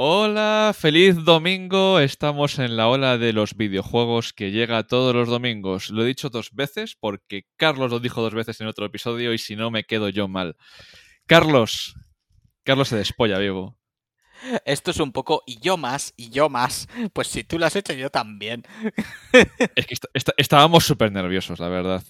[0.00, 1.98] Hola, feliz domingo.
[2.00, 5.90] Estamos en la ola de los videojuegos que llega todos los domingos.
[5.90, 9.38] Lo he dicho dos veces porque Carlos lo dijo dos veces en otro episodio y
[9.38, 10.56] si no me quedo yo mal.
[11.26, 11.94] Carlos,
[12.64, 13.78] Carlos se despolla, vivo.
[14.64, 16.88] Esto es un poco y yo más, y yo más.
[17.12, 18.62] Pues si tú lo has hecho, yo también.
[19.74, 22.02] Es que est- est- estábamos súper nerviosos, la verdad.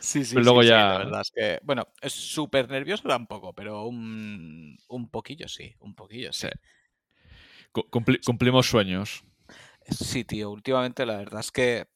[0.00, 3.08] Sí, sí, Pero luego sí, sí, ya- la verdad es que, bueno, es súper nervioso
[3.08, 6.48] tampoco, pero un, un poquillo sí, un poquillo sí.
[6.48, 6.48] Sí.
[7.72, 9.24] Cu- cumpli- cumplimos sueños.
[9.88, 11.88] Sí, tío, últimamente la verdad es que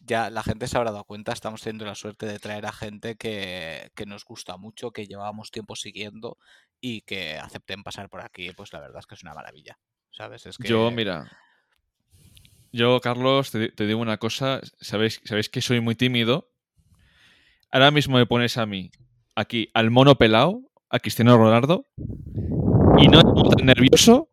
[0.00, 3.16] ya la gente se habrá dado cuenta, estamos teniendo la suerte de traer a gente
[3.16, 6.38] que, que nos gusta mucho, que llevábamos tiempo siguiendo
[6.80, 9.78] y que acepten pasar por aquí, pues la verdad es que es una maravilla,
[10.10, 10.46] ¿sabes?
[10.46, 10.68] Es que...
[10.68, 11.30] Yo, mira.
[12.72, 14.60] Yo, Carlos, te, te digo una cosa.
[14.80, 16.50] Sabéis, sabéis que soy muy tímido.
[17.70, 18.90] Ahora mismo me pones a mí,
[19.34, 21.86] aquí, al mono pelado, a Cristiano Ronaldo,
[22.98, 24.28] y no estoy tan nervioso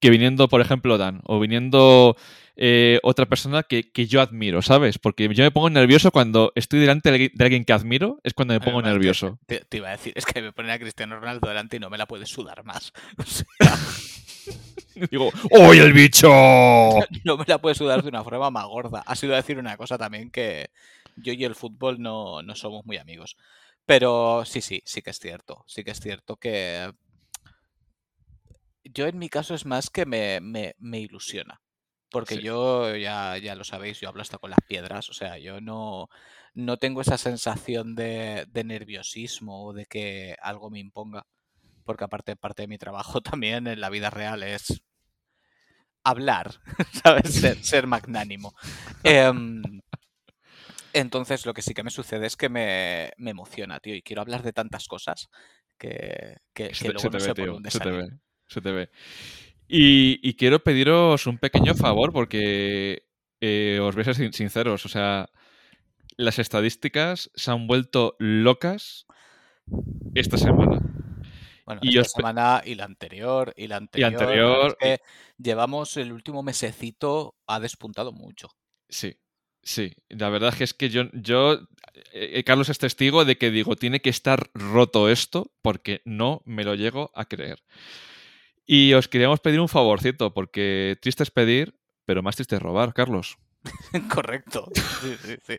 [0.00, 2.16] que viniendo, por ejemplo, Dan, o viniendo
[2.56, 4.98] eh, otra persona que, que yo admiro, ¿sabes?
[4.98, 8.60] Porque yo me pongo nervioso cuando estoy delante de alguien- que admiro, es cuando me
[8.60, 9.38] pongo Además, te- nervioso.
[9.46, 11.90] Te, te iba a decir, es que me ponen a Cristiano Ronaldo delante y no
[11.90, 12.92] me la puedes sudar más.
[13.18, 13.46] O sea,
[15.10, 16.28] Digo, ¡Uy, el bicho!
[17.24, 19.02] no me la puedes sudar de una forma más gorda.
[19.06, 20.70] Ha sido decir una cosa también que
[21.16, 23.36] yo y el fútbol no, no somos muy amigos.
[23.86, 25.64] Pero sí, sí, sí que es cierto.
[25.68, 26.90] Sí que es cierto que
[28.92, 31.60] yo en mi caso es más que me, me, me ilusiona.
[32.10, 32.42] Porque Sí.
[32.42, 35.10] yo, ya, ya lo sabéis, yo hablo hasta con las piedras.
[35.10, 36.08] O sea, yo no,
[36.54, 41.26] no tengo esa sensación de, de nerviosismo o de que algo me imponga.
[41.84, 44.82] Porque aparte, parte de mi trabajo también en la vida real es
[46.04, 46.60] hablar,
[47.04, 47.34] ¿sabes?
[47.34, 48.54] Ser, ser magnánimo.
[49.04, 49.80] Em,
[50.92, 54.22] entonces, lo que sí que me sucede es que me, me emociona, tío, y quiero
[54.22, 55.28] hablar de tantas cosas
[55.78, 57.90] que, que, Se que te, se luego te no ve, sé por dónde Se te
[57.90, 57.90] salir.
[57.90, 58.08] ve.
[58.48, 58.90] Se te ve.
[59.68, 63.04] Y, y quiero pediros un pequeño favor porque
[63.40, 64.84] eh, os voy a ser sin- sinceros.
[64.86, 65.28] O sea,
[66.16, 69.06] las estadísticas se han vuelto locas
[70.14, 70.80] esta semana.
[71.66, 74.22] Bueno, Y esta os semana y la anterior, y la anterior.
[74.22, 75.02] anterior, es que
[75.36, 78.48] llevamos el último mesecito, ha despuntado mucho.
[78.88, 79.18] Sí,
[79.62, 79.92] sí.
[80.08, 81.60] La verdad es que yo, yo
[82.14, 86.64] eh, Carlos es testigo de que digo, tiene que estar roto esto porque no me
[86.64, 87.62] lo llego a creer.
[88.70, 91.74] Y os queríamos pedir un favorcito, porque triste es pedir,
[92.04, 93.38] pero más triste es robar, Carlos.
[94.12, 94.68] Correcto.
[94.74, 95.56] Sí, sí, sí.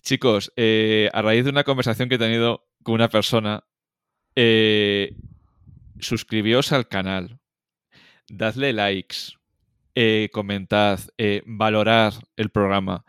[0.00, 3.64] Chicos, eh, a raíz de una conversación que he tenido con una persona,
[4.36, 5.16] eh,
[5.98, 7.40] suscribíos al canal,
[8.28, 9.32] dadle likes,
[9.96, 13.04] eh, comentad, eh, valorad el programa,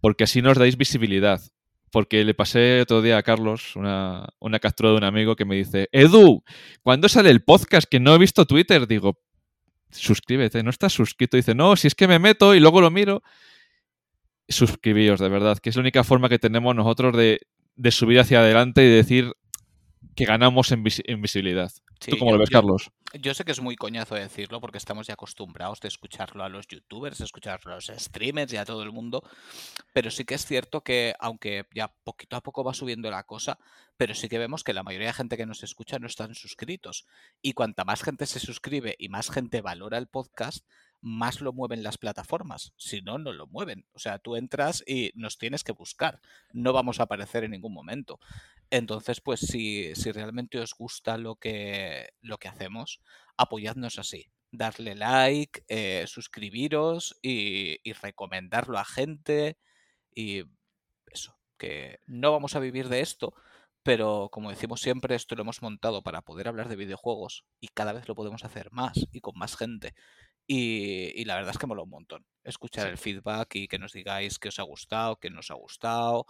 [0.00, 1.42] porque así nos dais visibilidad.
[1.90, 5.56] Porque le pasé otro día a Carlos una, una captura de un amigo que me
[5.56, 6.42] dice, Edu,
[6.82, 7.88] ¿cuándo sale el podcast?
[7.88, 8.86] Que no he visto Twitter.
[8.86, 9.18] Digo,
[9.90, 11.36] suscríbete, no estás suscrito.
[11.36, 13.22] Dice, no, si es que me meto y luego lo miro.
[14.48, 17.40] Suscribíos, de verdad, que es la única forma que tenemos nosotros de,
[17.76, 19.32] de subir hacia adelante y decir
[20.16, 21.70] que ganamos en, visi- en visibilidad.
[22.00, 22.90] Sí, ¿Tú cómo yo- lo ves, Carlos?
[23.20, 26.66] Yo sé que es muy coñazo decirlo porque estamos ya acostumbrados de escucharlo a los
[26.66, 29.22] youtubers, escucharlo a los streamers y a todo el mundo,
[29.92, 33.58] pero sí que es cierto que aunque ya poquito a poco va subiendo la cosa,
[33.96, 37.06] pero sí que vemos que la mayoría de gente que nos escucha no están suscritos.
[37.40, 40.66] Y cuanta más gente se suscribe y más gente valora el podcast,
[41.00, 42.72] más lo mueven las plataformas.
[42.76, 43.86] Si no, no lo mueven.
[43.92, 46.20] O sea, tú entras y nos tienes que buscar.
[46.52, 48.18] No vamos a aparecer en ningún momento.
[48.70, 53.00] Entonces, pues si, si realmente os gusta lo que, lo que hacemos,
[53.36, 54.30] apoyadnos así.
[54.50, 59.58] Darle like, eh, suscribiros y, y recomendarlo a gente.
[60.14, 60.44] Y
[61.06, 63.34] eso, que no vamos a vivir de esto,
[63.86, 67.92] pero como decimos siempre, esto lo hemos montado para poder hablar de videojuegos y cada
[67.92, 69.94] vez lo podemos hacer más y con más gente.
[70.46, 72.90] Y, y la verdad es que mola un montón escuchar Sí.
[72.90, 76.26] el feedback y que nos digáis qué os ha gustado, qué no os ha gustado.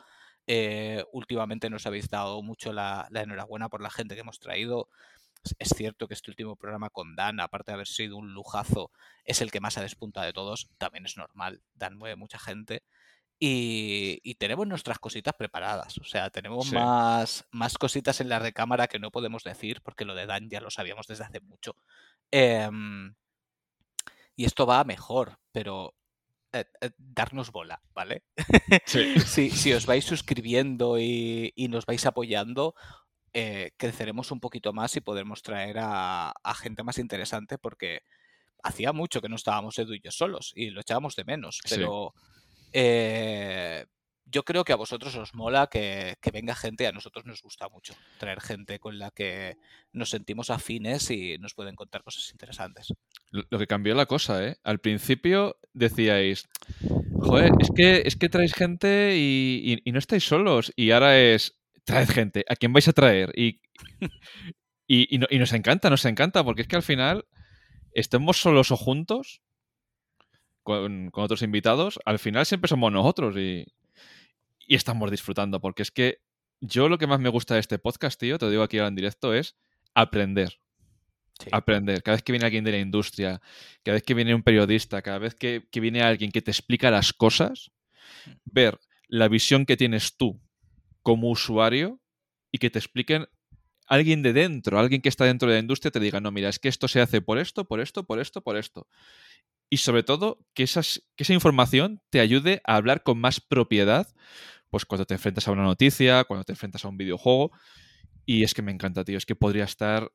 [0.47, 4.89] Eh, últimamente nos habéis dado mucho la, la enhorabuena por la gente que hemos traído.
[5.59, 8.91] Es- cierto que este último programa con Dan, aparte de haber sido un lujazo,
[9.25, 10.71] es el que más ha despuntado de todos.
[10.79, 11.63] También es normal.
[11.75, 12.83] Dan mueve mucha gente.
[13.39, 15.99] Y, y tenemos nuestras cositas preparadas.
[15.99, 16.75] O sea, tenemos Sí.
[16.75, 20.61] más, más cositas en la recámara que no podemos decir, porque lo de Dan ya
[20.63, 21.77] lo sabíamos desde hace mucho.
[22.31, 23.15] Em,
[24.37, 25.95] y esto va a mejor, pero
[26.53, 28.23] eh, eh, darnos bola, ¿vale?
[28.85, 29.15] Sí.
[29.27, 32.75] si, si os vais suscribiendo y, y nos vais apoyando,
[33.33, 38.01] eh, creceremos un poquito más y podremos traer a, a gente más interesante porque
[38.63, 41.75] hacía mucho que no estábamos Edu y yo solos y lo echábamos de menos, Sí.
[41.77, 42.15] pero
[42.73, 43.87] eh,
[44.27, 47.69] yo creo que a vosotros os mola que, que, venga gente, a nosotros nos gusta
[47.69, 49.57] mucho traer gente con la que
[49.93, 52.93] nos sentimos afines y nos pueden contar cosas interesantes.
[53.31, 54.57] Lo que cambió la cosa, ¿eh?
[54.65, 56.49] Al principio decíais,
[57.21, 60.73] joder, es que, es que traéis gente y, y, no estáis solos.
[60.75, 63.33] Y ahora es, traed gente, ¿a quién vais a traer?
[63.37, 63.61] Y,
[64.89, 67.27] y, y, nos encanta, nos encanta, porque es que al final,
[67.93, 69.41] estemos solos o juntos,
[70.65, 73.67] con, con otros invitados, al final siempre somos nosotros y,
[74.67, 76.19] y estamos disfrutando, porque es que
[76.61, 78.89] yo lo que más me gusta de este podcast, tío, te lo digo aquí ahora
[78.89, 79.57] en directo, es
[79.95, 80.59] aprender.
[81.53, 82.03] Aprender.
[82.03, 83.41] Cada vez que viene alguien de la industria,
[83.83, 86.91] cada vez que viene un periodista, cada vez que, que viene alguien que te explica
[86.91, 87.73] las cosas,
[88.25, 88.31] mm.
[88.47, 90.41] ver la visión que tienes tú
[91.03, 92.01] como usuario
[92.51, 93.29] y que te expliquen
[93.87, 96.59] alguien de dentro, alguien que está dentro de la industria, te diga, no, mira, es
[96.59, 98.89] que esto se hace por esto, por esto, por esto, por esto.
[99.71, 104.09] Y sobre todo, que, esas, que esa información te ayude a hablar con más propiedad
[104.71, 107.53] pues cuando te enfrentas a una noticia, cuando te enfrentas a un videojuego.
[108.25, 109.19] Y es que me encanta, tío.
[109.19, 110.11] Es que podría estar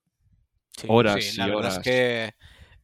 [0.87, 1.77] horas sí, la y horas.
[1.77, 2.35] es que,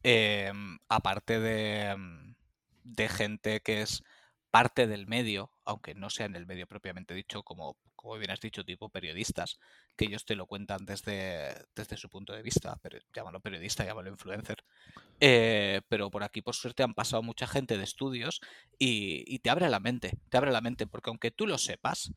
[0.04, 2.36] em, aparte de, em,
[2.84, 4.04] de gente que es
[4.52, 8.40] parte del medio, aunque no sea en el medio propiamente dicho, como, como bien has
[8.40, 9.60] dicho, tipo periodistas,
[9.98, 14.10] que ellos te lo cuentan desde, desde su punto de vista, pero llámalo periodista, llámalo
[14.10, 14.64] influencer.
[15.20, 18.40] Eh, pero por aquí, por suerte, han pasado mucha gente de estudios
[18.80, 22.12] y, te abre la mente, te abre la mente, porque aunque tú lo sepas,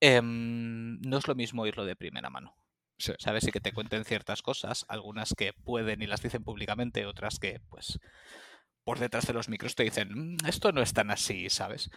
[0.00, 2.56] em, no es lo mismo oírlo de primera mano.
[3.18, 3.48] ¿Sabes?
[3.48, 7.60] Y que te cuenten ciertas cosas, algunas que pueden y las dicen públicamente, otras que,
[7.68, 7.98] pues,
[8.84, 11.90] por detrás de los micros te dicen, mm, esto no es tan así, ¿sabes?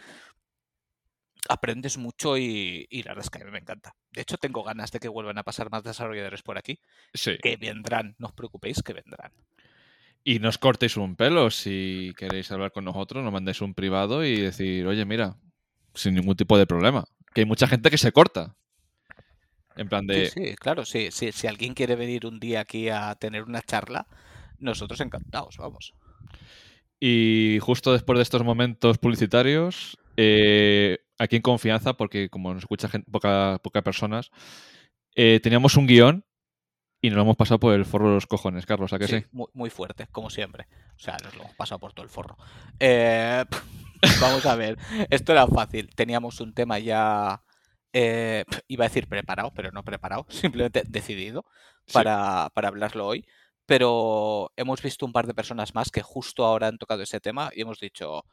[1.49, 3.93] Aprendes mucho y, la verdad es que a mí me encanta.
[4.11, 6.79] De hecho, tengo ganas de que vuelvan a pasar más desarrolladores por aquí.
[7.13, 7.37] Sí.
[7.41, 9.31] Que vendrán, no os preocupéis, que vendrán.
[10.23, 11.49] Y no os cortéis un pelo.
[11.49, 15.37] Si queréis hablar con nosotros, nos mandéis un privado y decir, oye, mira,
[15.93, 17.05] sin ningún tipo de problema.
[17.33, 18.55] Que hay mucha gente que se corta.
[19.77, 20.29] En plan de.
[20.29, 21.31] Sí, sí claro, sí, sí.
[21.31, 24.07] Si alguien quiere venir un día aquí a tener una charla,
[24.59, 25.93] nosotros encantados, vamos.
[26.99, 32.89] Y justo después de estos momentos publicitarios, eh, aquí en confianza, porque como nos escucha
[32.89, 34.31] gente, poca, pocas personas,
[35.15, 36.25] eh, teníamos un guion
[37.01, 39.25] y nos lo hemos pasado por el forro de los cojones, Carlos, ¿a qué sí?
[39.31, 40.67] Muy, fuerte, como siempre.
[40.95, 42.37] O sea, nos lo hemos pasado por todo el forro.
[42.79, 43.45] Eh,
[44.21, 44.77] vamos a ver,
[45.09, 45.89] esto era fácil.
[45.95, 47.43] Teníamos un tema ya,
[47.93, 51.45] iba a decir preparado, pero no preparado, simplemente decidido
[51.91, 53.25] para, para hablarlo hoy
[53.67, 57.51] pero hemos visto un par de personas más que justo ahora han tocado ese tema
[57.53, 58.23] y hemos dicho,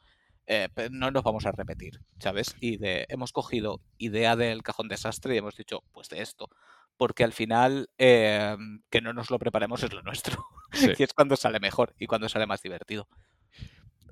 [0.46, 2.55] eh, no nos vamos a repetir, ¿sabes?
[2.61, 6.49] Y de, hemos cogido idea del cajón desastre y hemos dicho, pues de esto.
[6.96, 8.56] Porque al final, eh,
[8.91, 10.44] que no nos lo preparemos es lo nuestro.
[10.99, 13.08] y es cuando sale mejor y cuando sale más divertido.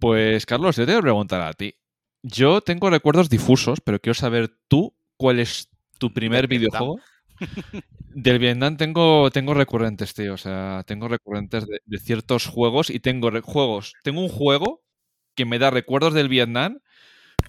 [0.01, 1.77] Pues, Carlos, yo te voy a preguntar a ti.
[2.23, 5.69] Yo tengo recuerdos difusos, pero quiero saber tú cuál es
[5.99, 6.99] tu primer videojuego.
[8.15, 10.35] Del Vietnam tengo, tengo recurrentes, tío.
[10.35, 13.95] O sea, tengo recurrentes de, ciertos juegos y tengo juegos.
[14.03, 14.83] Tengo un juego
[15.35, 16.81] que me da recuerdos del Vietnam,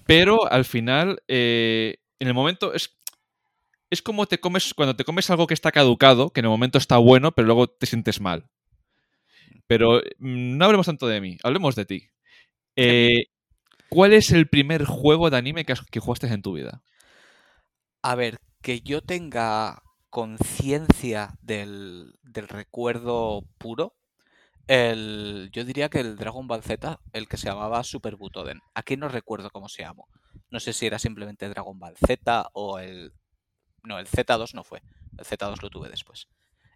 [0.06, 2.98] pero al final, eh, en el momento, es,
[3.90, 6.78] es como te comes cuando te comes algo que está caducado, que en el momento
[6.78, 8.48] está bueno, pero luego te sientes mal.
[9.66, 12.08] Pero mm, no hablemos tanto de mí, hablemos de ti.
[12.76, 13.26] Eh,
[13.88, 16.82] ¿Cuál es el primer juego de anime que, que jugaste en tu vida?
[18.02, 19.82] A ver, que yo tenga
[20.14, 23.96] conciencia del, recuerdo puro,
[24.66, 28.60] el, yo diría que el Dragon Ball Z, el que se llamaba Super Butoden.
[28.74, 30.08] Aquí no recuerdo cómo se llamó.
[30.50, 33.12] No sé si era simplemente Dragon Ball Z o el...
[33.82, 34.82] No, el Z2 no fue.
[35.18, 36.28] El Z2 lo tuve después.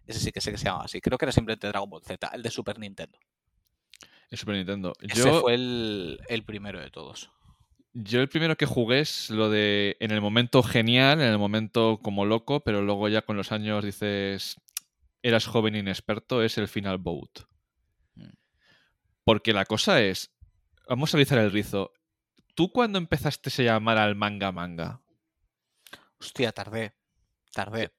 [0.05, 1.01] Ese sí que sé que se llamaba así.
[1.01, 3.17] Creo que era simplemente Dragon Ball Z, el de Super Nintendo.
[4.29, 4.93] El Super Nintendo.
[5.01, 7.31] Ese fue el, el primero de todos.
[7.93, 11.99] Yo el primero que jugué es lo de en el momento genial, en el momento
[12.03, 14.57] como loco, pero luego ya con los años dices,
[15.23, 17.48] eras joven inexperto, es el Final Boat.
[19.29, 20.31] Porque la cosa es,
[20.87, 21.93] vamos a realizar el rizo.
[22.55, 25.03] ¿Tú cuándo empezaste a llamar al manga manga?
[26.19, 26.95] Hostia, tardé.
[27.53, 27.91] Tardé.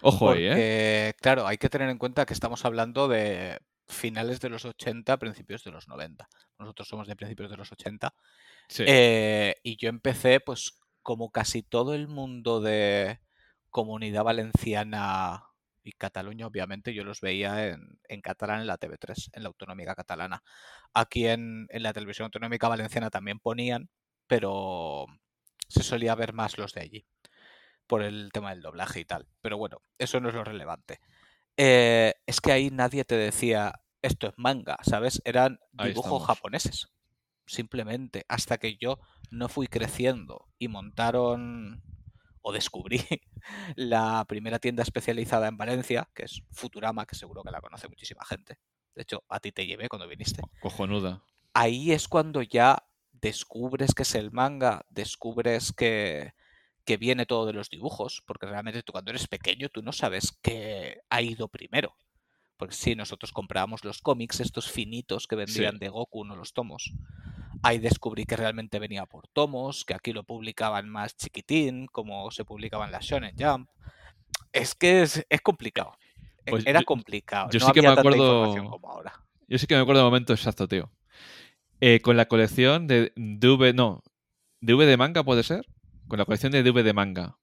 [0.00, 1.14] Ojo ahí, ¿eh?
[1.20, 5.62] Claro, hay que tener en cuenta que estamos hablando de finales de los 80, principios
[5.62, 6.28] de los 90.
[6.58, 8.12] Nosotros somos de principios de los 80
[8.80, 13.20] eh, y yo empecé, pues, como casi todo el mundo de
[13.70, 15.44] comunidad valenciana
[15.82, 19.94] y Cataluña, obviamente, yo los veía en, en catalán en la TV3, en la autonómica
[19.94, 20.42] catalana.
[20.94, 23.88] Aquí en, en, la televisión autonómica valenciana también ponían,
[24.26, 25.06] pero
[25.68, 27.06] se solía ver más los de allí,
[27.86, 29.26] por el tema del doblaje y tal.
[29.40, 31.00] Pero bueno, eso no es lo relevante.
[31.56, 35.20] Eh, es que ahí nadie te decía, esto es manga, ¿sabes?
[35.24, 36.92] Eran dibujos japoneses
[37.46, 38.98] simplemente, hasta que yo
[39.30, 41.82] no fui creciendo y montaron
[42.42, 43.00] o descubrí
[43.76, 48.24] la primera tienda especializada en Valencia, que es Futurama, que seguro que la conoce muchísima
[48.24, 48.58] gente.
[48.94, 50.42] De hecho, a ti te llevé cuando viniste.
[50.60, 51.24] Cojonuda.
[51.54, 56.34] Ahí es cuando ya descubres que es el manga, descubres que,
[56.84, 60.38] que viene todo de los dibujos, porque realmente tú cuando eres pequeño tú no sabes
[60.42, 61.96] qué ha ido primero.
[62.56, 66.92] Porque sí, nosotros comprábamos los cómics, estos finitos que vendían de Goku, no los tomos.
[67.62, 72.44] Ahí descubrí que realmente venía por tomos, que aquí lo publicaban más chiquitín, como se
[72.44, 73.68] publicaban las Shonen Jump.
[74.52, 75.92] Es que es, complicado.
[76.46, 77.50] Pues Era complicado.
[77.50, 78.54] Yo sí que me acuerdo.
[78.70, 79.12] Como ahora.
[79.48, 80.90] Yo sí que me acuerdo del momento exacto, tío.
[81.80, 83.74] Eh, con la colección de DV.
[83.74, 84.02] No.
[84.60, 85.66] ¿DV de manga puede ser?
[86.08, 87.38] Con la colección de DV de manga.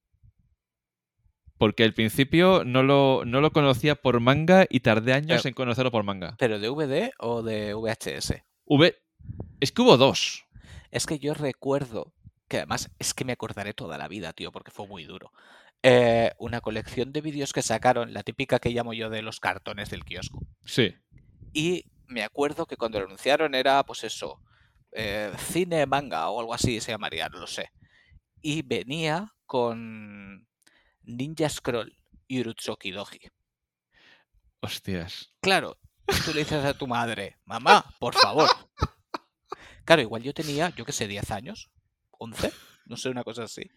[1.57, 5.91] Porque al principio no lo, no lo conocía por manga y tardé años en conocerlo
[5.91, 6.35] por manga.
[6.39, 8.35] ¿Pero de DVD o de VHS?
[8.65, 8.95] V,
[9.59, 10.45] es que hubo dos.
[10.91, 12.13] Es que yo recuerdo,
[12.47, 15.31] que además es que me acordaré toda la vida, tío, porque fue muy duro.
[15.81, 19.89] Eh, una colección de vídeos que sacaron, la típica que llamo yo de los cartones
[19.89, 20.45] del kiosco.
[20.65, 20.95] Sí.
[21.53, 24.41] Y me acuerdo que cuando lo anunciaron era, pues eso,
[24.91, 27.71] eh, cine manga o algo así se llamaría, no lo sé.
[28.41, 30.47] Y venía con
[31.03, 31.95] Ninja Scroll
[32.27, 33.19] y Urutsuki Doji.
[34.61, 35.33] Hostias.
[35.41, 35.77] Claro,
[36.25, 38.49] tú le dices a tu madre, mamá, por favor,
[39.85, 41.69] Claro, igual yo tenía, yo qué sé, 10 años,
[42.11, 42.51] 11,
[42.85, 43.69] no sé, una cosa así.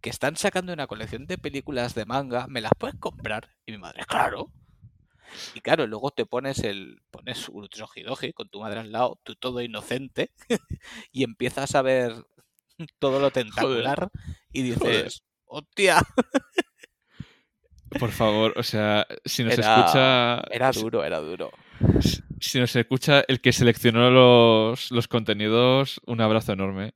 [0.00, 3.50] Que están sacando una colección de películas de manga, ¿me las puedes comprar?
[3.66, 4.52] Y mi madre, claro.
[5.54, 7.50] Y claro, luego te pones el pones
[8.04, 10.30] Doji con tu madre al lado, tú todo inocente,
[11.12, 12.14] y empiezas a ver
[12.98, 14.10] todo lo tentacular
[14.52, 16.02] y dices, ¡hostia!
[17.98, 20.40] Por favor, o sea, si nos escucha.
[20.50, 21.52] Era duro, era duro
[22.48, 26.94] si nos escucha el que seleccionó los, los contenidos, un abrazo enorme.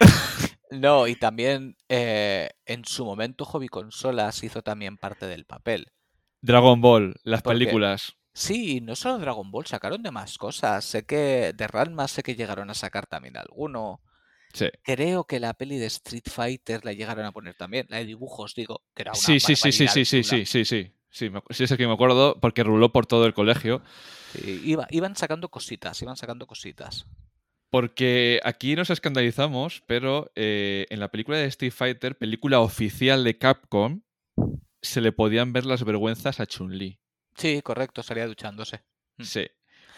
[0.70, 5.92] no, y también eh, en su momento Hobby Consolas hizo también parte del papel.
[6.40, 8.16] Dragon Ball, las películas.
[8.34, 10.84] Sí, no solo Dragon Ball, sacaron de más cosas.
[10.84, 14.00] Sé que de Ranma sé que llegaron a sacar también alguno.
[14.52, 14.66] Sí.
[14.82, 18.54] Creo que la peli de Street Fighter la llegaron a poner también, la de dibujos,
[18.54, 20.92] digo, que era una Sí, sí, sí, sí, sí, sí, sí, sí, sí.
[21.12, 23.82] Sí, sí, es que me acuerdo porque ruló por todo el colegio.
[24.34, 27.06] iban sacando cositas, iban sacando cositas.
[27.68, 33.36] Porque aquí nos escandalizamos, pero eh, en la película de Street Fighter, película oficial de
[33.36, 34.00] Capcom,
[34.80, 36.98] se le podían ver las vergüenzas a Chun-Li.
[37.36, 38.82] Sí, correcto, salía duchándose.
[39.18, 39.22] Mm.
[39.22, 39.46] Sí.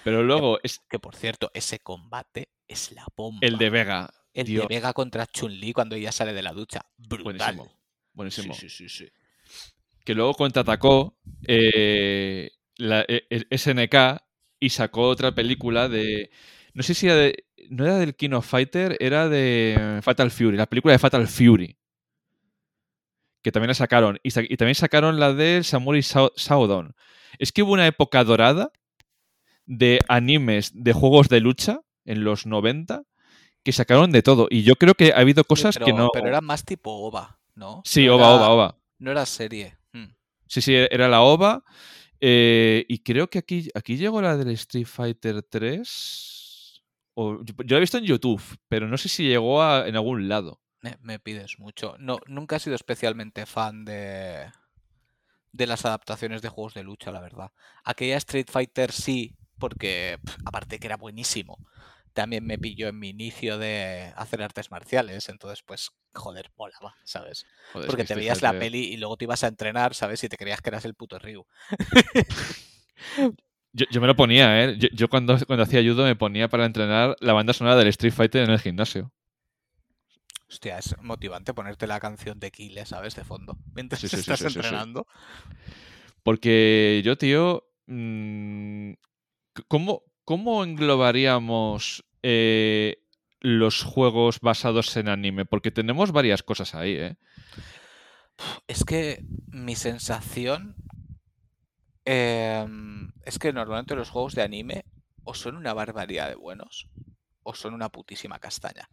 [0.02, 0.58] Pero luego.
[0.58, 0.80] Que, es...
[0.88, 3.38] que por cierto, ese combate es la bomba.
[3.40, 4.12] El de Vega.
[4.32, 6.84] El de Vega contra Chun-Li cuando ella sale de la ducha.
[6.96, 7.24] Brutal.
[7.24, 7.78] Buenísimo.
[8.12, 8.54] Buenísimo.
[8.54, 9.08] Sí, sí, sí
[10.04, 14.22] que luego contraatacó eh, la, e, e, SNK
[14.60, 16.30] y sacó otra película de.
[16.74, 17.46] No sé si era de.
[17.70, 21.78] No era del King of Fighter, era de Fatal Fury, la película de Fatal Fury.
[23.42, 24.18] Que también la sacaron.
[24.22, 26.94] Y, también sacaron la de Samurai Shodown.
[27.38, 28.70] Es que hubo una época dorada
[29.66, 33.04] de animes de juegos de lucha en los 90
[33.62, 34.46] que sacaron de todo.
[34.50, 36.10] Y yo creo que ha habido cosas que no.
[36.12, 37.82] Pero era más tipo OVA, ¿no?
[37.84, 38.78] Sí, OVA, OVA, OVA.
[38.98, 39.76] No era serie.
[40.46, 41.64] Sí, sí, era la OVA.
[42.20, 46.82] Eh, y creo que aquí, aquí llegó la del Street Fighter 3.
[47.14, 50.60] O, yo, la he visto en YouTube, pero no sé si llegó en algún lado.
[51.00, 51.96] Me, pides mucho.
[51.98, 54.50] No, nunca he sido especialmente fan de,
[55.52, 57.52] de las adaptaciones de juegos de lucha, la verdad.
[57.84, 61.58] Aquella Street Fighter sí, porque aparte que era buenísimo
[62.14, 67.44] también me pilló en mi inicio de hacer artes marciales, entonces pues, joder, molaba, ¿sabes?
[67.72, 70.22] Porque te veías la peli y luego te ibas a entrenar, ¿sabes?
[70.24, 71.44] Y te creías que eras el puto Ryu.
[73.72, 74.78] yo, me lo ponía, ¿eh?
[74.78, 78.44] Yo, cuando, cuando hacía judo me ponía para entrenar la banda sonora del Street Fighter
[78.44, 79.12] en el gimnasio.
[80.48, 83.16] Hostia, es motivante ponerte la canción de Kille, ¿sabes?
[83.16, 85.06] De fondo, mientras estás entrenando.
[86.22, 88.92] Porque yo, tío, mm,
[89.66, 92.96] ¿cómo, ¿Cómo englobaríamos eh,
[93.40, 95.44] los juegos basados en anime?
[95.44, 97.16] Porque tenemos varias cosas ahí, ¿eh?
[98.66, 100.76] Es que mi sensación
[102.04, 104.84] em, es que normalmente los juegos de anime
[105.24, 106.88] o son una barbaridad de buenos
[107.42, 108.88] o son una putísima castaña.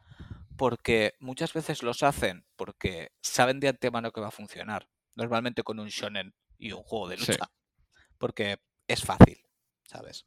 [0.58, 4.90] Porque muchas veces los hacen porque saben de antemano que va a funcionar.
[5.16, 7.52] Normalmente con un shonen y un juego de lucha.
[8.18, 9.44] Porque es fácil,
[9.88, 10.26] ¿sabes?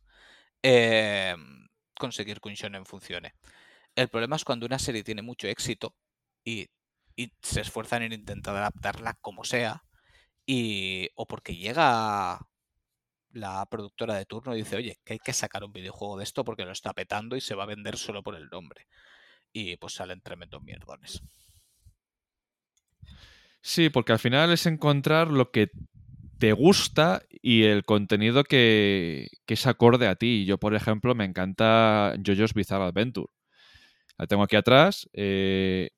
[0.67, 3.35] Em, conseguir que un shonen funcione.
[3.95, 5.95] El problema es cuando una serie tiene mucho éxito
[6.43, 6.69] y,
[7.43, 9.85] se esfuerzan en intentar adaptarla como sea,
[10.47, 12.41] y, o porque llega
[13.33, 16.45] la productora de turno y dice, oye, que hay que sacar un videojuego de esto
[16.45, 18.87] porque lo está petando y se va a vender solo por el nombre.
[19.53, 21.23] y pues salen tremendos mierdones.
[23.61, 25.71] Sí, porque al final es encontrar lo que
[26.45, 30.45] te gusta y el contenido que, que es acorde a ti.
[30.45, 33.29] Yo, por ejemplo, me encanta JoJo's Bizarre Adventure.
[34.19, 35.09] La tengo aquí atrás.
[35.15, 35.89] eh,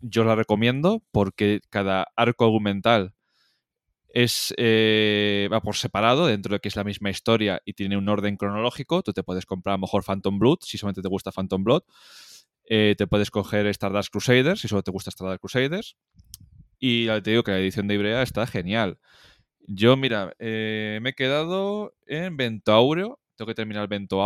[0.00, 3.14] yo la recomiendo porque cada arco argumental
[4.06, 8.08] es eh, va por separado dentro de que es la misma historia y tiene un
[8.08, 9.02] orden cronológico.
[9.02, 11.82] Tú te puedes comprar a lo mejor Phantom Blood si solamente te gusta Phantom Blood.
[12.68, 15.96] Eh, te puedes coger Stardust Crusaders si solo te gusta Stardust Crusaders.
[16.78, 19.00] Y te digo que la edición de Ibrea está genial.
[19.66, 23.18] Yo, mira, eh, me he quedado en Vento Áureo.
[23.36, 24.22] Tengo que terminar el Vento.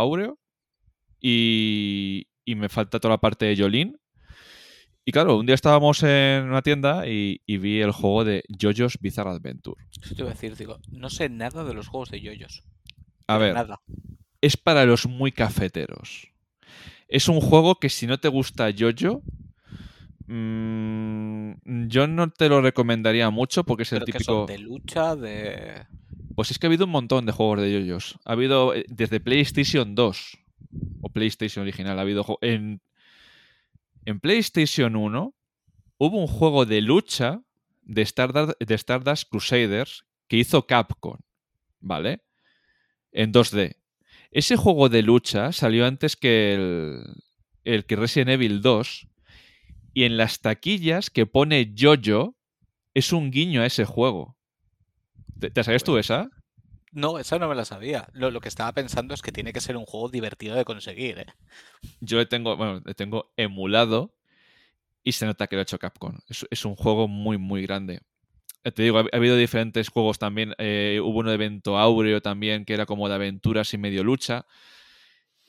[1.19, 3.97] Y, y me falta toda la parte de Jolín.
[5.03, 8.99] Y claro, un día estábamos en una tienda y, y vi el juego de JoJo's
[8.99, 9.83] Bizarre Adventure.
[10.01, 12.63] Eso te iba a decir, digo, no sé nada de los juegos de yoyos.
[13.27, 13.81] A ver, Nada.
[14.41, 16.27] es para los muy cafeteros.
[17.07, 19.23] Es un juego que si no te gusta JoJo,
[20.31, 24.33] mm, yo no te lo recomendaría mucho porque es el que típico...
[24.33, 25.85] son de lucha, de...
[26.35, 28.17] Pues es que ha habido un montón de juegos de JoJo's.
[28.25, 30.37] Ha habido eh, desde PlayStation 2
[31.01, 32.81] o PlayStation original, ha habido en
[34.05, 35.35] en PlayStation 1
[35.97, 37.43] hubo un juego de lucha
[37.83, 41.17] de Stardust, de Stardust Crusaders que hizo Capcom,
[41.79, 42.23] ¿vale?
[43.11, 43.75] En 2D.
[44.31, 47.03] Ese juego de lucha salió antes que el,
[47.63, 49.07] el que Resident Evil 2
[49.93, 52.35] y en las taquillas que pone JoJo
[52.93, 54.37] es un guiño a ese juego.
[55.39, 56.29] ¿Te, te sabías tú esa?
[56.93, 58.07] No, esa no me la sabía.
[58.13, 61.19] Lo, lo que estaba pensando es que tiene que ser un juego divertido de conseguir,
[61.19, 61.25] ¿eh?
[61.99, 64.15] Yo le tengo, bueno, le tengo emulado
[65.03, 66.19] y se nota que lo ha hecho Capcom.
[66.29, 68.01] Es, es un juego muy, muy grande.
[68.65, 70.55] Ya Te digo, ha, ha habido diferentes juegos también.
[70.59, 74.45] eh, hubo un evento áureo también que era como de aventuras y medio lucha.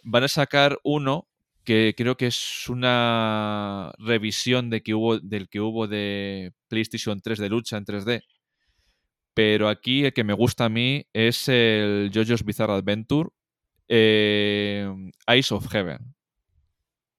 [0.05, 1.29] Van a sacar uno
[1.65, 7.39] que creo que es una revisión de que hubo, del que hubo de PlayStation 3
[7.39, 8.23] de lucha en 3D.
[9.35, 13.31] Pero aquí el que me gusta a mí es el JoJo's Bizarre Adventure
[13.89, 14.93] eh,
[15.27, 16.15] Eyes of Heaven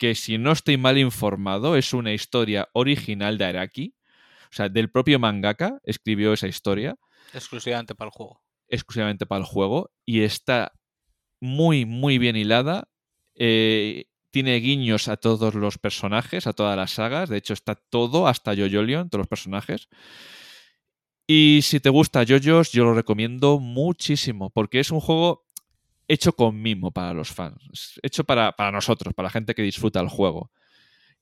[0.04, 3.96] que si no estoy mal informado es una historia original de Araki,
[4.52, 6.98] o sea, del propio mangaka escribió esa historia
[7.34, 8.44] Exclusivamente para el juego.
[8.68, 10.74] exclusivamente para el juego y está
[11.40, 12.90] muy, muy bien hilada.
[13.36, 17.30] eh, tiene guiños a todos los personajes, a todas las sagas.
[17.30, 19.90] De hecho, está todo, hasta Jojo todos los personajes.
[21.28, 25.46] Y si te gusta JoJo's, yo lo recomiendo muchísimo, porque es un juego
[26.08, 28.00] hecho con mimo para los fans.
[28.02, 30.52] Hecho para, para nosotros, para la gente que disfruta el juego.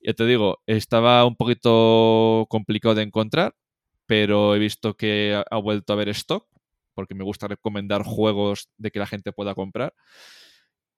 [0.01, 3.55] Ya te digo, estaba un poquito complicado de encontrar,
[4.05, 6.47] pero he visto que ha vuelto a haber stock,
[6.93, 9.93] porque me gusta recomendar juegos de que la gente pueda comprar.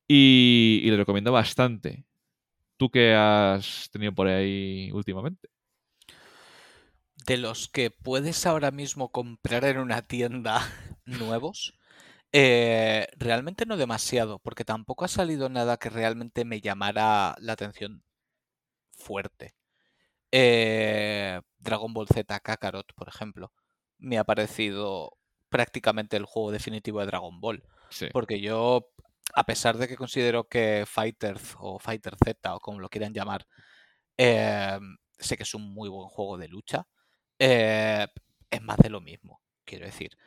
[0.07, 2.05] Y, y le recomiendo bastante.
[2.77, 5.49] ¿Tú qué has tenido por ahí últimamente?
[7.25, 10.59] De los que puedes ahora mismo comprar en una tienda
[11.05, 11.77] nuevos,
[12.35, 18.03] eh, realmente no demasiado, porque tampoco ha salido nada que realmente me llamara la atención
[18.91, 19.53] fuerte.
[20.31, 23.53] Eh, Dragon Ball Z Kakarot, por ejemplo,
[23.99, 25.15] me ha parecido
[25.49, 27.63] prácticamente el juego definitivo de Dragon Ball.
[27.89, 28.07] Sí.
[28.11, 28.89] Porque yo,
[29.33, 33.47] a pesar de que considero que Fighter o Fighter Z o como lo quieran llamar,
[34.17, 34.79] eh,
[35.19, 36.87] sé que es un muy buen juego de lucha,
[37.39, 38.07] eh,
[38.51, 40.17] es más de lo mismo, quiero decir.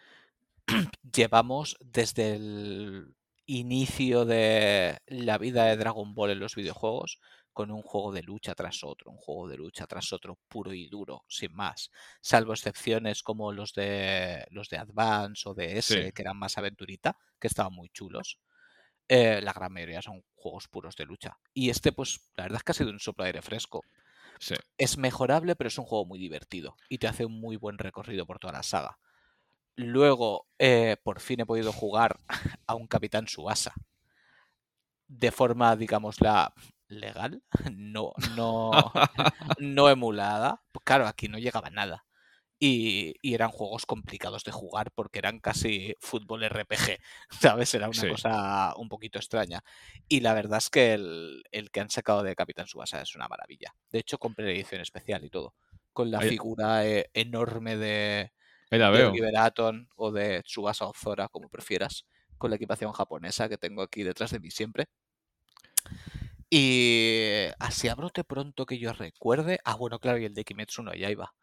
[1.02, 3.14] Llevamos desde el
[3.46, 7.20] inicio de la vida de Dragon Ball en los videojuegos
[7.52, 10.88] con un juego de lucha tras otro, un juego de lucha tras otro, puro y
[10.88, 11.90] duro, sin más.
[12.20, 16.12] Salvo excepciones como los de los de Advance o de S, Sí.
[16.12, 18.40] que eran más aventurita, que estaban muy chulos.
[19.08, 21.38] Eh, la gran mayoría son juegos puros de lucha.
[21.54, 23.84] Y este, pues, la verdad es que ha sido un soplo de aire fresco.
[24.38, 24.54] Sí.
[24.76, 28.26] Es mejorable, pero es un juego muy divertido y te hace un muy buen recorrido
[28.26, 28.98] por toda la saga.
[29.76, 32.18] Luego, eh, por fin he podido jugar
[32.66, 33.74] a un Capitán Subasa
[35.08, 36.52] de forma, digámosla,
[36.88, 37.42] legal,
[37.74, 38.70] no, no,
[39.58, 40.62] no emulada.
[40.72, 42.05] Pues claro, aquí no llegaba nada.
[42.58, 46.98] Y, y eran juegos complicados de jugar porque eran casi fútbol RPG,
[47.60, 47.74] ¿sabes?
[47.74, 48.08] Era una Sí.
[48.08, 49.60] cosa un poquito extraña.
[50.08, 53.28] Y la verdad es que el, el que han sacado de Capitán Subasa es una
[53.28, 53.74] maravilla.
[53.90, 55.54] De hecho, compré la edición especial y todo.
[55.92, 58.32] Con la Ahí- figura eh, enorme de,
[58.70, 59.12] Ahí la de veo.
[59.12, 62.06] Liberaton o de Tsubasa o Zora, como prefieras,
[62.38, 64.86] con la equipación japonesa que tengo aquí detrás de mí siempre.
[66.48, 69.58] Y así a brote pronto que yo recuerde.
[69.64, 71.34] Ah, bueno, claro, y el de Kimetsu no Yaiba,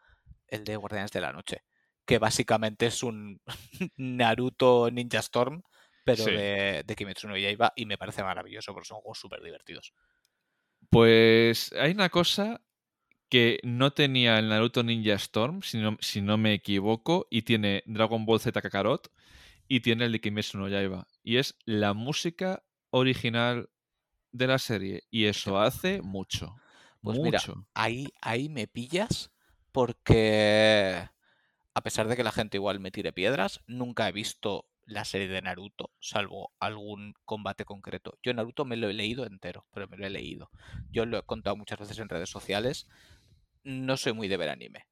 [0.53, 1.63] el de Guardianes de la Noche,
[2.05, 3.41] que básicamente es un
[3.97, 5.63] Naruto Ninja Storm,
[6.03, 6.31] pero Sí.
[6.31, 9.93] de, de Kimetsu no Yaiba, y me parece maravilloso porque son juegos súper divertidos.
[10.89, 12.61] Pues hay una cosa
[13.29, 17.83] que no tenía el Naruto Ninja Storm, si no, si no me equivoco, y tiene
[17.87, 19.11] Dragon Ball Z Kakarot
[19.69, 21.07] y tiene el de Kimetsu no Yaiba.
[21.23, 23.69] Y es la música original
[24.33, 25.03] de la serie.
[25.11, 26.61] Y eso hace mucho.
[27.03, 27.55] Pues mucho.
[27.55, 29.33] mira, ahí, ahí me pillas
[29.73, 31.09] porque
[31.73, 35.27] a pesar de que la gente igual me tire piedras, nunca he visto la serie
[35.27, 38.17] de Naruto, salvo algún combate concreto.
[38.21, 40.51] Yo Naruto me lo he leído entero, pero me lo he leído.
[40.91, 42.88] Yo lo he contado muchas veces en redes sociales.
[43.63, 44.88] No soy muy de ver anime.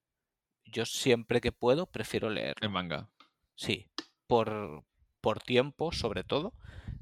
[0.66, 2.56] Yo siempre que puedo prefiero leer.
[2.62, 3.10] El manga.
[3.56, 3.92] Sí,
[4.28, 4.86] por,
[5.20, 6.54] por tiempo sobre todo.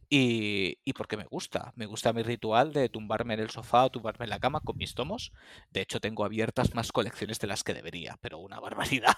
[0.09, 1.71] Y, y, porque me gusta.
[1.75, 4.75] Me gusta mi ritual de tumbarme en el sofá o tumbarme en la cama con
[4.75, 5.31] mis tomos.
[5.69, 9.15] De hecho, tengo abiertas más colecciones de las que debería, pero una barbaridad.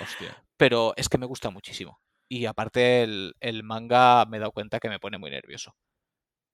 [0.00, 0.44] Hostia.
[0.56, 2.00] Pero es que me gusta muchísimo.
[2.28, 5.76] Y aparte el, el, manga me he dado cuenta que me pone muy nervioso.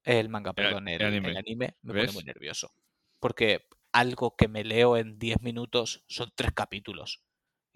[0.05, 1.31] El manga, perdón, el, el, anime.
[1.31, 1.77] el anime.
[1.83, 2.07] me ¿Ves?
[2.07, 2.73] pone muy nervioso.
[3.21, 7.23] Porque algo que me leo en 10 minutos son tres capítulos.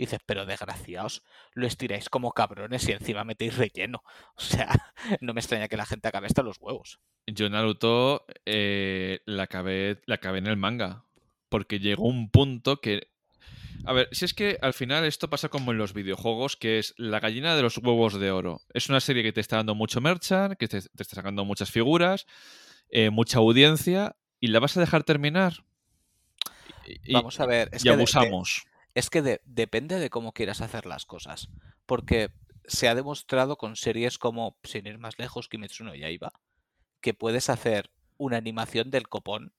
[0.02, 4.02] Y dices, pero desgraciados, lo estiráis como cabrones y encima metéis relleno.
[4.34, 6.98] O sea, no me extraña que la gente acabe hasta los huevos.
[7.28, 11.04] Yo Naruto eh, la, acabé, la acabé en el manga.
[11.48, 13.12] Porque llegó un punto que
[13.84, 16.94] a ver, si es que al final esto pasa como en los videojuegos, que es
[16.96, 18.60] la gallina de los huevos de oro.
[18.74, 21.70] Es una serie que te está dando mucho merchant, que te, te está sacando muchas
[21.70, 22.26] figuras,
[22.88, 25.64] eh, mucha audiencia, y la vas a dejar terminar.
[27.04, 27.68] Y, Vamos a ver.
[27.70, 28.64] Es y que abusamos.
[28.64, 31.48] De, de, es que de, depende de cómo quieras hacer las cosas.
[31.86, 32.30] Porque
[32.66, 36.32] se ha demostrado con series como, sin ir más lejos, Kimetsu no Yaiba,
[37.00, 39.52] que puedes hacer una animación del copón,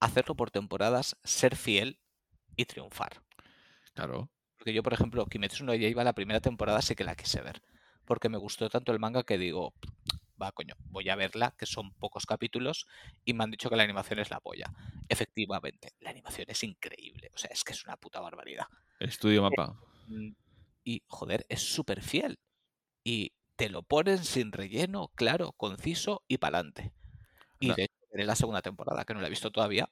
[0.00, 2.00] hacerlo por temporadas, ser fiel
[2.56, 3.22] y triunfar.
[3.94, 4.30] Claro.
[4.56, 7.62] Porque yo, por ejemplo, Kimetsu no Yaiba la primera temporada sí que la quise ver.
[8.04, 9.74] Porque me gustó tanto el manga que digo,
[10.40, 12.86] va, coño, voy a verla, que son pocos capítulos,
[13.24, 14.72] y me han dicho que la animación es la polla.
[15.08, 17.30] Efectivamente, la animación es increíble.
[17.34, 18.66] O sea, es que es una puta barbaridad.
[19.00, 19.78] Estudio mapa.
[20.84, 22.38] Y, joder, es súper fiel.
[23.04, 26.92] Y te lo ponen sin relleno, claro, conciso y pa'lante.
[27.60, 27.74] Y no.
[27.74, 29.90] de hecho, veré la segunda temporada, que no la he visto todavía,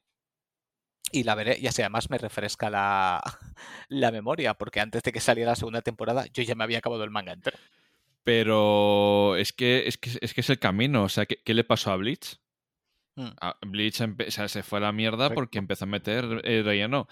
[1.13, 3.23] y la veré, y así además me refresca la,
[3.89, 7.05] la, memoria, porque antes de que saliera la segunda temporada yo ya me había acabado
[7.05, 7.59] el manga entero.
[8.27, 11.63] Pero es que es, que, es, que es el camino, o sea, ¿qué, qué le
[11.63, 12.41] pasó a Bleach?
[13.15, 13.29] Hmm.
[13.41, 17.07] A Bleach o sea, se fue a la mierda porque empezó a meter eh, relleno.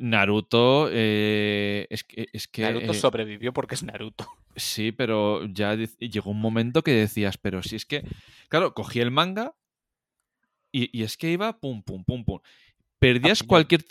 [0.00, 2.28] Naruto, eh, es que...
[2.32, 4.28] Es que Naruto eh, sobrevivió porque es Naruto.
[4.56, 8.02] Sí, pero ya llegó un momento que decías, pero si es que...
[8.48, 9.54] Claro, cogí el manga
[10.72, 12.40] y, y es que iba pum, pum, pum, pum
[12.98, 13.84] perdías a cualquier.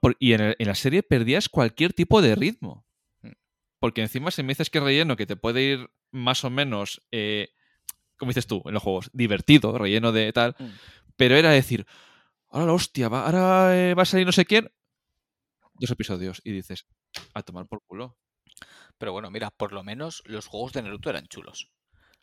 [0.00, 2.84] Por, y en, el, en, la serie perdías cualquier tipo de ritmo.
[3.82, 7.52] Porque encima, si me dices que relleno, que te puede ir más o menos, eh,
[8.16, 10.68] como dices tú, en los juegos, divertido, relleno de tal, mm.
[11.16, 11.84] pero era decir,
[12.50, 14.70] ahora la hostia, va, ahora eh, va a salir no sé quién.
[15.74, 16.86] Dos episodios y dices,
[17.34, 18.16] a tomar por culo.
[18.98, 21.72] Pero bueno, mira, por lo menos los juegos de Naruto eran chulos.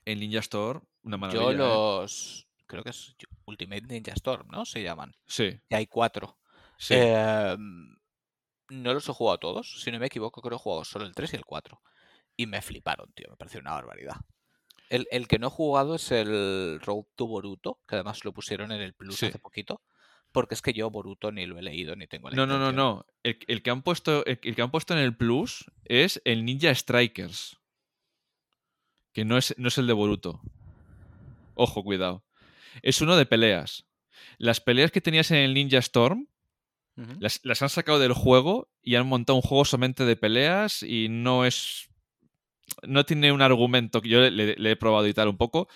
[0.06, 1.44] En Ninja Store, una maravilla.
[1.44, 2.48] Yo los.
[2.48, 2.64] ¿eh?
[2.68, 4.64] creo que es Ultimate Ninja Storm, ¿no?
[4.64, 5.14] Se llaman.
[5.28, 5.60] Sí.
[5.68, 6.40] Y hay cuatro.
[6.78, 6.94] Sí.
[6.96, 7.58] Eh,
[8.70, 11.06] no los he jugado a todos, si no me equivoco, creo que he jugado solo
[11.06, 11.82] el 3 y el 4.
[12.38, 14.16] Y me fliparon, tío, me pareció una barbaridad.
[14.90, 18.72] El, el, que no he jugado es el Road to Boruto, que además lo pusieron
[18.72, 19.28] en el Plus sí.
[19.28, 19.82] hace poquito.
[20.32, 22.72] Porque es que yo Boruto ni lo he leído ni tengo la No, no, no,
[22.72, 23.06] no.
[23.24, 26.46] El, el, que han puesto, el, el, que han puesto en el Plus es el
[26.46, 27.58] Ninja Strikers.
[29.12, 30.42] Que no es, no es el de Boruto.
[31.56, 32.24] Ojo, cuidado
[32.82, 33.86] es uno de peleas.
[34.38, 36.28] Las peleas que tenías en el Ninja Storm
[37.00, 37.18] uh -huh.
[37.20, 41.08] las, las, han sacado del juego y han montado un juego solamente de peleas y
[41.10, 41.90] no es.
[42.84, 45.68] No tiene un argumento que yo le, le, le he probado y tal un poco.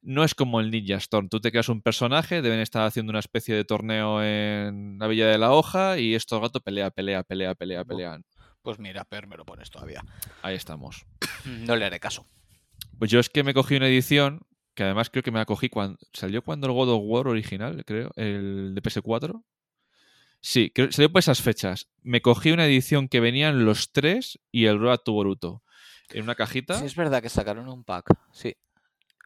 [0.00, 1.28] No es como el Ninja Storm.
[1.28, 5.28] Tú te creas un personaje, deben estar haciendo una especie de torneo en la Villa
[5.28, 8.20] de la Hoja y esto gato pelea, pelea, pelea, pelea, pelea.
[8.62, 10.04] Pues mira, peor me lo pones todavía.
[10.42, 11.04] Ahí estamos.
[11.66, 12.26] No le haré caso.
[12.98, 15.98] Pues yo es que me cogí una edición que además creo que me acogí cuando
[16.12, 19.42] salió cuando el God of War original, creo, el de PS4.
[20.42, 21.88] Sí, creo, salió por esas fechas.
[22.02, 25.62] Me cogí una edición que venían los tres y el Road to Boruto
[26.10, 26.78] en una cajita.
[26.78, 28.56] Sí, es verdad que sacaron un pack, sí.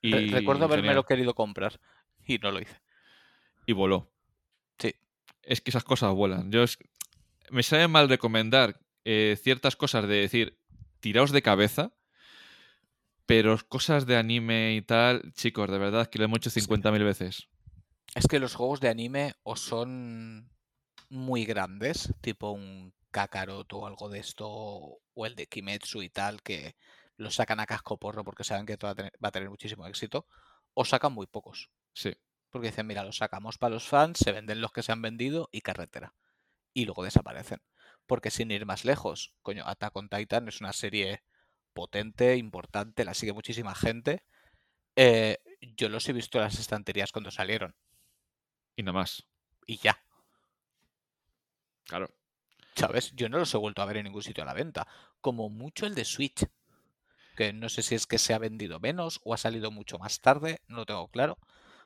[0.02, 1.80] Y Re recuerdo haberme lo querido comprar
[2.24, 2.80] y no lo hice.
[3.66, 4.12] Y voló.
[4.78, 4.94] Sí.
[5.42, 6.52] Es que esas cosas vuelan.
[6.52, 6.78] Yo es...
[7.50, 10.58] me sabe mal recomendar eh, ciertas cosas de decir,
[11.00, 11.92] tiraos de cabeza,
[13.24, 17.48] pero cosas de anime y tal, chicos, de verdad que lo hemos hecho 50.000 veces.
[18.14, 20.50] Es que los juegos de anime o son
[21.08, 26.42] muy grandes, tipo un Kakarot o algo de esto, o el de Kimetsu y tal,
[26.42, 26.76] que
[27.16, 29.86] lo sacan a casco porro porque saben que va a tener, va a tener muchísimo
[29.86, 30.26] éxito,
[30.74, 31.70] o sacan muy pocos.
[31.94, 32.14] Sí.
[32.50, 35.48] Porque dicen, mira, los sacamos para los fans, se venden los que se han vendido
[35.52, 36.14] y carretera.
[36.72, 37.60] Y luego desaparecen.
[38.06, 41.22] Porque sin ir más lejos, coño, Attack on Titan es una serie
[41.72, 44.24] potente, importante, la sigue muchísima gente.
[44.96, 47.74] Eh, yo los he visto en las estanterías cuando salieron.
[48.76, 49.26] Y nada más.
[49.66, 50.05] Y ya.
[51.86, 52.10] Claro.
[52.74, 53.12] ¿Sabes?
[53.14, 54.86] Yo no los he vuelto a ver en ningún sitio a la venta.
[55.20, 56.44] Como mucho el de Switch.
[57.36, 60.20] Que no sé si es que se ha vendido menos o ha salido mucho más
[60.20, 60.60] tarde.
[60.68, 61.38] No lo tengo claro.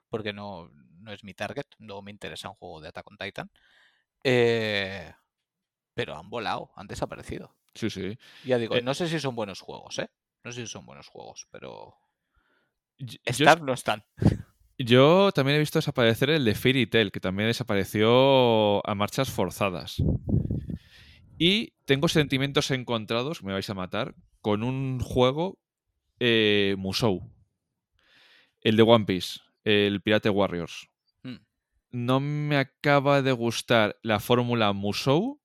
[0.08, 1.66] Porque no, no es mi target.
[1.78, 3.50] No me interesa un juego de Attack on Titan.
[4.24, 5.12] Eh,
[5.94, 7.54] pero han volado, han desaparecido.
[7.74, 8.18] Sí, sí.
[8.44, 10.10] Ya digo, Eh, no sé si son buenos juegos, ¿eh?
[10.44, 11.96] No sé si son buenos juegos, pero.
[12.98, 14.04] Yo, yo- Estar no están.
[14.84, 20.02] Yo también he visto desaparecer el de Fairy Tail, que también desapareció a marchas forzadas.
[21.38, 25.58] Y tengo sentimientos encontrados, me vais a matar, con un juego
[26.18, 27.30] eh, Musou.
[28.60, 30.88] El de One Piece, el Pirate Warriors.
[31.22, 31.36] Mm.
[31.92, 35.40] No me acaba de gustar la fórmula Musou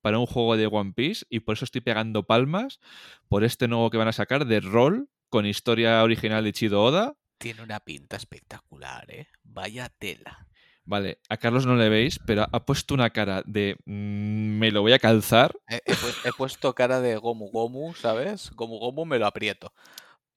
[0.00, 2.80] para un juego de One Piece y por eso estoy pegando palmas
[3.28, 7.16] por este nuevo que van a sacar de rol con historia original de Chido Oda.
[7.38, 9.28] Tiene una pinta espectacular, ¿eh?
[9.42, 10.48] Vaya tela.
[10.86, 14.82] Vale, a Carlos no le veis, pero ha puesto una cara de "Mm, me lo
[14.82, 15.54] voy a calzar.
[15.68, 18.50] He, he pu- he puesto cara de Gomu Gomu, ¿sabes?
[18.52, 19.72] Gomu Gomu me lo aprieto.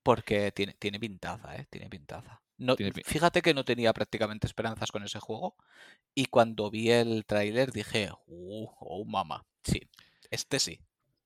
[0.02, 1.66] Porque tiene, tiene pintaza, ¿eh?
[1.70, 2.40] Tiene pintaza.
[2.56, 5.56] No, Tiene pin- fíjate que no tenía prácticamente esperanzas con ese juego.
[6.14, 9.44] Y cuando vi el tráiler dije, uh, oh mamá.
[9.62, 9.82] Sí,
[10.30, 10.80] este sí.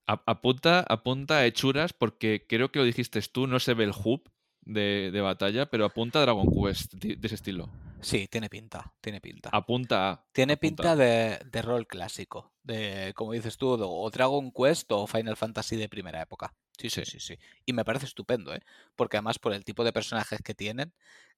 [0.05, 3.93] A- apunta, apunta a hechuras porque creo que lo dijiste tú, no se ve el
[4.03, 4.29] hub
[4.65, 7.69] de, de batalla, pero apunta a Dragon Quest de ese estilo.
[8.01, 9.49] Sí, tiene pinta, tiene pinta.
[9.51, 10.25] Apunta a.
[10.33, 15.07] Tiene apunta pinta de, de rol clásico, de, como dices tú, o Dragon Quest o
[15.07, 16.53] Final Fantasy de primera época.
[16.77, 17.05] Sí, sí, Sí.
[17.05, 17.37] sí, sí.
[17.65, 18.61] Y me parece estupendo, ¿eh?
[18.95, 20.93] Porque además por el tipo de personajes que tienen,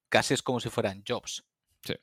[0.10, 1.46] casi es como si fueran jobs.
[1.84, 1.94] Sí.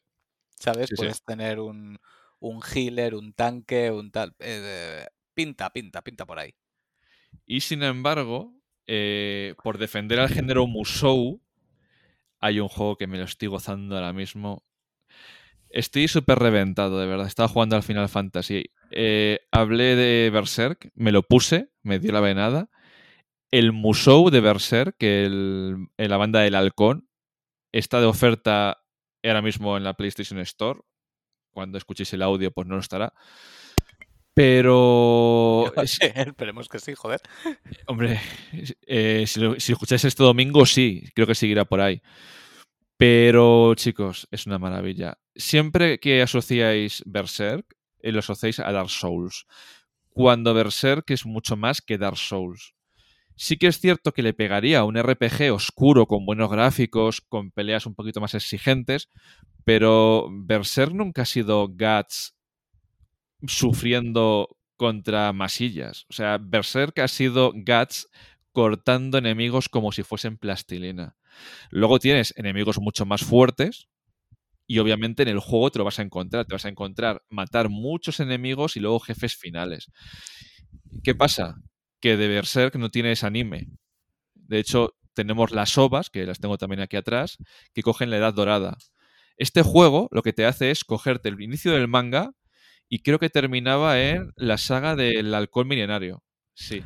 [0.58, 0.90] ¿Sabes?
[0.90, 0.96] Sí, sí.
[0.96, 1.98] Puedes tener un,
[2.38, 4.34] un healer, un tanque, un tal...
[4.38, 6.54] eh, pinta, pinta, pinta por ahí.
[7.46, 8.54] Y sin embargo,
[8.86, 11.40] eh, por defender al género Musou,
[12.40, 14.64] hay un juego que me lo estoy gozando ahora mismo.
[15.70, 17.26] Estoy súper reventado, de verdad.
[17.26, 18.72] Estaba jugando al Final Fantasy.
[18.90, 22.68] Eh, hablé de Berserk, me lo puse, me dio la venada.
[23.50, 27.08] El Musou de Berserk, el, en la banda del halcón,
[27.70, 28.82] está de oferta
[29.22, 30.80] ahora mismo en la PlayStation Store.
[31.52, 33.14] Cuando escuchéis el audio, pues no lo estará.
[34.34, 37.20] Pero es- Esperemos que sí, joder.
[37.86, 38.20] Hombre,
[38.86, 42.00] eh, si, lo, si lo escucháis este domingo, sí, creo que seguirá por ahí.
[42.96, 45.18] Pero, chicos, es una maravilla.
[45.34, 47.66] Siempre que asociáis Berserk,
[48.00, 49.46] eh, lo asociáis a Dark Souls.
[50.10, 52.74] Cuando Berserk es mucho más que Dark Souls.
[53.34, 57.50] Sí que es cierto que le pegaría a un RPG oscuro, con buenos gráficos, con
[57.50, 59.08] peleas un poquito más exigentes,
[59.64, 62.34] pero Berserk nunca ha sido Guts
[63.46, 66.06] sufriendo contra masillas.
[66.10, 68.08] O sea, Berserk ha sido Guts
[68.52, 71.16] cortando enemigos como si fuesen plastilina.
[71.70, 73.88] Luego tienes enemigos mucho más fuertes
[74.66, 76.46] y obviamente en el juego te lo vas a encontrar.
[76.46, 79.90] Te vas a encontrar matar muchos enemigos y luego jefes finales.
[81.02, 81.56] ¿Qué pasa?
[82.00, 83.68] Que de Berserk no tienes anime.
[84.34, 87.38] De hecho, tenemos las ovas, que las tengo también aquí atrás,
[87.74, 88.76] que cogen la edad dorada.
[89.36, 92.32] Este juego lo que te hace es cogerte el inicio del manga
[92.94, 96.22] y creo que terminaba en la saga del halcón milenario.
[96.54, 96.84] Sí,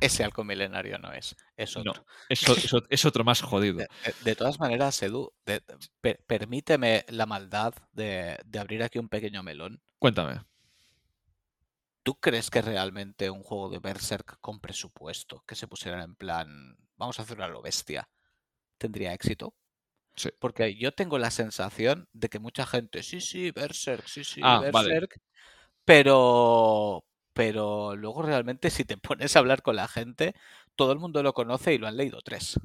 [0.00, 2.04] Ese halcón milenario no es, es no, otro.
[2.28, 3.78] es, o- es es otro más jodido.
[3.78, 5.62] De, de- de todas maneras, Edu, de-
[6.00, 9.82] per- permíteme la maldad de, de abrir aquí un pequeño melón.
[9.98, 10.40] Cuéntame.
[12.02, 16.76] ¿Tú crees que realmente un juego de Berserk con presupuesto, que se pusiera en plan,
[16.96, 18.08] vamos a hacerlo a lo bestia,
[18.78, 19.54] tendría éxito?
[20.20, 20.30] Sí.
[20.38, 24.58] Porque yo tengo la sensación de que mucha gente, sí, sí, Berserk, sí, sí, Ah,
[24.70, 24.88] vale.
[24.90, 25.20] Berserk,
[25.84, 30.34] pero, pero luego realmente si te pones a hablar con la gente,
[30.76, 32.58] todo el mundo lo conoce y lo han leído tres.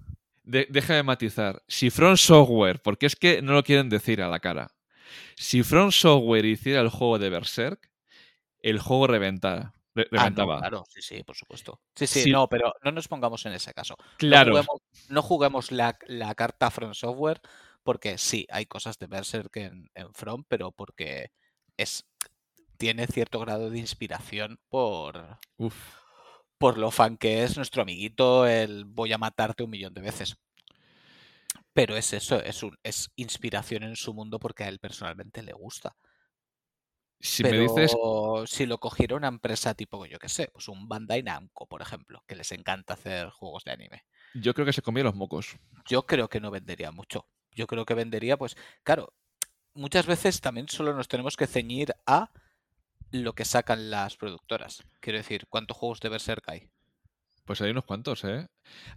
[0.44, 1.64] De- deja de matizar.
[1.68, 4.72] Si From Software, porque es que no lo quieren decir a la cara.
[5.36, 7.92] Si From Software hiciera el juego de Berserk,
[8.62, 9.74] el juego reventara.
[10.18, 11.80] Ah, no, claro, sí, sí, por supuesto.
[11.96, 13.96] Sí, sí, no, pero no nos pongamos en ese caso.
[13.98, 14.52] No Claro.
[14.52, 17.42] juguemos, no juguemos la, la carta From Software,
[17.84, 21.32] porque sí, hay cosas de Berserk en, en From, pero porque
[21.78, 22.06] es
[22.78, 25.76] tiene cierto grado de inspiración por, Uf.
[26.58, 30.38] por lo fan que es nuestro amiguito, el voy a matarte un millón de veces.
[31.74, 35.54] Pero es eso, es, un, es inspiración en su mundo porque a él personalmente le
[35.54, 35.96] gusta.
[37.26, 37.96] Si Pero me dices.
[38.46, 42.24] si lo cogiera una empresa tipo, yo qué sé, pues un Bandai Namco, por ejemplo,
[42.28, 45.58] que les encanta hacer juegos de anime, Yo creo que se comía los mocos.
[45.88, 47.28] yo creo que no vendería mucho.
[47.52, 49.14] yo creo que vendería, pues, claro,
[49.74, 52.32] muchas veces también solo nos tenemos que ceñir a
[53.12, 54.84] lo que sacan las productoras.
[55.00, 56.70] Quiero decir, ¿cuántos juegos de Berserk hay?
[57.46, 58.48] Pues hay unos cuantos, ¿eh?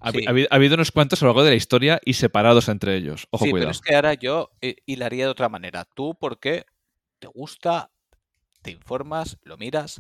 [0.01, 3.29] Ha, habido, unos cuantos a lo largo de la historia y separados entre ellos.
[3.31, 3.67] Ojo, sí, cuidado.
[3.67, 4.51] pero es que ahora yo
[4.87, 5.85] hilaría de otra manera.
[5.85, 6.65] Tú, porque
[7.19, 7.91] te gusta,
[8.69, 9.99] te informas, lo miras,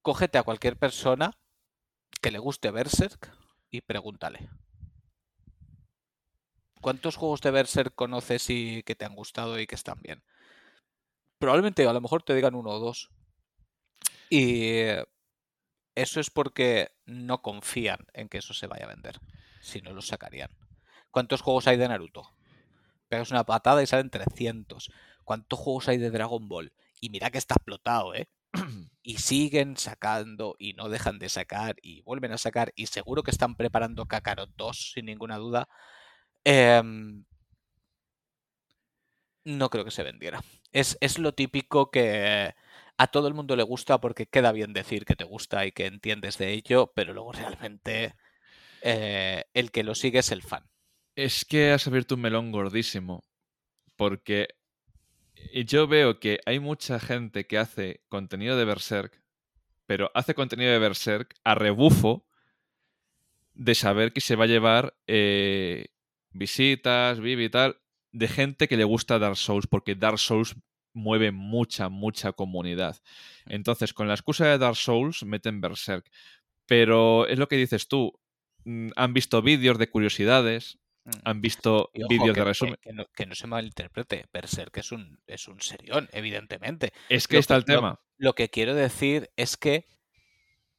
[0.00, 1.36] cógete a cualquier persona
[2.22, 3.36] que le guste Berserk
[3.68, 4.48] y pregúntale.
[6.80, 10.22] ¿Cuántos juegos de Berserk conoces y que te han gustado y que están bien?
[11.38, 13.10] Probablemente a lo mejor te digan uno o dos.
[14.28, 14.82] Y
[15.96, 19.18] eso es porque no confían en que eso se vaya a vender.
[19.60, 20.56] Si no, lo sacarían.
[21.10, 22.32] ¿Cuántos juegos hay de Naruto?
[23.08, 24.92] Pegas una patada y salen 300.
[25.24, 26.72] ¿Cuántos juegos hay de Dragon Ball?
[27.00, 28.28] Y mira que está explotado, ¿eh?
[29.02, 33.30] y siguen sacando y no dejan de sacar y vuelven a sacar y seguro que
[33.30, 35.68] están preparando Kakarot 2 sin ninguna duda.
[36.44, 37.24] Em,
[39.44, 40.42] no creo que se vendiera.
[40.72, 42.54] Es, es, lo típico que
[42.98, 45.86] a todo el mundo le gusta porque queda bien decir que te gusta y que
[45.86, 48.14] entiendes de ello, pero luego realmente
[48.82, 50.68] eh, el que lo sigue es el fan.
[51.16, 53.24] Es que has abierto un melón gordísimo.
[53.96, 54.48] Porque
[55.66, 59.22] yo veo que hay mucha gente que hace contenido de Berserk,
[59.86, 62.26] pero hace contenido de Berserk a rebufo
[63.54, 65.88] de saber que se va a llevar eh,
[66.32, 67.80] visitas, vivi y tal,
[68.12, 70.56] de gente que le gusta Dark Souls, porque Dark Souls
[70.92, 73.00] mueve mucha, mucha comunidad.
[73.46, 76.10] Entonces, con la excusa de Dark Souls, meten Berserk.
[76.66, 78.18] Pero es lo que dices tú,
[78.64, 80.78] mm, han visto vídeos de curiosidades.
[81.24, 82.76] Han visto vídeos de resumen.
[83.14, 86.92] Que, no, se malinterprete, Berserk es un, es un serión, evidentemente.
[87.08, 88.00] Es que está el tema.
[88.16, 89.86] Lo, que quiero decir es que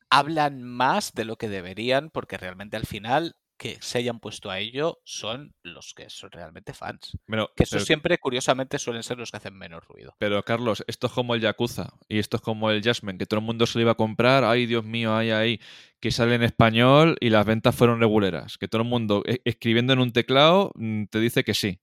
[0.09, 4.57] hablan más de lo que deberían, porque realmente al final que se hayan puesto a
[4.57, 7.15] ello son los que son realmente fans.
[7.55, 10.15] que eso siempre, curiosamente, suelen ser los que hacen menos ruido.
[10.17, 13.39] Pero, Carlos, esto es como el Yakuza y esto es como el Jasmine, que todo
[13.39, 14.43] el mundo se lo iba a comprar.
[14.45, 15.61] Ay, Dios mío, ay, ay
[15.99, 18.57] que sale en español y las ventas fueron reguleras.
[18.57, 21.79] Que todo el mundo e, escribiendo en un teclado mm, te dice que sí.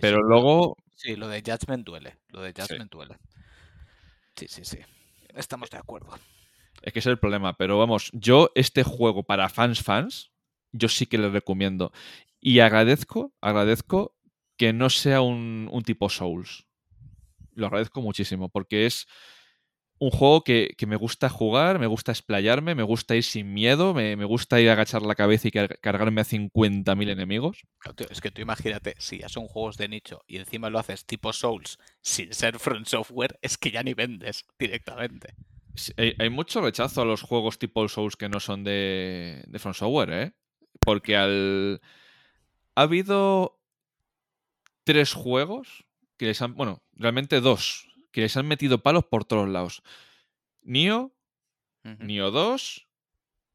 [0.00, 0.76] pero luego...
[0.94, 2.16] Sí, lo de Judgment duele.
[2.28, 3.16] Lo de Judgment duele.
[4.36, 4.78] Sí, sí, sí.
[5.34, 6.16] Estamos de acuerdo.
[6.80, 7.56] Es que es el problema.
[7.56, 10.30] Pero vamos, yo este juego para fans fans,
[10.72, 11.92] yo sí que le recomiendo.
[12.40, 14.14] Y agradezco, agradezco
[14.56, 16.66] que no sea un, un tipo Souls.
[17.54, 19.06] Lo agradezco muchísimo porque es
[20.00, 24.14] un juego que, me gusta jugar, me gusta explayarme, me gusta ir sin miedo, me,
[24.24, 27.62] gusta ir a agachar la cabeza y cargarme a 50.000 enemigos.
[28.10, 31.32] Es que tú imagínate, si ya son juegos de nicho y encima lo haces tipo
[31.32, 35.34] Souls sin ser Front Software, es que ya ni vendes directamente.
[35.96, 40.10] hay, mucho rechazo a los juegos tipo Souls que no son de, de Front Software,
[40.12, 40.32] ¿eh?
[40.80, 41.80] Porque al...
[42.74, 43.60] Ha habido
[44.84, 45.84] tres juegos
[46.16, 46.54] que les han...
[46.54, 49.82] Bueno, realmente dos que les han metido palos por todos lados.
[50.62, 51.14] Nio,
[51.84, 52.88] Nio 2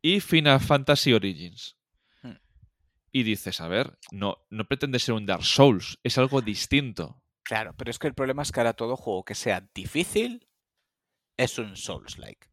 [0.02, 1.78] y Final Fantasy Origins.
[2.22, 2.38] Hmm.
[3.12, 7.22] Y dices, a ver, no, no pretende ser un Dark Souls, es algo distinto.
[7.44, 10.48] Claro, pero es que el problema es que ahora todo juego que sea difícil
[11.38, 12.48] es un Souls-like.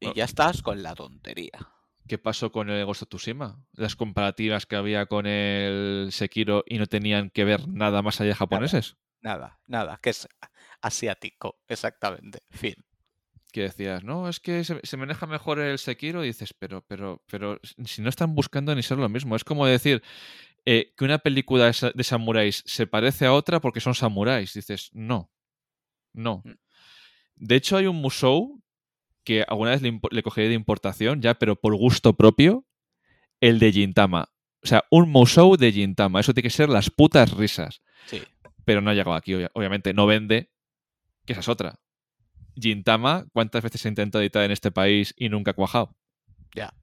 [0.00, 1.72] Y ya estás con la tontería.
[2.08, 3.62] ¿Qué pasó con el Ghost of Tsushima?
[3.72, 8.30] Las comparativas que había con el Sekiro y no tenían que ver nada más allá
[8.30, 8.96] de japoneses.
[9.20, 10.26] Nada, nada, que es
[10.80, 12.40] asiático, exactamente.
[12.50, 12.74] Fin.
[13.52, 17.60] Que decías, no, es que se, maneja mejor el Sekiro, y dices, pero, pero, pero
[17.84, 19.36] si no están buscando ni ser lo mismo.
[19.36, 20.02] Es como decir
[20.64, 24.54] eh, que una película de samuráis se parece a otra porque son samuráis.
[24.54, 25.30] Dices, no,
[26.14, 26.42] no.
[26.44, 26.52] Mm.
[27.36, 28.62] De hecho, hay un Musou
[29.28, 32.64] que alguna vez le, le cogeré de importación, ya, pero por gusto propio,
[33.40, 34.30] el de Gintama.
[34.62, 36.20] O sea, un Musou de Gintama.
[36.20, 37.82] Eso tiene que ser las putas risas.
[38.06, 38.22] Sí
[38.68, 39.94] pero no ha llegado aquí, obviamente.
[39.94, 40.52] No vende,
[41.24, 41.80] que esa es otra.
[42.54, 45.96] Gintama, ¿cuántas veces se ha intentado editar en este país y nunca ha cuajado?
[46.54, 46.74] Ya.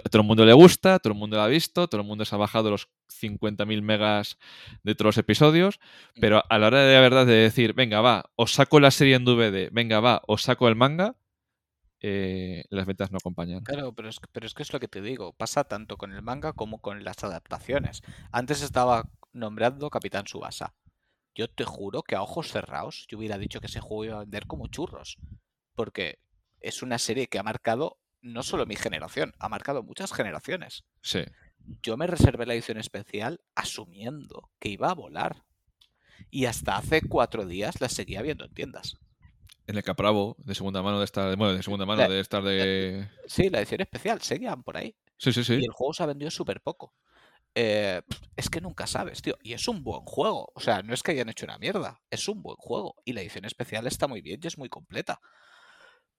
[0.00, 2.34] Todo el mundo le gusta, todo el mundo lo ha visto, todo el mundo se
[2.34, 2.88] ha bajado los
[3.20, 4.38] 50.000 megas
[4.82, 5.80] de todos los episodios,
[6.16, 6.20] mm.
[6.20, 9.16] pero a la hora de la verdad de decir, venga, va, os saco la serie
[9.16, 11.16] en DVD, venga, va, os saco el manga,
[12.00, 13.64] eh, las ventas no acompañan.
[13.64, 16.20] Claro, pero es, pero es que es lo que te digo, pasa tanto con el
[16.22, 18.02] manga como con las adaptaciones.
[18.30, 20.74] Antes estaba nombrando Capitán Subasa.
[21.34, 24.20] Yo te juro que a ojos cerrados yo hubiera dicho que ese juego iba a
[24.20, 25.16] vender como churros.
[25.74, 26.18] Porque
[26.60, 30.84] es una serie que ha marcado no solo mi generación, ha marcado muchas generaciones.
[31.02, 31.24] Sí.
[31.82, 35.44] Yo me reservé la edición especial asumiendo que iba a volar.
[36.30, 38.96] Y hasta hace cuatro días la seguía viendo en tiendas.
[39.66, 41.36] En el Capravo, de segunda mano de estar.
[41.36, 43.08] Bueno, de segunda mano de estar de.
[43.26, 44.96] Sí, la edición especial, seguían por ahí.
[45.16, 45.54] Sí, sí, sí.
[45.54, 46.94] Y el juego se ha vendido súper poco.
[47.54, 48.02] eh,
[48.36, 49.38] es que nunca sabes, tío.
[49.42, 50.50] Y es un buen juego.
[50.54, 52.02] O sea, no es que hayan hecho una mierda.
[52.10, 52.96] Es un buen juego.
[53.04, 55.20] Y la edición especial está muy bien y es muy completa.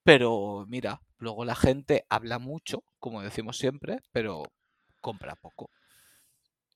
[0.05, 4.43] Pero mira, luego la gente habla mucho, como decimos siempre, pero
[5.01, 5.71] compra poco.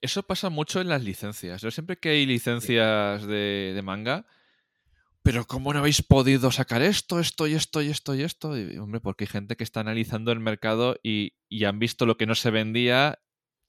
[0.01, 1.61] Eso pasa mucho en las licencias.
[1.61, 4.25] Yo siempre que hay licencias de, de manga,
[5.21, 8.57] pero ¿cómo no habéis podido sacar esto, esto y esto y esto y esto?
[8.57, 12.17] Y, hombre, porque hay gente que está analizando el mercado y, y han visto lo
[12.17, 13.19] que no se vendía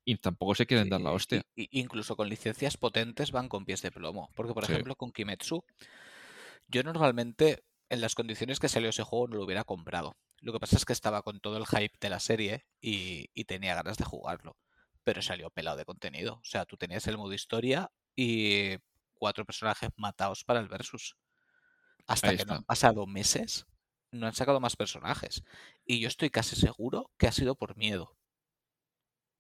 [0.07, 1.43] y tampoco se quieren dar la hostia.
[1.55, 4.31] Y, incluso con licencias potentes van con pies de plomo.
[4.35, 5.63] Porque, por ejemplo, con Kimetsu,
[6.69, 10.17] yo normalmente en las condiciones que salió ese juego no lo hubiera comprado.
[10.41, 13.45] Lo que pasa es que estaba con todo el hype de la serie y, y
[13.45, 14.57] tenía ganas de jugarlo.
[15.03, 16.35] Pero salió pelado de contenido.
[16.35, 18.77] O sea, tú tenías el modo historia y
[19.15, 21.17] cuatro personajes matados para el versus.
[22.07, 23.67] Hasta que no han pasado meses,
[24.13, 25.43] no han sacado más personajes.
[25.85, 28.17] Y yo estoy casi seguro que ha sido por miedo.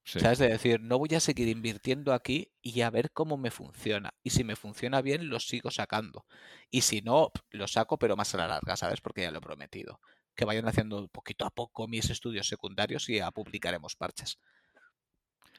[0.04, 0.38] ¿Sabes?
[0.38, 4.12] De decir, no voy a seguir invirtiendo aquí y a ver cómo me funciona.
[4.22, 6.26] Y si me funciona bien, lo sigo sacando.
[6.70, 9.00] Y si no, lo saco, pero más a la larga, ¿sabes?
[9.00, 10.00] Porque ya lo he prometido.
[10.34, 14.38] Que vayan haciendo poquito a poco mis estudios secundarios y ya publicaremos parches.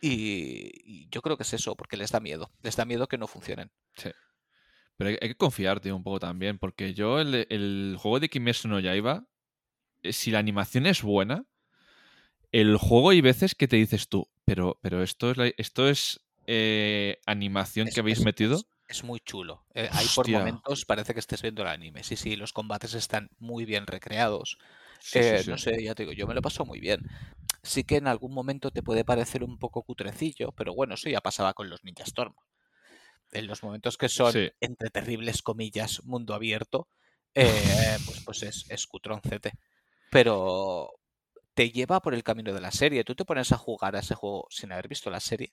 [0.02, 2.52] Y, yo creo que es eso, porque les da miedo.
[2.62, 3.72] Les da miedo que no funcionen.
[3.96, 4.10] Sí.
[4.98, 8.80] Pero hay, que confiarte un poco también, porque yo el, el juego de Kimetsu no
[8.80, 9.26] Yaiba,
[10.02, 11.46] eh, si la animación es buena,
[12.52, 17.20] el juego hay veces que te dices tú, pero, pero esto es, esto es eh,
[17.26, 18.62] animación que habéis metido.
[18.88, 19.66] Es, muy chulo.
[19.74, 22.04] Eh, hay por momentos parece que estés viendo el anime.
[22.04, 24.58] Sí, sí, los combates están muy bien recreados.
[25.48, 27.02] no sé, ya te digo, yo me lo paso muy bien.
[27.64, 31.22] Sí que en algún momento te puede parecer un poco cutrecillo, pero bueno, eso ya
[31.22, 32.34] pasaba con los Ninja Storm
[33.32, 36.88] en los momentos que son, entre terribles comillas, mundo abierto,
[37.34, 39.54] eh, pues, pues es, es cutroncete.
[40.10, 40.92] Pero
[41.62, 43.04] te lleva por el camino de la serie.
[43.04, 45.52] Tú te pones a jugar a ese juego sin haber visto la serie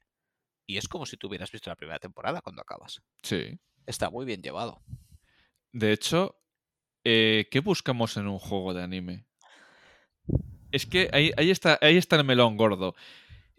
[0.67, 3.03] y es como si tú hubieras visto la primera temporada cuando acabas.
[3.23, 3.61] Sí.
[3.85, 4.81] Está muy bien llevado.
[5.71, 6.41] De hecho,
[7.05, 9.27] eh, ¿qué buscamos en un juego de anime?
[10.73, 12.95] Es que ahí, ahí, está, ahí está el melón gordo.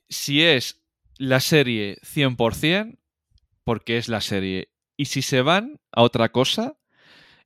[0.08, 0.84] Si es
[1.20, 2.98] la serie 100%,
[3.64, 4.74] porque es la serie.
[4.98, 6.80] Y si se van a otra cosa,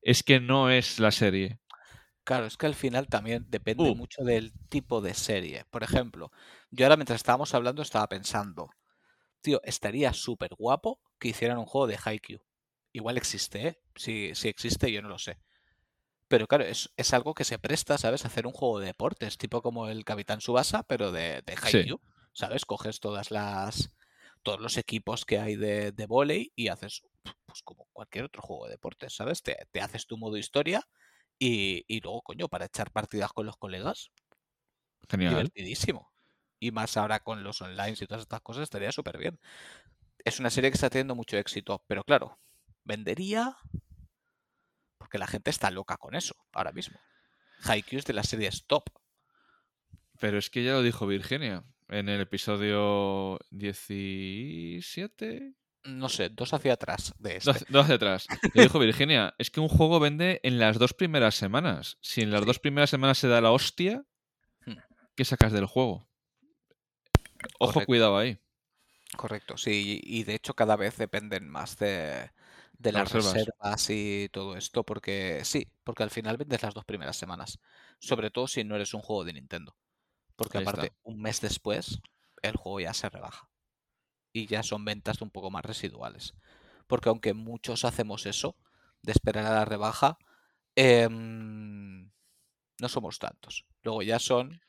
[0.01, 1.59] es que no es la serie.
[2.23, 3.95] Claro, es que al final también depende uh.
[3.95, 5.65] mucho del tipo de serie.
[5.69, 6.31] Por ejemplo,
[6.71, 8.69] yo ahora mientras estábamos hablando estaba pensando,
[9.41, 12.41] tío, estaría súper guapo que hicieran un juego de Haikyuu.
[12.93, 13.81] Igual existe, ¿eh?
[13.95, 15.39] Si, si existe, yo no lo sé.
[16.27, 18.25] Pero claro, es, es, algo que se presta, ¿sabes?
[18.25, 21.99] hacer un juego de deportes, tipo como el Capitán Subasa, pero de, de Haikyuu.
[22.31, 22.65] ¿Sabes?
[22.65, 23.93] Coges todas las,
[24.43, 27.03] todos los equipos que hay de, de volei y haces
[27.45, 29.41] pues como cualquier otro juego de deportes, ¿sabes?
[29.41, 30.87] Te, haces tu modo historia
[31.39, 34.11] y, y, luego, coño, para echar partidas con los colegas.
[35.09, 35.31] Genial.
[35.31, 36.11] Divertidísimo.
[36.59, 39.39] Y más ahora con los online y todas estas cosas estaría súper bien.
[40.23, 42.39] Es una serie que está teniendo mucho éxito, pero claro,
[42.83, 43.57] vendería
[44.97, 46.97] porque la gente está loca con eso ahora mismo.
[47.65, 48.85] Haikyuu es de las series top.
[50.19, 55.53] Pero es que ya lo dijo Virginia en el episodio 17.
[55.85, 57.51] No sé, dos hacia atrás de este.
[57.69, 58.27] Dos, hacia atrás.
[58.53, 61.97] Le dijo Virginia, es que un juego vende en las dos primeras semanas.
[62.01, 64.05] Si en las dos primeras semanas se da la hostia,
[64.65, 64.77] hmm.
[65.15, 66.07] ¿qué sacas del juego?
[67.59, 68.39] Ojo, cuidado ahí.
[69.17, 72.31] Correcto, sí, y de hecho cada vez dependen más de,
[72.83, 73.89] de las, reservas.
[73.89, 77.59] y todo esto, porque sí, porque al final vendes las dos primeras semanas,
[77.99, 79.75] sobre todo si no eres un juego de Nintendo.
[80.35, 81.99] Porque aparte, un mes después,
[82.41, 83.49] el juego ya se rebaja.
[84.33, 86.33] Y ya son ventas un poco más residuales.
[86.87, 88.57] Porque aunque muchos hacemos eso,
[89.03, 90.17] de esperar a la rebaja,
[90.75, 92.09] em,
[92.79, 93.65] no somos tantos.
[93.83, 94.61] Luego ya son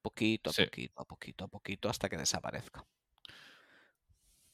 [0.00, 2.84] poquito a poquito, a poquito, a poquito, hasta que desaparezca.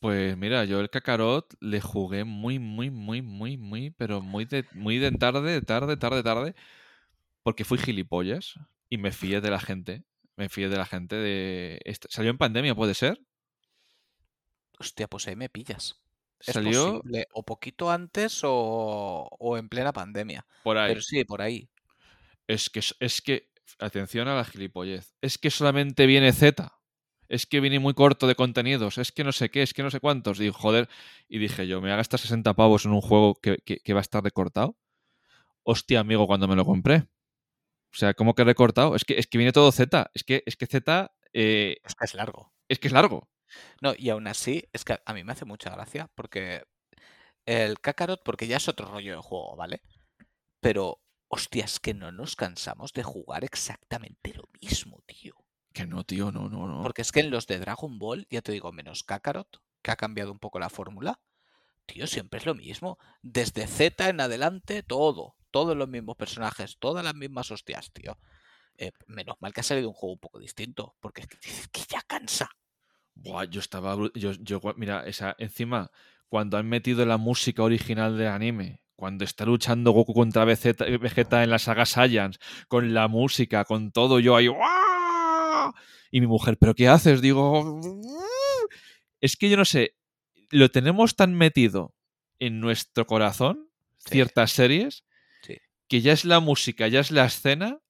[0.00, 4.64] Pues mira, yo el Kakarot le jugué muy, muy, muy, muy, muy, pero muy de,
[4.72, 6.54] muy de tarde, tarde, tarde, tarde,
[7.42, 8.54] porque fui gilipollas
[8.88, 10.04] y me fié de la gente.
[10.36, 11.80] Me fié de la gente de...
[12.08, 13.20] ¿Salió en pandemia, puede ser?
[14.78, 16.00] Hostia, pues ahí me pillas.
[16.40, 17.02] Salió
[17.32, 20.46] o poquito antes o, en plena pandemia.
[20.62, 20.90] Por ahí.
[20.90, 21.68] Pero sí, por ahí.
[22.46, 23.50] Es que, es que,
[23.80, 25.14] atención a la gilipollez.
[25.20, 26.72] Es que solamente viene Z.
[27.28, 28.98] Es que viene muy corto de contenidos.
[28.98, 30.40] Es que no sé qué, es que no sé cuántos.
[30.40, 30.88] Y joder,
[31.28, 34.02] y dije yo, me haga hasta 60 pavos en un juego que, que va a
[34.02, 34.78] estar recortado.
[35.64, 37.08] Hostia, amigo, cuando me lo compré.
[37.92, 38.94] O sea, ¿cómo que recortado?
[38.94, 40.10] Es que, es que viene todo Z.
[40.14, 41.12] Es que, es que Z.
[41.32, 42.52] Eh, es que es largo.
[42.68, 43.28] Es que es largo.
[43.80, 46.64] No, y aún así, es que a mí me hace mucha gracia porque
[47.46, 49.82] el Kakarot, porque ya es otro rollo de juego, ¿vale?
[50.60, 55.34] Pero, hostia, es que no nos cansamos de jugar exactamente lo mismo, tío.
[55.72, 56.82] que no, tío, no, no, no.
[56.82, 59.96] Porque es que en los de Dragon Ball, ya te digo, menos Kakarot, que ha
[59.96, 61.20] cambiado un poco la fórmula,
[61.86, 62.98] tío, siempre es lo mismo.
[63.22, 65.36] Desde Z en adelante, todo.
[65.50, 68.18] Todos los mismos personajes, todas las mismas hostias, tío.
[68.76, 72.02] Eh, menos mal que ha salido un juego un poco distinto, porque es que, ya
[72.02, 72.50] cansa.
[73.22, 73.96] Buah, yo estaba.
[74.14, 75.90] Yo, yo, mira, esa, encima,
[76.28, 81.50] cuando han metido la música original del anime, cuando está luchando Goku contra Vegeta en
[81.50, 82.38] la saga Saiyans,
[82.68, 84.48] con la música, con todo, yo ahí.
[86.10, 87.20] Y mi mujer, ¿pero qué haces?
[87.20, 87.80] Digo.
[89.20, 89.96] Es que yo no sé,
[90.50, 91.94] lo tenemos tan metido
[92.38, 95.04] en nuestro corazón, ciertas series,
[95.88, 97.87] que ya es la música, ya es la escena, mm.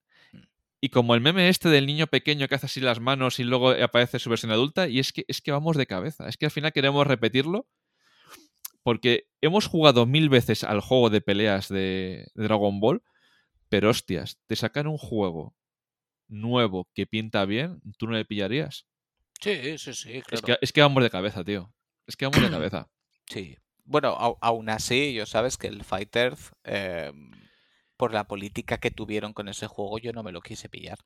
[0.81, 3.71] Y como el meme este del niño pequeño que hace así las manos y luego
[3.71, 6.53] aparece su versión adulta, y es que, es que vamos de cabeza, es que al
[6.53, 7.67] final queremos repetirlo,
[8.83, 13.03] porque hemos jugado mil veces al juego de peleas de, Dragon Ball,
[13.69, 15.55] pero hostias, te sacan un juego
[16.29, 18.87] nuevo que pinta bien, ¿tú no le pillarías?
[19.41, 21.73] Sí, sí, sí, Es que, es que vamos de cabeza, tío.
[22.07, 22.89] Es que vamos de cabeza.
[23.27, 23.57] Sí.
[23.85, 27.31] Bueno, aún así, yo sabes que el Fighters, em,
[27.99, 30.99] por la política que tuvieron con ese juego, yo no me lo quise pillar.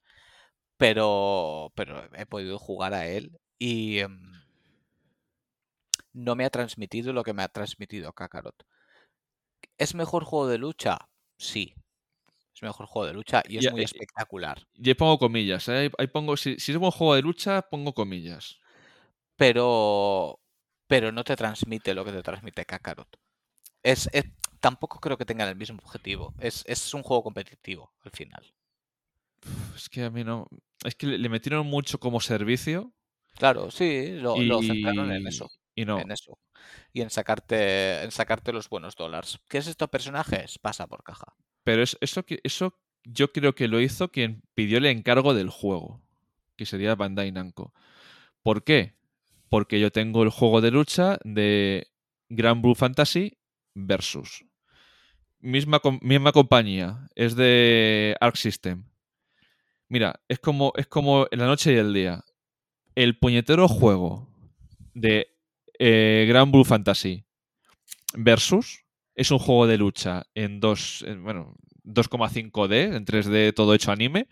[0.77, 4.33] Pero, pero he podido jugar a él y em,
[6.13, 8.65] no me ha transmitido lo que me ha transmitido Kakarot.
[9.79, 10.99] ¿Es mejor juego de lucha?
[11.37, 11.75] Sí.
[12.55, 14.63] Es mejor juego de lucha y es muy espectacular.
[14.75, 15.69] Yo pongo comillas.
[15.69, 15.91] ¿eh?
[15.99, 18.61] Ahí pongo, si, si es un juego de lucha, pongo comillas.
[19.37, 20.39] Pero
[20.87, 23.09] pero no te transmite lo que te transmite Kakarot.
[23.83, 24.11] Es,
[24.63, 26.33] tampoco creo que tengan el mismo objetivo.
[26.39, 28.55] Es, un juego competitivo al final.
[29.77, 30.47] Es que a mí no.
[30.85, 32.95] Es que le metieron mucho como servicio.
[33.37, 35.51] Claro, sí, lo, centraron en eso.
[35.75, 35.99] Y no.
[35.99, 36.39] En eso.
[36.93, 39.39] Y en sacarte, en sacarte los buenos dólares.
[39.49, 40.59] ¿Qué es estos personajes?
[40.59, 41.35] Pasa por caja.
[41.65, 46.01] Pero es, eso, eso yo creo que lo hizo quien pidió el encargo del juego.
[46.57, 47.75] Que sería Bandai Namco.
[48.43, 48.95] ¿Por qué?
[49.53, 51.93] porque yo tengo el juego de lucha de
[52.31, 53.37] Grand Blue Fantasy
[53.75, 54.47] versus.
[55.43, 58.85] Misma, misma compañía, es de Arc System.
[59.89, 62.25] Mira, es como, es como la noche y el día.
[62.95, 64.29] El puñetero juego
[64.95, 65.29] de
[65.79, 67.25] eh, Grand Blue Fantasy
[68.15, 68.85] versus
[69.15, 74.29] es un juego de lucha en 2, bueno, 2,5D, en 3D todo hecho anime,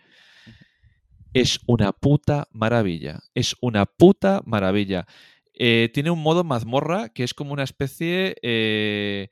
[1.33, 3.19] es una puta maravilla.
[3.35, 5.05] Es una puta maravilla.
[5.53, 9.29] Eh, tiene un modo mazmorra que es como una especie eh,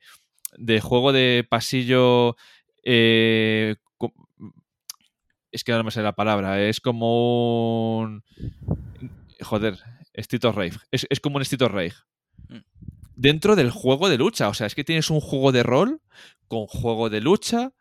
[0.56, 2.36] de juego de pasillo.
[2.84, 3.76] Eh,
[5.52, 6.62] es que ahora no me sé la palabra.
[6.62, 8.24] Es como un.
[9.40, 9.78] Joder,
[10.14, 10.78] Street of Rage.
[10.90, 11.96] Es, es como un Street of Rage.
[12.48, 12.64] Mm.
[13.16, 14.48] Dentro del juego de lucha.
[14.48, 16.00] O sea, es que tienes un juego de rol
[16.48, 17.72] con juego de lucha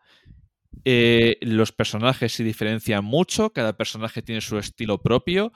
[0.86, 5.51] eh, los personajes se diferencian mucho, cada personaje tiene su estilo propio,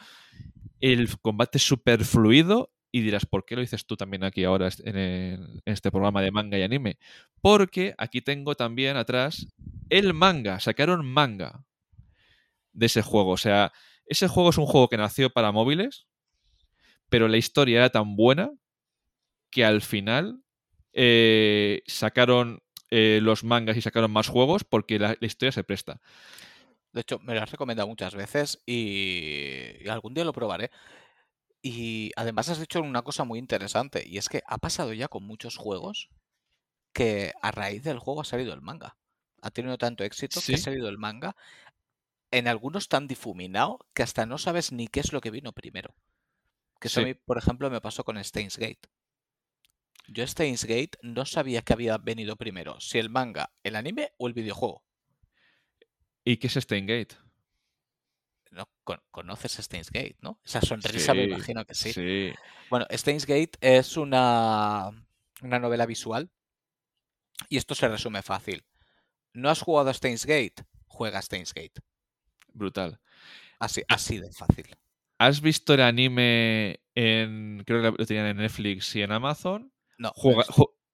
[0.81, 4.69] el combate es súper fluido y dirás, ¿por qué lo dices tú también aquí ahora
[4.83, 6.99] en, este programa de manga y anime?
[7.41, 9.47] Porque aquí tengo también atrás
[9.89, 11.65] el manga, sacaron manga
[12.71, 13.31] de ese juego.
[13.31, 13.73] O sea,
[14.05, 16.05] ese juego es un juego que nació para móviles,
[17.09, 18.51] pero la historia era tan buena
[19.49, 20.43] que al final
[20.93, 25.99] eh, sacaron eh, los mangas y sacaron más juegos porque la, historia se presta.
[26.91, 30.69] De hecho, me lo has recomendado muchas veces y, algún día lo probaré.
[31.65, 35.23] Y además has dicho una cosa muy interesante y es que ha pasado ya con
[35.23, 36.09] muchos juegos
[36.91, 38.97] que a raíz del juego ha salido el manga.
[39.41, 41.37] Ha tenido tanto éxito que ha salido el manga.
[42.31, 45.95] En algunos tan difuminado que hasta no sabes ni qué es lo que vino primero.
[46.81, 48.89] Que eso a mí, por ejemplo, me pasó con Steins Gate.
[50.09, 54.27] Yo Steins Gate no sabía que había venido primero, si el manga, el anime o
[54.27, 54.83] el videojuego.
[56.25, 57.15] ¿Y qué es Steins Gate?
[58.53, 58.69] No,
[59.09, 60.39] conoces Steins Gate, ¿no?
[60.45, 62.33] Esa sonrisa me imagino que sí.
[62.69, 64.91] Bueno, Steins Gate es una,
[65.41, 66.29] una novela visual
[67.49, 68.63] y esto se resume fácil.
[69.33, 70.63] ¿No has jugado a Steins Gate?
[70.85, 71.81] Juega a Steins Gate.
[72.53, 72.99] Brutal.
[73.57, 74.67] Así, así de fácil.
[75.17, 77.63] ¿Has visto el anime en.
[77.65, 79.73] Creo que lo tenían en Netflix y en Amazon?
[79.97, 80.11] No.
[80.15, 80.45] Juega,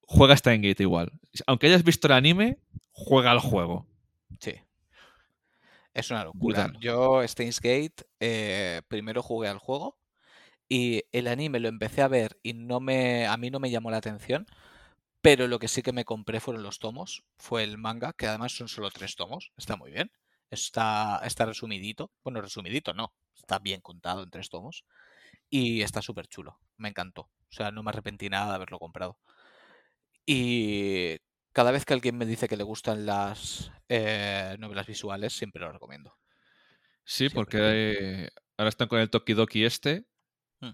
[0.01, 1.11] juega Gate igual.
[1.45, 2.59] Aunque hayas visto el anime,
[2.91, 3.85] juega al juego.
[4.39, 4.53] Sí.
[5.99, 6.71] Es una locura.
[6.79, 9.97] Yo, Steins Gate, eh, primero jugué al juego
[10.67, 13.91] y el anime lo empecé a ver y no me, a mí no me llamó
[13.91, 14.45] la atención,
[15.21, 18.53] pero lo que sí que me compré fueron los tomos, fue el manga, que además
[18.53, 20.11] son solo tres tomos, está muy bien,
[20.49, 24.85] está, está resumidito, bueno, resumidito no, está bien contado en tres tomos
[25.49, 27.23] y está súper chulo, me encantó.
[27.23, 29.17] O sea, no me arrepentí nada de haberlo comprado.
[30.25, 31.17] Y
[31.59, 35.69] cada vez que alguien me dice que le gustan las eh, novelas visuales, siempre lo
[35.73, 36.17] recomiendo.
[37.03, 40.05] Sí, porque ahora están con el Tokidoki este.
[40.61, 40.69] Hmm.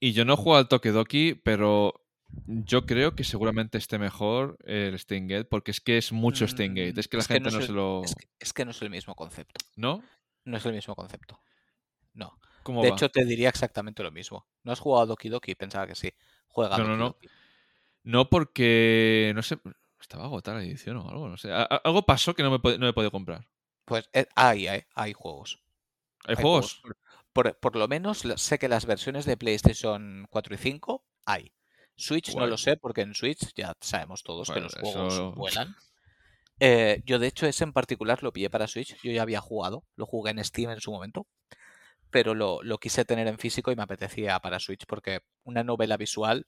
[0.00, 2.04] Y yo no he jugado al Tokidoki, pero
[2.48, 6.94] yo creo que seguramente esté mejor el Steingate, porque es que es mucho Steingate.
[6.94, 8.02] Mm, Es que la es que gente no no, se lo.
[8.02, 9.64] Es que, es que no es el mismo concepto.
[9.76, 10.02] ¿No?
[10.44, 11.40] No es el mismo concepto.
[12.14, 12.36] No.
[12.64, 12.96] ¿Cómo De va?
[12.96, 14.44] hecho, te diría exactamente lo mismo.
[14.64, 15.54] ¿No has jugado a Doki Doki?
[15.54, 16.12] Pensaba que sí.
[16.48, 17.04] Juega No, no, Doki no.
[17.10, 17.28] Doki.
[18.02, 19.30] No, porque.
[19.36, 19.58] No sé.
[20.06, 21.50] Estaba agotada la edición o algo, no sé.
[21.52, 23.44] Algo pasó que no me, no me he podido comprar.
[23.84, 25.58] Pues eh, hay, hay, hay juegos.
[26.26, 26.80] ¿Hay, Hay juegos?
[26.80, 26.96] Por,
[27.32, 31.52] por- por lo menos sé que las versiones de PlayStation 4 y 5 hay.
[31.96, 35.32] Switch no lo sé porque en Switch ya sabemos todos que Bueno, los juegos eso-
[35.36, 35.74] vuelan.
[36.60, 38.96] Eh, yo de hecho ese en particular lo pillé para Switch.
[39.02, 41.26] Yo ya había jugado, lo jugué en Steam en su momento,
[42.10, 45.96] pero lo, lo quise tener en físico y me apetecía para Switch porque una novela
[45.96, 46.46] visual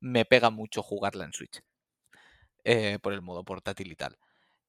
[0.00, 1.62] me pega mucho jugarla en Switch
[2.64, 4.18] eh, por el modo portátil y tal.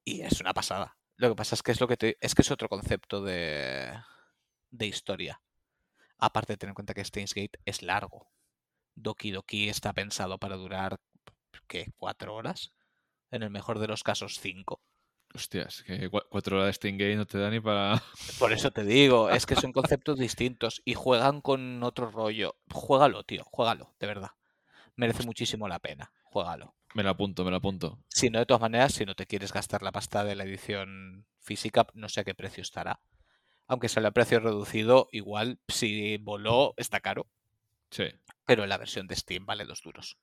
[0.03, 0.97] Y es una pasada.
[1.17, 3.91] Lo que pasa es que es lo que te- es que es otro concepto de,
[4.69, 5.41] de historia.
[6.17, 8.29] Aparte de tener en cuenta que Steins Gate es largo.
[8.95, 10.99] Doki Doki está pensado para durar
[11.67, 11.91] ¿qué?
[11.97, 12.73] ¿Cuatro horas?
[13.31, 14.81] En el mejor de los casos, cinco.
[15.33, 18.01] Hostias, que cua- cuatro horas de no te da ni para.
[18.39, 22.55] Por eso te digo, es que son conceptos distintos y juegan con otro rollo.
[22.71, 24.31] Juégalo, tío, juégalo, de verdad.
[24.95, 26.13] Merece muchísimo la pena.
[26.23, 26.75] Juégalo.
[26.95, 27.99] Me la apunto, me la apunto.
[28.07, 31.25] Si no, de todas maneras, si no te quieres gastar la pasta de la edición
[31.41, 33.01] física, no sé a qué precio estará.
[33.67, 37.27] Aunque sale a precio reducido, igual si voló está caro,
[37.91, 38.05] Sí.
[38.45, 40.17] pero la versión de Steam vale dos duros.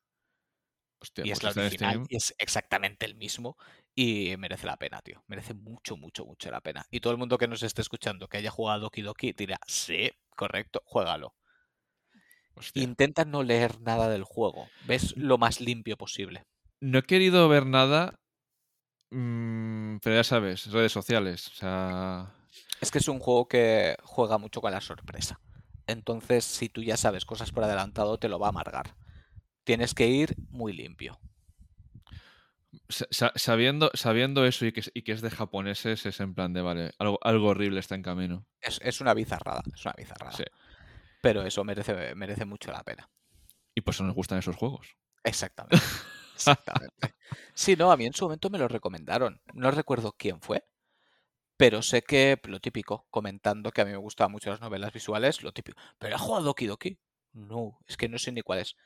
[0.98, 3.58] Hostia, Y es pues la está en original y es exactamente el mismo
[3.94, 5.22] y merece la pena, tío.
[5.26, 6.86] Merece mucho, mucho, mucho la pena.
[6.90, 10.10] Y todo el mundo que nos esté escuchando que haya jugado Doki Doki dirá, sí,
[10.30, 11.34] correcto, juégalo.
[12.54, 12.82] Hostia.
[12.82, 14.68] Intenta no leer nada del juego.
[14.86, 16.46] Ves lo más limpio posible.
[16.83, 18.18] No he querido ver nada.
[19.11, 21.47] mm, pero ya sabes, redes sociales.
[21.49, 22.35] O sea.
[22.80, 25.39] Es que es un juego que juega mucho con la sorpresa.
[25.87, 28.97] Entonces, si tú ya sabes cosas por adelantado, te lo va a amargar.
[29.64, 31.20] Tienes que ir muy limpio.
[32.89, 36.35] sa- sa- sabiendo, sabiendo eso y que, es- y que es de japoneses, es en
[36.35, 38.47] plan de, vale, algo, algo horrible está en camino.
[38.61, 40.33] Es, es una bizarrada, es una bizarrada.
[40.37, 40.45] Sí.
[41.22, 43.09] Pero eso merece, merece mucho la pena.
[43.74, 44.97] Y por eso nos gustan esos juegos.
[45.22, 45.76] Exactamente.
[46.35, 47.14] Exactamente.
[47.55, 49.41] Sí, no, a mí en su momento me lo recomendaron.
[49.55, 50.64] No recuerdo quién fue,
[51.57, 55.43] pero sé que lo típico, comentando que a mí me gustaban mucho las novelas visuales,
[55.43, 55.80] lo típico.
[55.99, 56.99] ¿Pero has jugado Doki Doki?
[57.33, 58.76] No, es que no sé ni cuál es.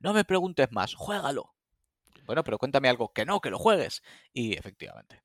[0.00, 1.54] No me preguntes más, juégalo.
[2.26, 4.02] Bueno, pero cuéntame algo que no, que lo juegues.
[4.32, 5.22] Y efectivamente.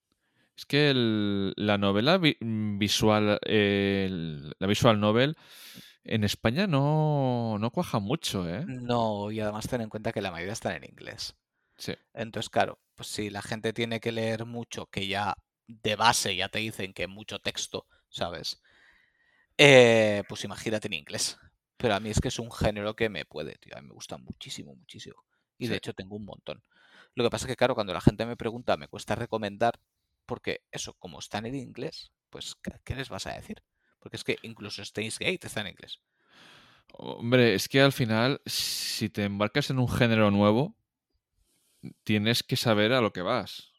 [0.55, 5.36] Es que el- la novela vi- mm, visual, eh, el- la visual novel,
[6.03, 8.66] en España no, no cuaja mucho, ¿eh?
[8.66, 11.36] No, y además ten en cuenta que la mayoría están en inglés.
[11.84, 11.93] Sí.
[12.13, 15.36] Entonces, claro, pues si la gente tiene que leer mucho, que ya
[15.67, 18.61] de base ya te dicen que mucho texto, ¿sabes?
[19.57, 21.38] Eh, pues imagínate en inglés.
[21.75, 23.75] Pero a mí es que es un género que me puede, tío.
[23.75, 25.25] A mí me gusta muchísimo, muchísimo.
[25.57, 26.63] Y de hecho tengo un montón.
[27.15, 29.77] Lo que pasa es que, claro, cuando la gente me pregunta, me cuesta recomendar,
[30.25, 33.61] porque eso, como está en el inglés, pues, ¿qué, qué les vas a decir?
[33.99, 35.99] Porque es que incluso Steins Gate está en inglés.
[36.93, 40.77] Hombre, es que al final, si te embarcas en un género nuevo,
[42.03, 43.71] tienes que saber a lo que vas.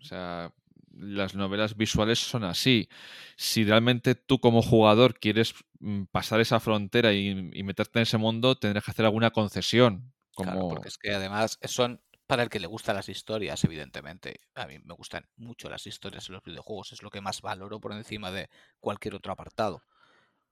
[0.00, 0.52] O sea,
[0.92, 2.88] las novelas visuales son así.
[3.36, 8.18] Si realmente tú como jugador quieres mm, pasar esa frontera y, y meterte en ese
[8.18, 10.12] mundo, tendrás que hacer alguna concesión.
[10.34, 10.50] Como...
[10.50, 14.40] Claro, porque es que además son para el que le gustan las historias, evidentemente.
[14.54, 17.80] A mí me gustan mucho las historias en los videojuegos, es lo que más valoro
[17.80, 18.50] por encima de
[18.80, 19.82] cualquier otro apartado.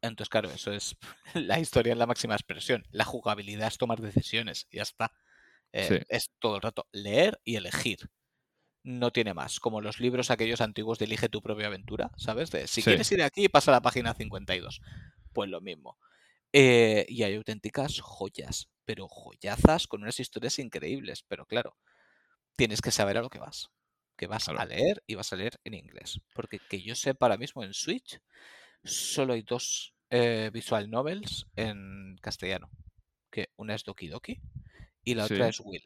[0.01, 0.97] Entonces, claro, eso es
[1.35, 2.87] la historia en la máxima expresión.
[2.91, 5.13] La jugabilidad es tomar decisiones, y ya está.
[5.77, 5.99] Eh, Sí.
[6.09, 7.99] Es todo el rato leer y elegir.
[8.85, 9.61] No tiene más.
[9.61, 12.51] Como los libros aquellos antiguos de Elige tu propia aventura, ¿sabes?
[12.53, 12.91] De si Sí.
[12.91, 14.81] quieres ir aquí, pasa a la página 52.
[15.33, 15.99] Pues lo mismo.
[16.53, 21.25] Eh, y hay auténticas joyas, pero joyazas con unas historias increíbles.
[21.27, 21.77] Pero claro,
[22.57, 23.71] tienes que saber a lo que vas.
[24.17, 26.21] Que vas a leer y vas a leer en inglés.
[26.35, 28.21] Porque que yo sepa ahora mismo en Switch,
[28.85, 32.71] solo hay dos eh, visual novels en castellano.
[33.33, 34.41] Que una es Doki Doki
[35.05, 35.83] y la otra es Will.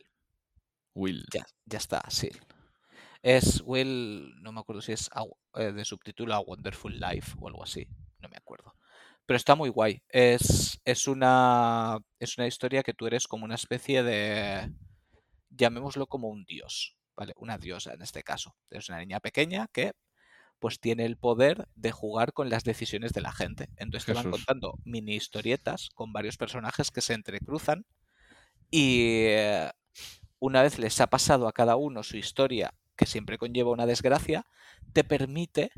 [0.94, 1.24] Will.
[1.32, 2.30] Ya, ya está, sí.
[3.22, 5.10] Es Will, no me acuerdo si es
[5.54, 7.86] eh, de subtítulo A Wonderful Life o algo así,
[8.20, 8.74] no me acuerdo.
[9.26, 10.02] Pero está muy guay.
[10.08, 14.72] Es, es una es una historia que tú eres como una especie de
[15.50, 17.34] llamémoslo como un dios, ¿vale?
[17.36, 18.56] Una diosa en este caso.
[18.70, 19.92] Es una niña pequeña que
[20.58, 23.68] pues tiene el poder de jugar con las decisiones de la gente.
[23.76, 27.84] Entonces te van contando mini historietas con varios personajes que se entrecruzan
[28.70, 29.70] y eh,
[30.38, 34.46] una vez les ha pasado a cada uno su historia, que siempre conlleva una desgracia,
[34.92, 35.70] te permite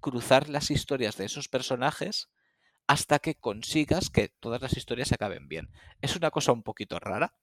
[0.00, 2.28] cruzar las historias de esos personajes
[2.86, 5.70] hasta que consigas que todas las historias acaben bien.
[6.00, 7.34] Es una cosa un poquito rara,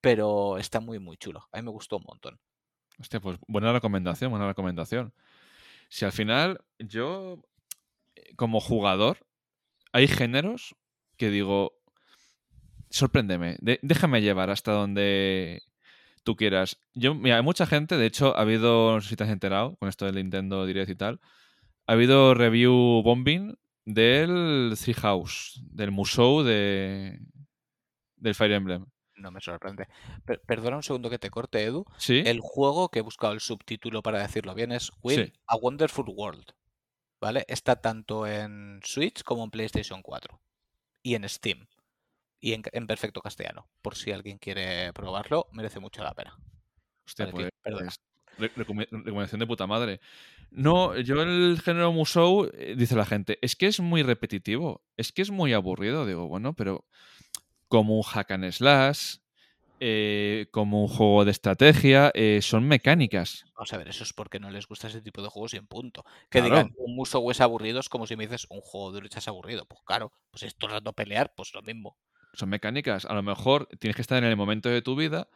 [0.00, 1.48] pero está muy, muy chulo.
[1.52, 2.40] A mí me gustó un montón.
[2.98, 5.12] Hostia, pues buena recomendación, buena recomendación.
[5.88, 7.42] Si al final yo,
[8.14, 9.26] eh, como jugador,
[9.92, 10.76] hay géneros
[11.16, 11.74] que digo,
[12.94, 15.62] sorpréndeme, déjame llevar hasta donde
[16.22, 16.78] tú quieras.
[16.94, 19.76] Yo, mira, hay mucha gente, de hecho, ha habido, no sé si te has enterado
[19.76, 21.20] con esto del Nintendo Direct y tal,
[21.86, 27.18] ha habido review bombing del Three House, del Musou de,
[28.16, 28.86] del Fire Emblem.
[29.16, 29.88] No me sorprende.
[30.46, 31.84] perdona un segundo que te corte, Edu.
[31.98, 32.22] Sí.
[32.24, 36.46] El juego que he buscado el subtítulo para decirlo bien es Win A Wonderful World.
[37.20, 37.44] ¿Vale?
[37.48, 40.40] Está tanto en Switch como en PlayStation 4.
[41.02, 41.66] Y en Steam.
[42.40, 43.68] Y en, perfecto castellano.
[43.80, 46.36] Por si alguien quiere probarlo, merece mucho la pena.
[47.06, 47.50] Hostia, pues,
[48.38, 50.00] recomendación de puta madre.
[50.50, 55.12] No, yo el género Musou, eh, dice la gente, es que es muy repetitivo, es
[55.12, 56.06] que es muy aburrido.
[56.06, 56.84] Digo, bueno, pero
[57.68, 59.16] como un hack and slash,
[59.80, 63.44] eh, como un juego de estrategia, eh, son mecánicas.
[63.54, 65.66] Vamos a ver, eso es porque no les gusta ese tipo de juegos y en
[65.66, 66.04] punto.
[66.30, 69.18] Que digan un Musou es aburrido es como si me dices un juego de lucha
[69.18, 69.66] es aburrido.
[69.66, 71.96] Pues claro, pues es todo el rato pelear, pues lo mismo.
[72.34, 73.04] Son mecánicas.
[73.06, 75.28] A lo mejor tienes que estar en el momento de tu vida,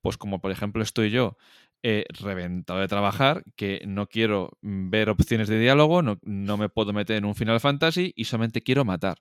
[0.00, 1.36] pues como por ejemplo estoy yo,
[1.82, 6.92] eh, reventado de trabajar, que no quiero ver opciones de diálogo, no, no me puedo
[6.92, 9.18] meter en un Final Fantasy y solamente quiero matar.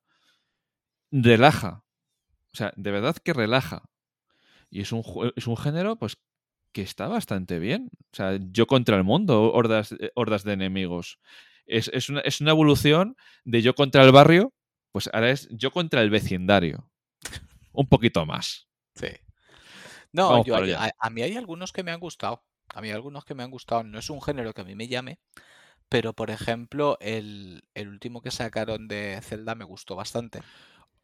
[1.11, 1.83] Relaja.
[2.53, 3.83] O sea, de verdad que relaja.
[4.69, 5.03] Y es un,
[5.35, 6.17] es un género, pues,
[6.73, 7.89] que está bastante bien.
[8.13, 11.19] O sea, yo contra el mundo, hordas, eh, hordas de enemigos.
[11.65, 14.53] Es, es, una, es una evolución de yo contra el barrio,
[14.91, 16.90] pues ahora es yo contra el vecindario.
[17.73, 18.67] Un poquito más.
[18.95, 19.07] Sí.
[20.13, 22.43] No, yo, a, mí hay algunos que me han gustado.
[22.73, 23.83] A mí algunos que me han gustado.
[23.83, 25.19] No es un género que a mí me llame,
[25.89, 30.41] pero por ejemplo, el, último que sacaron de Zelda me gustó bastante.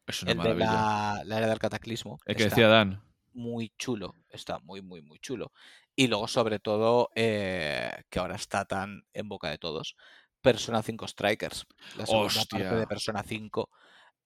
[0.06, 0.66] Es una el maravilla.
[0.66, 2.18] de la, la, era del cataclismo.
[2.24, 3.02] El que decía Dan.
[3.32, 4.14] Muy chulo.
[4.30, 5.52] Está muy, muy, muy chulo.
[5.94, 9.96] Y luego, sobre todo, eh, que ahora está tan en boca de todos.
[10.40, 11.66] Persona 5 Strikers.
[11.96, 13.68] La segunda parte de Persona 5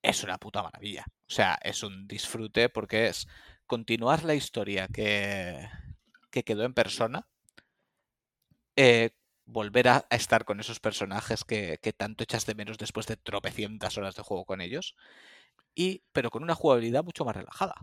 [0.03, 1.05] es una puta maravilla.
[1.07, 3.27] O sea, es un disfrute porque es
[3.65, 5.67] continuar la historia que,
[6.29, 7.25] que quedó en persona,
[8.75, 9.11] eh,
[9.45, 14.15] volver a, estar con esos personajes que, tanto echas de menos después de tropecientas horas
[14.15, 14.95] de juego con ellos,
[15.73, 17.75] y, pero con una jugabilidad mucho más relajada.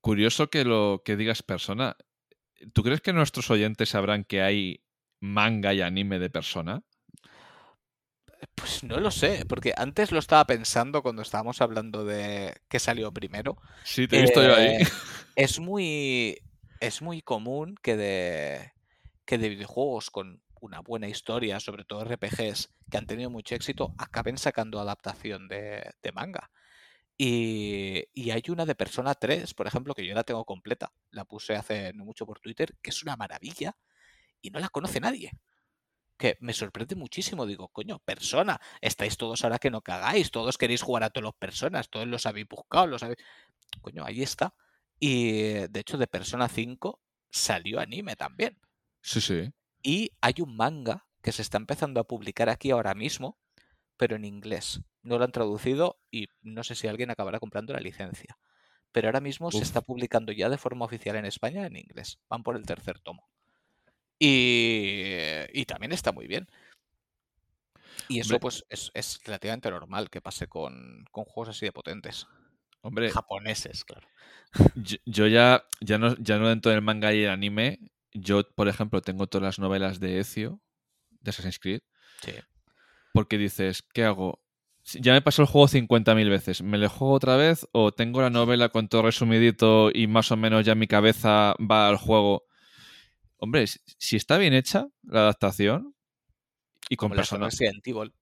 [0.00, 1.96] Curioso que lo que digas persona.
[2.72, 4.84] ¿Tú crees que nuestros oyentes sabrán que hay
[5.20, 6.82] manga y anime de persona?
[8.54, 13.12] Pues no lo sé, porque antes lo estaba pensando cuando estábamos hablando de qué salió
[13.12, 13.56] primero.
[13.84, 14.66] Sí, te he visto yo ahí.
[14.66, 14.86] Eh,
[15.36, 16.38] es muy,
[16.80, 18.72] es muy común que de,
[19.24, 23.94] que de videojuegos con una buena historia, sobre todo RPGs, que han tenido mucho éxito,
[23.98, 26.50] acaben sacando adaptación de, manga.
[27.16, 30.92] Y, y, hay una de Persona 3, por ejemplo, que yo la tengo completa.
[31.10, 33.76] La puse hace no mucho por Twitter, que es una maravilla
[34.40, 35.32] y no la conoce nadie
[36.18, 37.46] que me sorprende muchísimo.
[37.46, 41.34] Digo, coño, persona, estáis todos ahora que no cagáis, todos queréis jugar a todas las
[41.34, 43.18] personas, todos los habéis buscado, los habéis...
[43.80, 44.54] Coño, ahí está.
[44.98, 47.00] Y de hecho, de Persona 5
[47.30, 48.58] salió anime también.
[49.00, 49.52] Sí, sí.
[49.82, 53.38] Y hay un manga que se está empezando a publicar aquí ahora mismo,
[53.96, 54.80] pero en inglés.
[55.02, 58.38] No lo han traducido y no sé si alguien acabará comprando la licencia.
[58.90, 62.18] Pero ahora mismo se está publicando ya de forma oficial en España en inglés.
[62.28, 63.28] Van por el tercer tomo.
[64.18, 66.48] Y, también está muy bien.
[68.08, 72.26] Y eso pues es, relativamente normal que pase con, juegos así de potentes.
[72.80, 73.10] Hombre.
[73.10, 74.08] Japoneses, claro.
[75.04, 77.80] Yo, ya, ya, no, ya no dentro del manga y el anime.
[78.12, 80.60] Yo, por ejemplo, tengo todas las novelas de Ezio,
[81.20, 81.82] de Assassin's Creed.
[82.22, 82.32] Sí.
[83.12, 84.40] Porque dices, ¿qué hago?
[84.94, 86.62] Ya me pasó el juego 50.000 veces.
[86.62, 87.68] ¿Me lo juego otra vez?
[87.72, 91.88] ¿O tengo la novela con todo resumidito y más o menos ya mi cabeza va
[91.88, 92.46] al juego?
[93.38, 95.94] Hombre, si está bien hecha la adaptación
[96.88, 97.58] y con personas.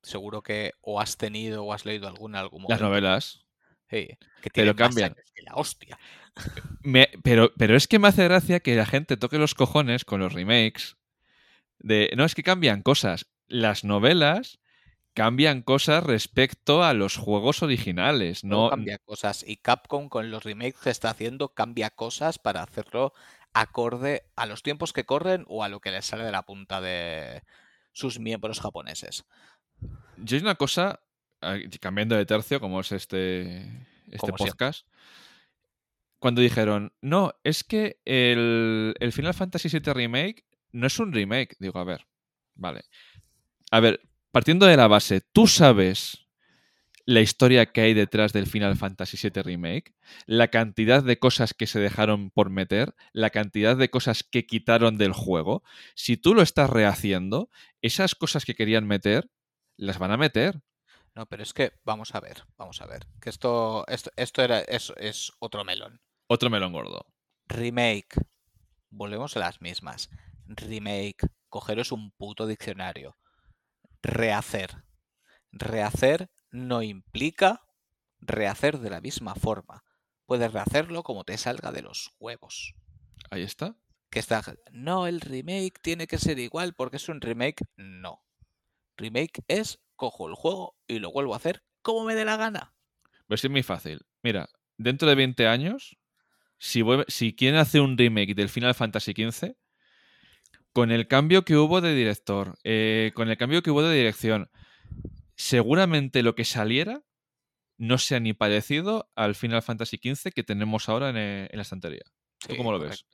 [0.02, 3.46] seguro que o has tenido o has leído alguna algún Las novelas.
[3.88, 4.08] Sí,
[4.42, 5.14] que pero cambian.
[5.34, 5.98] Que la hostia.
[7.22, 10.32] pero, pero es que me hace gracia que la gente toque los cojones con los
[10.32, 10.96] remakes.
[11.78, 13.26] De, no, es que cambian cosas.
[13.46, 14.58] Las novelas
[15.14, 18.44] cambian cosas respecto a los juegos originales.
[18.44, 19.44] No, no cambia cosas.
[19.46, 23.14] Y Capcom con los remakes que está haciendo cambia cosas para hacerlo
[23.56, 26.82] acorde a los tiempos que corren o a lo que les sale de la punta
[26.82, 27.42] de
[27.92, 29.24] sus miembros japoneses.
[30.18, 31.00] Yo hay una cosa,
[31.80, 34.86] cambiando de tercio, como es este, este podcast,
[36.18, 41.56] cuando dijeron, no, es que el, el Final Fantasy VII Remake no es un remake.
[41.58, 42.06] Digo, a ver,
[42.54, 42.84] vale.
[43.70, 44.02] A ver,
[44.32, 46.25] partiendo de la base, tú sabes
[47.06, 49.94] la historia que hay detrás del Final Fantasy VII Remake,
[50.26, 54.98] la cantidad de cosas que se dejaron por meter, la cantidad de cosas que quitaron
[54.98, 55.62] del juego.
[55.94, 57.48] Si tú lo estás rehaciendo,
[57.80, 59.30] esas cosas que querían meter,
[59.76, 60.60] las van a meter.
[61.14, 63.06] No, pero es que vamos a ver, vamos a ver.
[63.20, 66.00] Que esto, esto, esto era, es, es otro melón.
[66.26, 67.06] Otro melón gordo.
[67.46, 68.20] Remake.
[68.90, 70.10] Volvemos a las mismas.
[70.46, 71.28] Remake.
[71.48, 73.16] Cogeros un puto diccionario.
[74.02, 74.82] Rehacer.
[75.52, 77.62] Rehacer no implica
[78.20, 79.84] rehacer de la misma forma.
[80.24, 82.74] Puedes rehacerlo como te salga de los huevos.
[83.30, 83.76] Ahí está.
[84.10, 84.42] Que está.
[84.72, 87.64] No, el remake tiene que ser igual porque es un remake.
[87.76, 88.24] No.
[88.96, 92.74] Remake es cojo el juego y lo vuelvo a hacer como me dé la gana.
[93.28, 94.04] Pues es muy fácil.
[94.24, 95.96] Mira, dentro de 20 años,
[96.58, 99.54] si, si quieren hacer un remake del Final Fantasy XV,
[100.72, 104.50] con el cambio que hubo de director, eh, con el cambio que hubo de dirección,
[105.36, 107.02] seguramente lo que saliera
[107.78, 112.04] no sea ni parecido al Final Fantasy XV que tenemos ahora en, eh, la estantería.
[112.38, 113.06] ¿Tú cómo lo ves?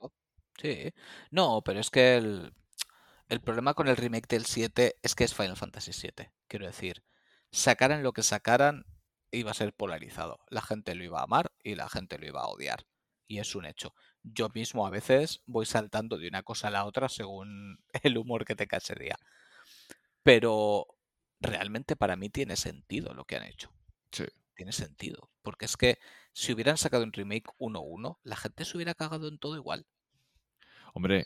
[0.59, 0.93] Sí.
[1.31, 2.53] No, pero es que el,
[3.27, 6.29] el problema con el remake del 7 es que es Final Fantasy VII.
[6.47, 7.03] Quiero decir,
[7.51, 8.85] sacaran lo que sacaran,
[9.31, 10.39] iba a ser polarizado.
[10.49, 12.85] La gente lo iba a amar y la gente lo iba a odiar.
[13.27, 13.93] Y es un hecho.
[14.21, 18.45] Yo mismo a veces voy saltando de una cosa a la otra según el humor
[18.45, 19.17] que ese día.
[20.23, 20.87] Pero
[21.43, 23.71] realmente para mí tiene sentido lo que han hecho.
[24.11, 24.25] Sí.
[24.55, 25.29] Tiene sentido.
[25.41, 25.99] Porque es que
[26.33, 29.85] si hubieran sacado un remake 1-1, la gente se hubiera cagado en todo igual.
[30.93, 31.25] Hombre,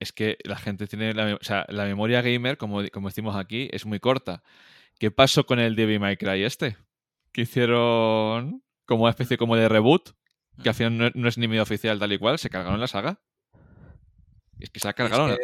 [0.00, 3.68] es que la gente tiene la, o sea, la memoria gamer, como, como decimos aquí,
[3.72, 4.42] es muy corta.
[4.98, 6.76] ¿Qué pasó con el Devil May Cry este?
[7.32, 10.14] Que hicieron como una especie como de reboot,
[10.62, 13.20] que al final no, es ni medio oficial tal y cual, se cargaron la saga.
[14.58, 15.36] Es que se ha cargado.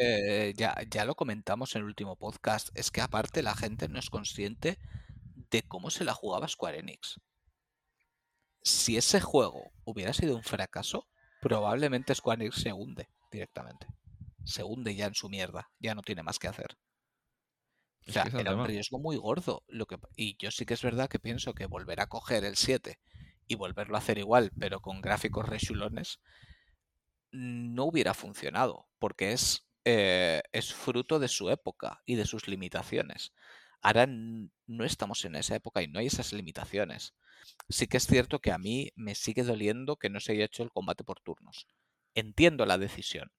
[0.57, 2.69] ya, ya lo comentamos en el último podcast.
[2.75, 4.79] Es que aparte la gente no es consciente
[5.51, 7.21] de cómo se la jugaba Square Enix.
[8.63, 11.07] Si ese juego hubiera sido un fracaso,
[11.41, 13.87] probablemente Square Enix se hunde directamente.
[14.45, 15.71] Se hunde ya en su mierda.
[15.79, 16.77] Ya no tiene más que hacer.
[18.07, 19.63] O sea, era un riesgo muy gordo.
[19.69, 22.57] Lo que, y yo sí que es verdad que pienso que volver a coger el
[22.57, 22.99] 7
[23.47, 26.21] y volverlo a hacer igual, pero con gráficos rechulones,
[27.35, 33.33] no hubiera funcionado, porque es, eh, es fruto de su época y de sus limitaciones.
[33.83, 37.15] Ahora no estamos en esa época y no hay esas limitaciones.
[37.69, 40.63] Sí que es cierto que a mí me sigue doliendo que no se haya hecho
[40.63, 41.67] el combate por turnos.
[42.15, 43.33] Entiendo la decisión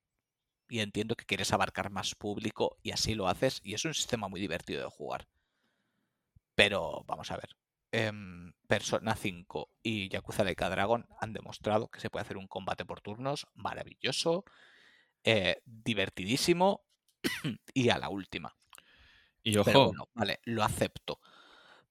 [0.68, 4.28] y entiendo que quieres abarcar más público y así lo haces y es un sistema
[4.28, 5.28] muy divertido de jugar.
[6.54, 7.50] Pero vamos a ver,
[7.98, 12.84] Em, Persona 5 y Yakuza Laika Dragon han demostrado que se puede hacer un combate
[12.84, 14.44] por turnos maravilloso,
[15.24, 16.84] eh, divertidísimo
[17.74, 18.54] y a la última.
[19.44, 19.94] Y ojo.
[20.14, 21.22] vale, lo acepto.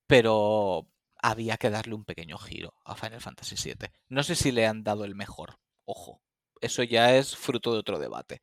[0.07, 0.86] Pero
[1.22, 3.88] había que darle un pequeño giro a Final Fantasy VII.
[4.09, 5.59] No sé si le han dado el mejor.
[5.86, 6.20] Ojo,
[6.61, 8.42] eso ya es fruto de otro debate.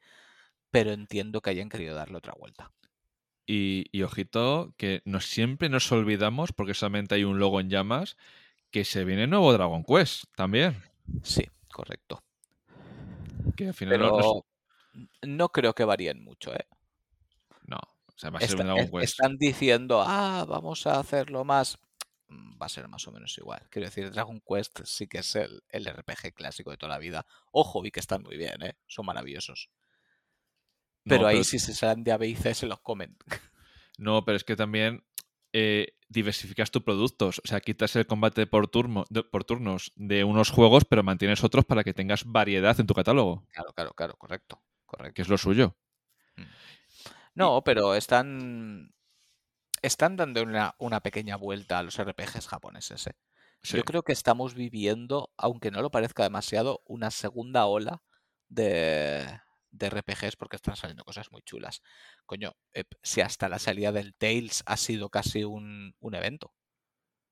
[0.71, 2.71] Pero entiendo que hayan querido darle otra vuelta.
[3.53, 8.15] Y, ojito, que nos, siempre nos olvidamos, porque solamente hay un logo en llamas,
[8.69, 10.81] que se viene nuevo Dragon Quest también.
[11.21, 12.23] Sí, correcto.
[13.57, 14.45] Que al final Pero
[15.23, 16.65] no, creo que varíen mucho, ¿eh?
[17.65, 19.03] No, o sea, va a ser un Dragon Quest.
[19.03, 21.77] Están diciendo, ah, vamos a hacerlo más.
[22.29, 23.67] Mm, va a ser más o menos igual.
[23.69, 27.25] Quiero decir, Dragon Quest sí que es el, el RPG clásico de toda la vida.
[27.51, 28.77] Ojo, y que están muy bien, ¿eh?
[28.87, 29.69] Son maravillosos.
[31.03, 33.17] Pero ahí si se salen de A, B y C se los comen.
[33.97, 35.03] No, pero es que también
[35.53, 37.39] eh, diversificas tus productos.
[37.43, 41.65] O sea, quitas el combate por, turno, por turnos de unos juegos, pero mantienes otros
[41.65, 43.45] para que tengas variedad en tu catálogo.
[43.53, 44.61] Claro, claro, claro, correcto.
[44.85, 45.13] correcto.
[45.13, 45.77] Que es lo suyo.
[46.35, 46.43] Mm.
[47.35, 48.93] No, pero están.
[49.81, 53.07] Están dando una, una, pequeña vuelta a los RPGs japoneses.
[53.07, 53.15] ¿eh?
[53.63, 58.03] Yo creo que estamos viviendo, aunque no lo parezca demasiado, una segunda ola
[58.47, 59.25] de,
[59.71, 61.81] de RPGs porque están saliendo cosas muy chulas.
[62.25, 66.53] Coño, eh, si hasta la salida del Tales ha sido casi un, evento.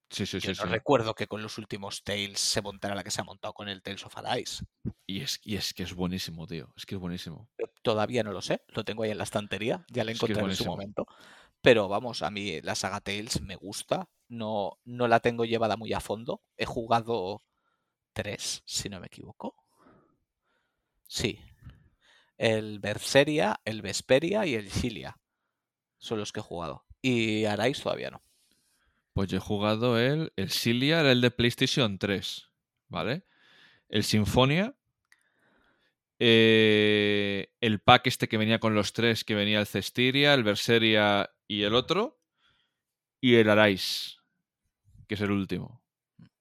[0.09, 3.11] Sí, sí, Yo sí, no recuerdo que con los últimos Tales se montara la que
[3.11, 4.63] se ha montado con el Tales of Arise.
[5.05, 6.73] Y es, y es que es buenísimo, tío.
[6.75, 7.47] Es que es buenísimo.
[7.59, 8.63] Eh, todavía no lo sé.
[8.69, 9.85] Lo tengo ahí en la estantería.
[9.89, 11.05] Ya la encontré en su momento.
[11.61, 14.09] Pero vamos, a mí la saga Tales me gusta.
[14.29, 16.41] No, no la tengo llevada muy a fondo.
[16.57, 17.43] He jugado
[18.13, 19.55] tres, si no me equivoco.
[21.07, 21.39] Sí,
[22.39, 25.19] el Berseria, el Vesperia y el Chilia.
[25.99, 26.85] Son los que he jugado.
[27.01, 28.23] Y Arais todavía no.
[29.13, 32.49] Pues yo he jugado el, el Cilia, era el de PlayStation 3,
[32.87, 33.25] ¿vale?
[33.89, 34.75] El Sinfonia,
[36.19, 41.29] eh, el pack este que venía con los tres, que venía el Cestiria, el Berseria
[41.47, 42.21] y el otro,
[43.19, 44.17] y el Arais.
[45.07, 45.83] que es el último.
[46.17, 46.33] Hombre,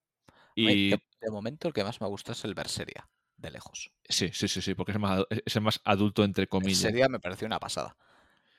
[0.55, 3.09] Y De, de momento el que más me gusta es el Berseria,
[3.39, 3.91] de lejos.
[4.07, 6.83] sí, sí, sí, sí, porque es más, es el más adulto entre comillas.
[6.83, 7.95] Berseria me pareció una pasada.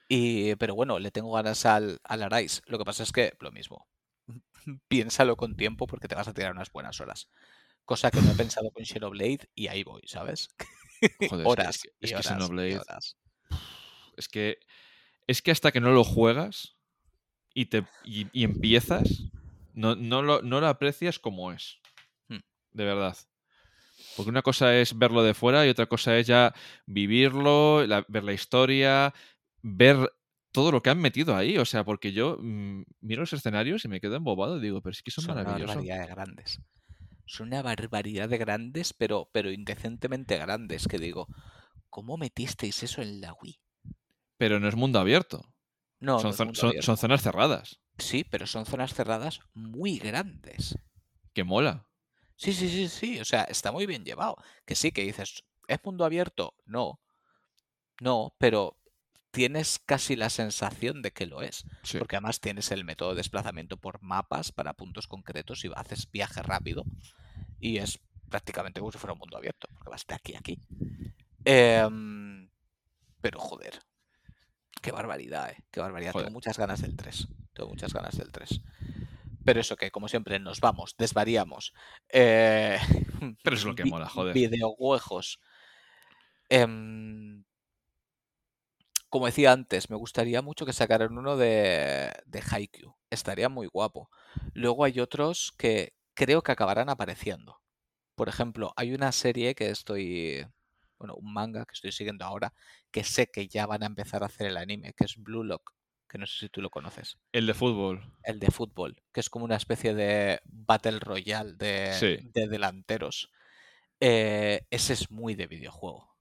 [0.09, 2.63] Y, pero bueno, le tengo ganas al, al Arise.
[2.67, 3.87] Lo que pasa es que lo mismo.
[4.89, 7.29] Piénsalo con tiempo porque te vas a tirar unas buenas horas.
[7.85, 10.49] Cosa que no he pensado con Shadowblade y ahí voy, ¿sabes?
[11.31, 11.77] Joder, que- horas.
[11.77, 13.17] es que, y es que horas y Xenoblade, horas.
[14.17, 14.59] es que
[15.27, 16.77] es que hasta que no lo juegas
[17.55, 19.31] y te y, y empiezas,
[19.75, 21.79] no, no, lo, no lo aprecias como es.
[22.29, 22.41] Hmm.
[22.73, 23.17] De verdad.
[24.21, 26.55] Porque una cosa es verlo de fuera y otra cosa es ya
[26.87, 29.13] vivirlo, la- ver la historia,
[29.63, 30.11] ver
[30.53, 31.59] todo lo que han metido ahí.
[31.59, 34.93] O sea, porque yo mm, miro los escenarios y me quedo embobado y digo, pero
[34.93, 35.77] es que son, Son una maravillosos.
[35.77, 36.61] barbaridad de grandes.
[37.27, 40.89] Son una barbaridad de grandes, pero, pero indecentemente grandes.
[40.89, 41.29] Que digo,
[41.89, 43.61] ¿cómo metisteis eso en la Wii?
[44.37, 45.53] Pero no es mundo abierto.
[46.01, 46.87] No, son, no es zon- mundo son- abierto.
[46.87, 47.81] son zonas cerradas.
[47.99, 50.77] Sí, pero son zonas cerradas muy grandes.
[51.35, 51.87] Que mola.
[52.41, 53.21] Sí, sí, sí, sí.
[53.21, 54.37] O sea, está muy bien llevado.
[54.65, 56.55] Que sí, que dices, ¿es mundo abierto?
[56.65, 56.99] No.
[58.01, 58.79] No, pero
[59.31, 61.67] tienes casi la sensación de que lo es.
[61.83, 61.99] Sí.
[61.99, 66.43] Porque además tienes el método de desplazamiento por mapas para puntos concretos y haces viaje
[66.43, 66.85] rápido.
[67.59, 70.59] Y es prácticamente como si fuera un mundo abierto, porque vas de aquí a aquí.
[71.45, 72.49] Em,
[73.21, 73.83] pero joder,
[74.81, 75.63] qué barbaridad, ¿eh?
[75.71, 76.13] Qué barbaridad.
[76.13, 76.29] Joder.
[76.29, 77.29] Tengo muchas ganas del 3.
[77.53, 78.63] Tengo muchas ganas del 3.
[79.51, 81.73] Pero eso que, como siempre, nos vamos, desvariamos.
[82.09, 82.79] Eh,
[83.43, 84.33] Pero es lo que mola, joder.
[84.33, 85.41] Videojuegos.
[86.49, 87.43] Em,
[89.09, 92.95] como decía antes, me gustaría mucho que sacaran uno de, de Haikyuu.
[93.11, 94.09] Estaría muy guapo.
[94.55, 97.61] Luego hay otros que creo que acabarán apareciendo.
[98.15, 100.47] Por ejemplo, hay una serie que estoy.
[100.97, 102.55] Bueno, un manga que estoy siguiendo ahora,
[102.93, 105.73] que sé que ya van a empezar a hacer el anime, que es Blue Lock,
[106.11, 107.17] que no sé si tú lo conoces.
[107.33, 108.03] El de fútbol.
[108.25, 112.19] El de fútbol, que es como una especie de Battle Royale de, Sí.
[112.35, 113.31] de delanteros.
[114.01, 116.17] Eh, ese es muy de videojuego.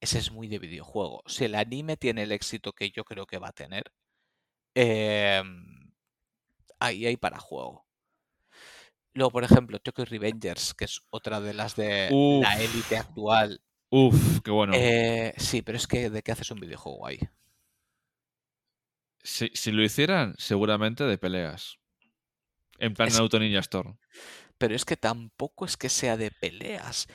[0.00, 1.22] Ese es muy de videojuego.
[1.26, 3.84] Si el anime tiene el éxito que yo creo que va a tener,
[4.74, 5.90] em,
[6.78, 7.86] ahí hay para juego.
[9.14, 12.10] Luego, por ejemplo, Tokyo Revengers, que es otra de las de
[12.42, 13.62] la élite actual.
[13.88, 14.74] Uf, qué bueno.
[14.76, 17.18] Eh, sí, pero es que ¿de qué haces un videojuego ahí?
[19.26, 21.78] Si, si lo hicieran, seguramente de peleas.
[22.78, 23.98] En plan Es- Naruto Ninja Storm.
[24.56, 27.08] Pero es que tampoco es que sea de peleas.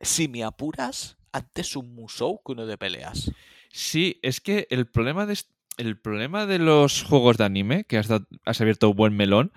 [0.00, 3.32] Si me apuras, antes un Musou que uno de peleas.
[3.72, 5.38] Sí, es que el problema de,
[5.76, 8.08] el problema de los juegos de anime, que has,
[8.44, 9.52] has abierto un buen melón,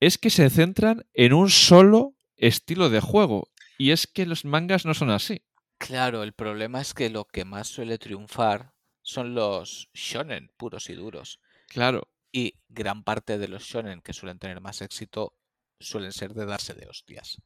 [0.00, 3.48] es que se centran en un solo estilo de juego.
[3.76, 5.42] Y es que los mangas no son así.
[5.78, 8.72] Claro, el problema es que lo que más suele triunfar
[9.02, 11.40] son los shonen puros y duros.
[11.68, 12.08] Claro.
[12.32, 15.34] Y gran parte de los shonen que suelen tener más éxito
[15.80, 17.40] suelen ser de darse de hostias.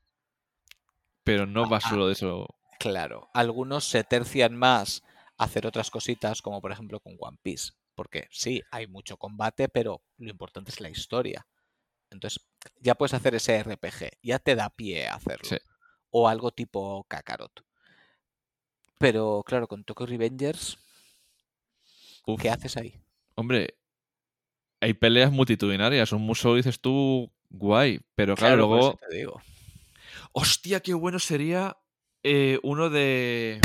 [1.22, 2.46] Pero no va Ah, solo de eso.
[2.78, 5.02] Claro, algunos se tercian más
[5.38, 7.72] a hacer otras cositas, como por ejemplo con One Piece.
[7.94, 11.46] Porque sí, hay mucho combate, pero lo importante es la historia.
[12.10, 12.44] Entonces,
[12.80, 15.48] ya puedes hacer ese RPG, ya te da pie a hacerlo.
[15.48, 15.56] Sí.
[16.10, 17.64] O algo tipo Kakarot.
[18.98, 20.78] Pero claro, con Tokyo Revengers,
[22.26, 22.40] Uf.
[22.40, 23.00] ¿qué haces ahí?
[23.34, 23.78] Hombre,
[24.80, 26.12] hay peleas multitudinarias.
[26.12, 28.00] Un museo dices tú, guay.
[28.14, 28.98] Pero claro, luego.
[29.08, 29.42] te digo.
[30.32, 31.76] Hostia, qué bueno sería
[32.22, 33.60] eh, uno de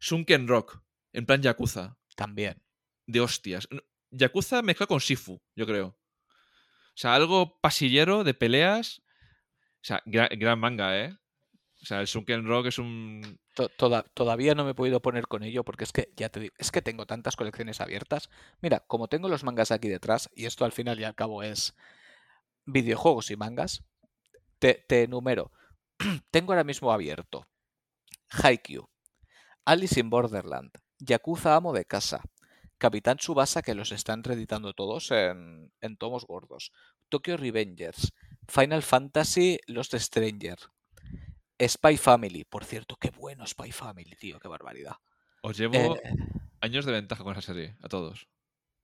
[0.00, 0.80] Sunken Rock,
[1.12, 2.62] en plan Yakuza, También.
[3.06, 3.68] de hostias.
[4.10, 5.88] Yakuza mezclado con Sifu, yo creo.
[5.88, 9.02] O sea, algo pasillero de peleas.
[9.80, 11.16] O sea, gra- gran manga, ¿eh?
[11.80, 13.38] O sea, el Sunken Rock es un...
[13.54, 16.70] To- toda- todavía no me he podido poner con ello porque es que, ya es
[16.72, 18.30] que tengo tantas colecciones abiertas.
[18.60, 21.74] Mira, como tengo los mangas aquí detrás, y esto al final y al cabo es
[22.66, 23.84] videojuegos y mangas,
[24.58, 25.52] te, te enumero.
[26.30, 27.46] tengo ahora mismo abierto
[28.30, 28.88] Haikyuu,
[29.64, 32.22] Alice in Borderland, Yakuza Amo de Casa,
[32.76, 36.72] Capitán Tsubasa, que los están reeditando todos en, en tomos gordos,
[37.08, 38.12] Tokyo Revengers,
[38.48, 40.58] Final Fantasy Lost Stranger,
[41.60, 44.96] Spy Family, por cierto, qué bueno Spy Family, tío, qué barbaridad.
[45.42, 46.00] Os llevo Eh,
[46.60, 48.28] años de ventaja con esa serie, a todos.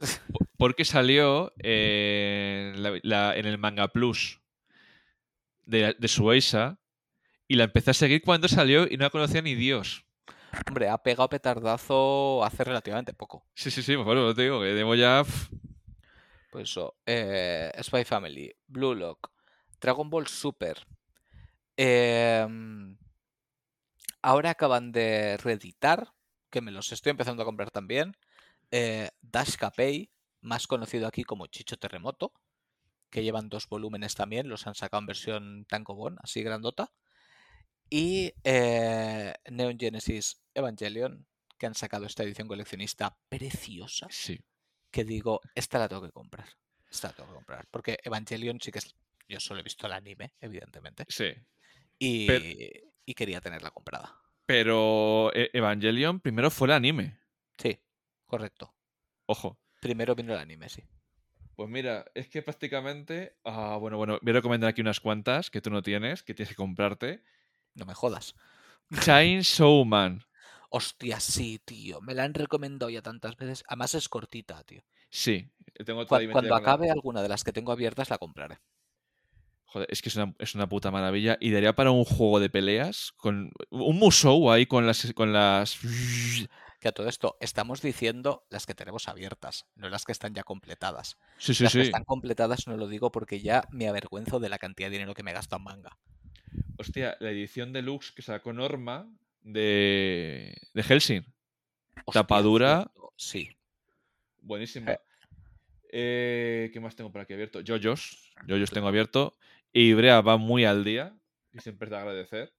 [0.33, 4.41] Po- Porque salió eh, la- la- en el Manga Plus
[5.67, 6.79] de, de Shueisha
[7.49, 10.05] y la empecé a seguir cuando salió y no la conocía ni Dios.
[10.67, 13.47] hombre, ha pegado petardazo hace relativamente poco.
[13.55, 15.25] Sí, sí, sí, bueno, te digo que debo ya...
[16.51, 19.31] Pues eso, eh, Spy Family, Blue Lock,
[19.81, 20.87] Dragon Ball Super.
[21.77, 22.97] Em,
[24.23, 26.13] ahora acaban de reeditar,
[26.51, 28.17] que me los estoy empezando a comprar también,
[28.71, 30.11] eh, Dash Capei,
[30.41, 32.33] más conocido aquí como Chicho Terremoto,
[33.11, 36.93] que llevan dos volúmenes también, los han sacado en versión tankobon, así grandota.
[37.91, 41.27] Y eh, Neon Genesis Evangelion,
[41.59, 44.41] que han sacado esta edición coleccionista preciosa, Sí.
[44.91, 46.49] que digo, esta la tengo que comprar.
[46.91, 47.67] Esta la tengo que comprar.
[47.71, 48.95] Porque Evangelion sí que es...
[49.29, 51.05] Yo solo he visto el anime, evidentemente.
[51.09, 51.33] Sí.
[51.99, 52.45] Y, Pero-
[53.07, 54.17] y quería tenerla comprada.
[54.47, 57.19] Pero eh, Evangelion primero fue el anime.
[57.59, 57.79] Sí,
[58.27, 58.75] correcto.
[59.27, 59.59] Ojo.
[59.81, 60.83] Primero vino el anime, sí.
[61.57, 63.39] Pues mira, es que prácticamente.
[63.45, 66.51] Ah, bueno, bueno, voy a recomendar aquí unas cuantas que tú no tienes, que tienes
[66.51, 67.23] que comprarte.
[67.75, 68.35] No me jodas.
[69.01, 70.23] Chainsaw Man.
[70.71, 72.01] Hostia, sí, tío.
[72.01, 73.63] Me la han recomendado ya tantas veces.
[73.69, 74.83] Además es cortita, tío.
[75.11, 75.49] Sí,
[75.87, 78.59] tengo Cuando la- acabe alguna de las que tengo abiertas la compraré.
[79.75, 81.37] Joder, es que es una, es una puta maravilla.
[81.41, 83.51] Y daría para un juego de peleas con.
[83.71, 85.13] Un musou ahí con las.
[85.15, 85.77] con las.
[86.81, 90.45] Que a todo esto estamos diciendo las que tenemos abiertas, no las que están ya
[90.45, 91.19] completadas.
[91.39, 91.87] Sí, sí, las que sí.
[91.87, 95.25] están completadas no lo digo porque ya me avergüenzo de la cantidad de dinero que
[95.25, 95.99] me he gastado en manga.
[96.79, 99.11] Hostia, la edición deluxe que sacó Norma
[99.43, 100.57] de.
[100.73, 101.27] de Helsing.
[102.05, 102.93] Hostia, Tapadura.
[103.17, 103.49] Sí.
[104.41, 104.93] Buenísima.
[104.93, 105.01] Eh.
[105.97, 107.61] Eh, ¿Qué más tengo por aquí abierto?
[107.61, 108.33] Yoyos.
[108.47, 109.37] Yoyos tengo abierto.
[109.75, 111.15] Y Brea va muy al día.
[111.53, 112.55] Y siempre es de agradecer.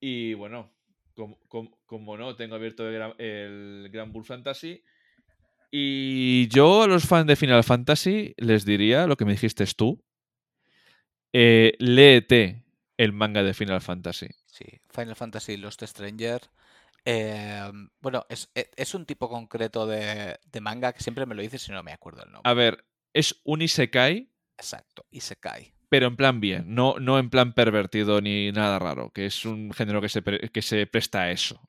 [0.00, 0.72] Y bueno,
[1.14, 4.82] como, como- como no, tengo abierto el Gran, el Gran Bull Fantasy.
[5.72, 10.02] Y yo a los fans de Final Fantasy les diría lo que me dijiste tú.
[11.32, 12.64] Eh, léete
[12.96, 14.28] el manga de Final Fantasy.
[14.46, 16.40] Sí, Final Fantasy Lost Stranger.
[17.04, 17.70] eh,
[18.00, 21.66] bueno, es, e- es un tipo concreto de, de manga que siempre me lo dices
[21.68, 22.50] y no me acuerdo el nombre.
[22.50, 22.84] A ver,
[23.14, 24.28] es un Isekai,
[24.60, 25.72] Exacto, y se cae.
[25.88, 29.72] pero en plan bien, no, no en plan pervertido ni nada raro, que es un
[29.72, 31.60] género que se, que se presta a eso.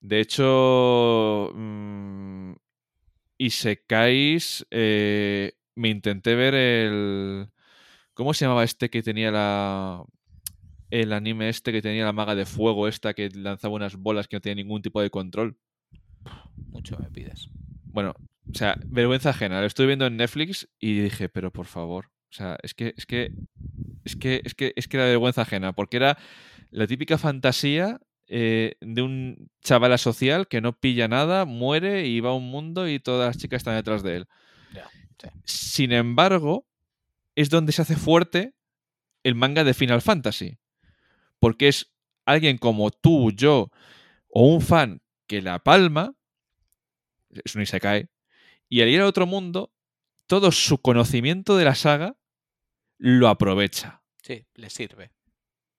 [0.00, 2.54] De hecho, mm,
[3.38, 7.50] Isekais, eh, me intenté ver el...
[8.14, 10.02] ¿Cómo se llamaba este que tenía la...
[10.90, 14.36] El anime este que tenía la maga de fuego, esta que lanzaba unas bolas que
[14.36, 15.56] no tenía ningún tipo de control.
[16.56, 17.48] Mucho me pides.
[17.84, 18.14] Bueno,
[18.48, 19.60] o sea, vergüenza ajena.
[19.60, 22.06] Lo estoy viendo en Netflix y dije, pero por favor.
[22.30, 23.32] O sea, es que, es que,
[24.04, 26.16] es que, es que, es que era vergüenza ajena, porque era
[26.70, 32.30] la típica fantasía eh, de un chaval asocial que no pilla nada, muere y va
[32.30, 34.28] a un mundo y todas las chicas están detrás de él.
[35.44, 36.66] Sin embargo,
[37.34, 38.54] es donde se hace fuerte
[39.24, 40.58] el manga de Final Fantasy.
[41.40, 41.92] Porque es
[42.24, 43.70] alguien como tú, yo
[44.28, 46.14] o un fan que la palma,
[47.30, 48.08] es un Isekai,
[48.70, 49.74] y al ir a otro mundo,
[50.26, 52.16] todo su conocimiento de la saga
[52.98, 54.02] lo aprovecha.
[54.22, 55.12] Sí, le sirve.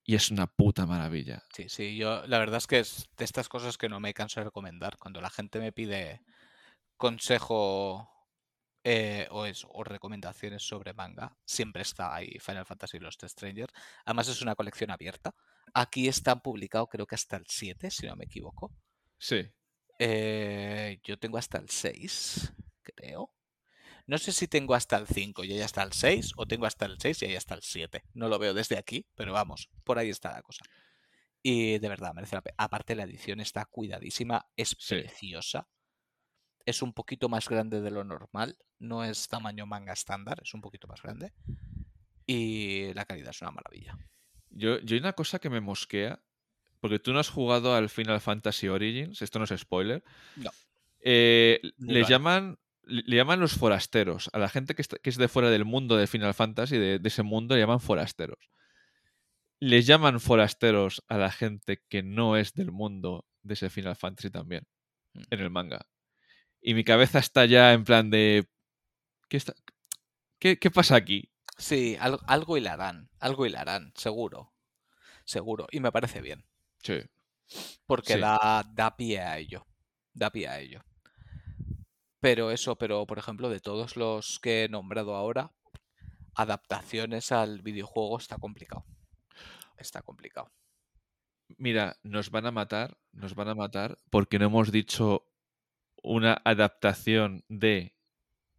[0.04, 1.42] Y es una puta maravilla.
[1.54, 4.40] Sí, sí, yo la verdad es que es de estas cosas que no me canso
[4.40, 4.98] de recomendar.
[4.98, 6.20] Cuando la gente me pide
[6.98, 8.10] consejo
[8.84, 13.70] eh, o, es, o recomendaciones sobre manga, siempre está ahí Final Fantasy Lost Stranger.
[14.04, 15.34] Además es una colección abierta.
[15.72, 18.70] Aquí están publicados creo que hasta el 7, si no me equivoco.
[19.18, 19.48] Sí.
[19.98, 22.52] Eh, yo tengo hasta el 6,
[22.82, 23.32] creo.
[24.06, 26.86] No sé si tengo hasta el 5 y ahí hasta el 6, o tengo hasta
[26.86, 28.02] el 6 y ahí hasta el 7.
[28.14, 30.64] No lo veo desde aquí, pero vamos, por ahí está la cosa.
[31.42, 32.54] Y de verdad, merece la pena.
[32.58, 34.96] Aparte, la edición está cuidadísima, es Sí.
[34.96, 35.68] preciosa.
[36.64, 38.56] Es un poquito más grande de lo normal.
[38.78, 41.32] No es tamaño manga estándar, es un poquito más grande.
[42.26, 43.98] Y la calidad es una maravilla.
[44.50, 46.22] Yo, yo hay una cosa que me mosquea,
[46.80, 50.04] porque tú no has jugado al Final Fantasy Origins, esto no es spoiler.
[50.36, 50.50] No.
[51.00, 54.28] Eh, le llaman le llaman los forasteros.
[54.32, 56.98] A la gente que, está- que es de fuera del mundo de Final Fantasy, de,
[56.98, 58.38] de ese mundo, le llaman forasteros.
[59.60, 64.30] Les llaman forasteros a la gente que no es del mundo de ese Final Fantasy
[64.30, 64.66] también,
[65.14, 65.22] Mm.
[65.30, 65.86] en el manga.
[66.60, 68.48] Y mi cabeza está ya en plan de...
[69.28, 69.54] ¿Qué, está-
[70.38, 71.30] qué, qué pasa aquí?
[71.58, 74.52] Sí, algo, algo hilarán, algo hilarán, seguro.
[75.24, 75.66] Seguro.
[75.70, 76.44] Y me parece bien.
[76.82, 77.00] Sí.
[77.86, 78.20] porque Sí.
[78.20, 79.66] da, da pie a ello.
[80.14, 80.82] Da pie a ello.
[82.22, 85.50] Pero eso, pero por ejemplo, de todos los que he nombrado ahora,
[86.36, 88.86] adaptaciones al videojuego está complicado.
[89.76, 90.52] Está complicado.
[91.58, 95.26] Mira, nos van a matar, nos van a matar porque no hemos dicho
[96.00, 97.96] una adaptación de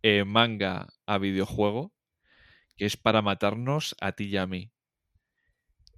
[0.02, 1.94] eh, manga a videojuego
[2.76, 4.73] que es para matarnos a ti y a mí.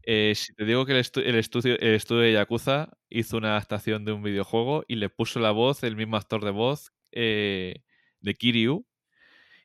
[0.03, 4.05] Eh, si te digo que el, el estudio, el estudio de Yakuza hizo una adaptación
[4.05, 7.83] de un videojuego y le puso la voz, el mismo actor de voz eh,
[8.21, 8.85] de Kiryu,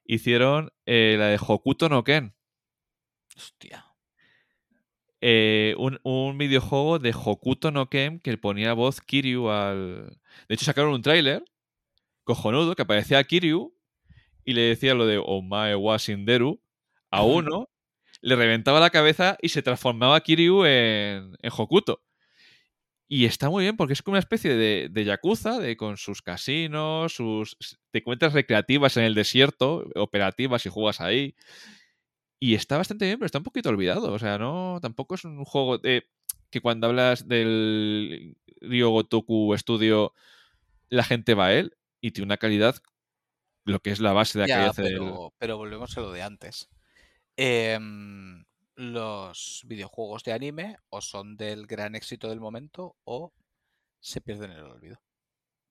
[0.04, 2.34] hicieron eh, la de Hokuto no Ken.
[3.36, 3.86] Hostia.
[5.20, 10.18] eh, un, un videojuego de Hokuto no Ken que ponía voz Kiryu al.
[10.48, 11.44] De hecho, sacaron un tráiler
[12.24, 13.74] cojonudo que aparecía Kiryu
[14.44, 16.62] y le decía lo de Omae wa Shinderu,
[17.10, 17.68] a uno
[18.22, 22.02] le reventaba la cabeza y se transformaba Kiryu en, en Hokuto.
[23.12, 26.22] Y está muy bien porque es como una especie de, de Yakuza, de, con sus
[26.22, 27.56] casinos, sus.
[27.90, 31.34] Te cuentas recreativas en el desierto, operativas y juegas ahí.
[32.38, 34.12] Y está bastante bien, pero está un poquito olvidado.
[34.12, 34.78] O sea, no.
[34.80, 36.06] Tampoco es un juego de.
[36.50, 40.14] que cuando hablas del Ryo Gotoku Studio,
[40.88, 42.76] la gente va a él y tiene una calidad.
[43.64, 46.70] Lo que es la base de Ya, hace pero, pero volvemos a lo de antes.
[47.36, 48.44] Em,
[48.80, 53.32] los videojuegos de anime o son del gran éxito del momento o
[54.00, 55.00] se pierden en el olvido.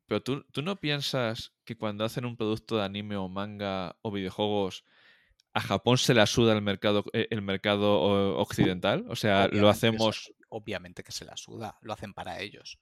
[0.07, 4.11] Pero ¿tú, tú no piensas que cuando hacen un producto de anime o manga o
[4.11, 4.83] videojuegos,
[5.53, 8.01] a Japón se la suda el mercado, eh, el mercado
[8.39, 9.05] occidental?
[9.09, 10.31] O sea, lo que se- hacemos.
[10.49, 12.79] obviamente que se la suda, lo hacen para ellos.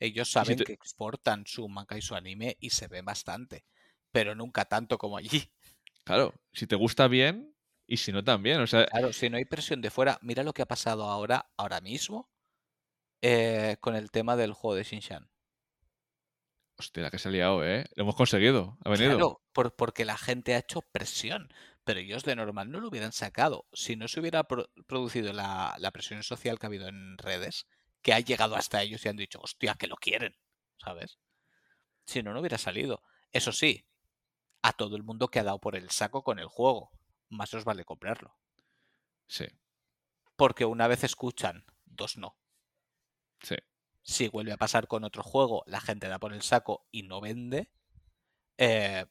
[0.00, 3.64] Ellos si saben que exportan su manga y su anime y se ve bastante,
[4.12, 5.50] pero nunca tanto como allí.
[6.04, 7.53] Claro, si te gusta bien
[7.86, 8.60] y si no también.
[8.60, 11.50] O sea, Claro, si no hay presión de fuera, mira lo que ha pasado ahora,
[11.58, 12.30] ahora mismo,
[13.22, 15.30] eh, con el tema del juego de Shinshan.
[16.76, 17.84] hostia, la que se ha liado, ¿eh?
[17.96, 18.78] Lo hemos conseguido.
[18.84, 19.16] Ha venido.
[19.16, 21.48] Claro, por- porque la gente ha hecho presión,
[21.84, 23.66] pero ellos de normal no lo hubieran sacado.
[23.72, 27.66] Si no se hubiera pro- producido la, la presión social que ha habido en redes,
[28.02, 30.36] que ha llegado hasta ellos y han dicho, hostia, que lo quieren,
[30.78, 31.18] ¿sabes?
[32.06, 33.02] Si no, no hubiera salido.
[33.32, 33.86] Eso sí,
[34.62, 36.90] a todo el mundo que ha dado por el saco con el juego,
[37.34, 38.36] más os vale comprarlo.
[39.26, 39.46] Sí,
[40.36, 42.36] Porque una vez escuchan, dos no.
[43.42, 43.56] sí.
[44.02, 47.20] Si vuelve a pasar con otro juego, la gente da por el saco y no
[47.22, 47.70] vende,
[48.58, 49.06] eh,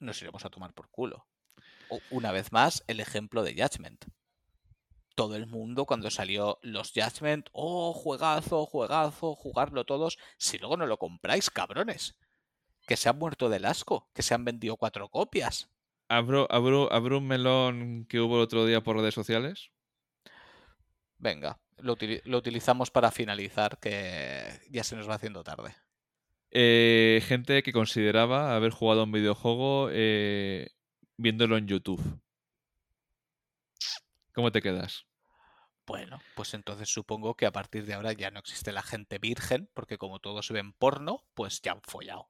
[0.00, 1.26] nos iremos a tomar por culo.
[2.10, 4.04] Una vez más, el ejemplo de Judgment.
[5.14, 10.86] Todo el mundo cuando salió los Judgment, oh, juegazo, juegazo, jugarlo todos, si luego no
[10.86, 12.16] lo compráis, cabrones.
[12.86, 15.70] Que se han muerto del asco, que se han vendido cuatro copias.
[16.14, 19.72] Abro, abro, abro un melón que hubo el otro día por redes sociales.
[21.18, 25.74] Venga, lo, utili- lo utilizamos para finalizar, que ya se nos va haciendo tarde.
[26.52, 30.70] Eh, gente que consideraba haber jugado un videojuego eh,
[31.16, 32.00] viéndolo en YouTube.
[34.34, 35.06] ¿Cómo te quedas?
[35.84, 39.68] Bueno, pues entonces supongo que a partir de ahora ya no existe la gente virgen,
[39.74, 42.28] porque como todos ven porno, pues ya han follado.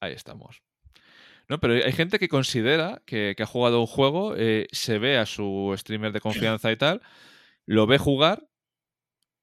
[0.00, 0.62] Ahí estamos.
[1.48, 5.16] No, pero hay gente que considera que, que ha jugado un juego, eh, se ve
[5.16, 7.00] a su streamer de confianza y tal,
[7.66, 8.48] lo ve jugar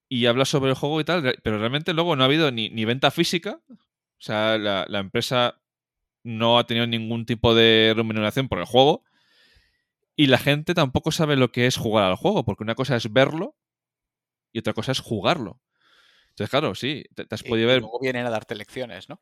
[0.08, 2.86] y habla sobre el juego y tal, pero realmente luego no ha habido ni, ni
[2.86, 3.60] venta física.
[3.70, 5.62] O sea, la, la empresa
[6.24, 9.04] no ha tenido ningún tipo de remuneración por el juego.
[10.16, 13.12] Y la gente tampoco sabe lo que es jugar al juego, porque una cosa es
[13.12, 13.56] verlo
[14.54, 15.62] y otra cosa es jugarlo.
[16.30, 19.10] Entonces, claro, sí, te, te has Y, podido y ver luego vienen a darte lecciones,
[19.10, 19.22] ¿no?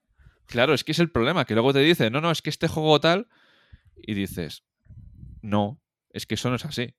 [0.54, 2.68] Claro, es que es el problema, que luego te dicen, no, no, es que este
[2.68, 3.28] juego tal,
[3.98, 4.64] y dices,
[5.42, 5.82] no,
[6.12, 6.94] es que eso no es así.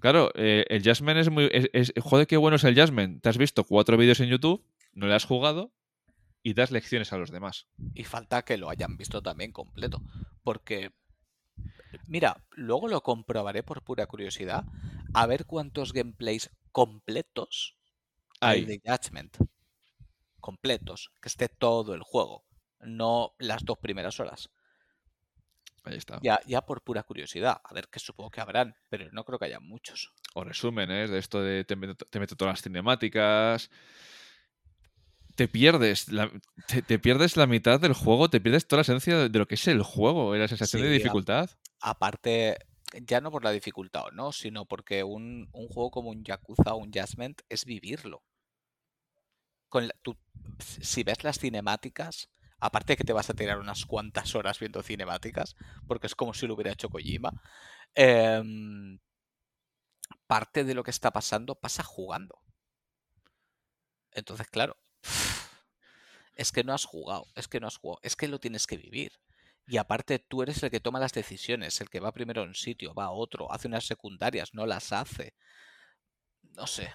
[0.00, 1.50] Claro, eh, el Jasmine es muy...
[1.52, 3.20] Es, es- joder, qué bueno es el Jasmine.
[3.20, 4.64] Te has visto cuatro vídeos en YouTube,
[4.94, 5.74] no le has jugado
[6.42, 7.66] y das lecciones a los demás.
[7.92, 10.02] Y falta que lo hayan visto también completo.
[10.42, 10.92] Porque,
[12.06, 14.64] mira, luego lo comprobaré por pura curiosidad,
[15.12, 17.76] a ver cuántos gameplays completos
[18.40, 18.64] hay Hay.
[18.64, 19.36] de Judgment.
[20.40, 22.44] Completos, que esté todo el juego,
[22.80, 24.50] no las dos primeras horas.
[25.84, 26.18] Ahí está.
[26.22, 29.46] Ya, ya por pura curiosidad, a ver que supongo que habrán, pero no creo que
[29.46, 30.12] haya muchos.
[30.34, 33.70] O resúmenes de esto de te meto, te meto todas las cinemáticas.
[35.36, 36.30] Te pierdes, la,
[36.66, 39.54] te, te pierdes la mitad del juego, te pierdes toda la esencia de, lo que
[39.54, 41.48] es el juego, la sensación de a- dificultad.
[41.80, 42.58] Aparte,
[42.92, 46.74] ya no por la dificultad o no, sino porque un, un juego como un Yakuza
[46.74, 48.22] o un Judgment es vivirlo.
[49.70, 50.18] Con la- tú-
[50.82, 52.30] si ves las cinemáticas,
[52.60, 55.56] aparte que te vas a tirar unas cuantas horas viendo cinemáticas,
[55.88, 57.32] porque es como si lo hubiera hecho Kojima,
[57.94, 58.98] em,
[60.26, 62.38] parte de lo que está pasando pasa jugando.
[64.12, 64.76] Entonces, claro,
[66.36, 68.76] es que no has jugado, es que no has jugado, es que lo tienes que
[68.76, 69.12] vivir.
[69.66, 72.54] Y aparte tú eres el que toma las decisiones, el que va primero a un
[72.54, 75.34] sitio, va a otro, hace unas secundarias, no las hace.
[76.58, 76.86] No sé,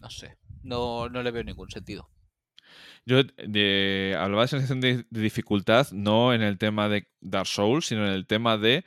[0.00, 2.10] no sé, no, no le veo ningún sentido.
[3.04, 7.86] Yo de, hablaba de sensación de, de dificultad, no en el tema de Dark Souls,
[7.86, 8.84] sino en el tema de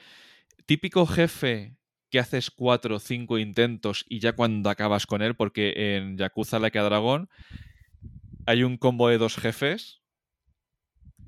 [0.65, 1.77] típico jefe
[2.09, 6.59] que haces cuatro o cinco intentos y ya cuando acabas con él, porque en Yakuza
[6.59, 7.29] Like a Dragon
[8.45, 10.01] hay un combo de dos jefes,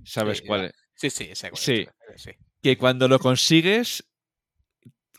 [0.04, 0.66] ¿sabes Sí, cuál?
[0.66, 0.74] es?
[0.96, 1.88] Sí, sí, cuál Sí.
[2.18, 2.32] sí.
[2.62, 4.04] Que cuando lo consigues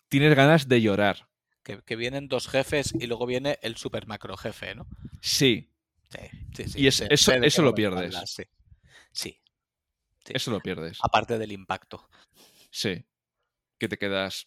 [0.09, 1.29] tienes ganas de llorar.
[1.63, 4.87] Que, que vienen dos jefes y luego viene el super macro jefe, ¿no?
[5.21, 5.69] Sí,
[6.55, 6.81] Sí, sí.
[6.83, 8.15] Y es- sé- eso- sé eso lo pierdes.
[8.27, 8.43] sí.
[9.13, 9.41] Sí.
[10.27, 10.99] Eso lo pierdes.
[11.03, 12.07] Aparte del impacto.
[12.71, 13.03] Sí.
[13.79, 14.47] Que te quedas.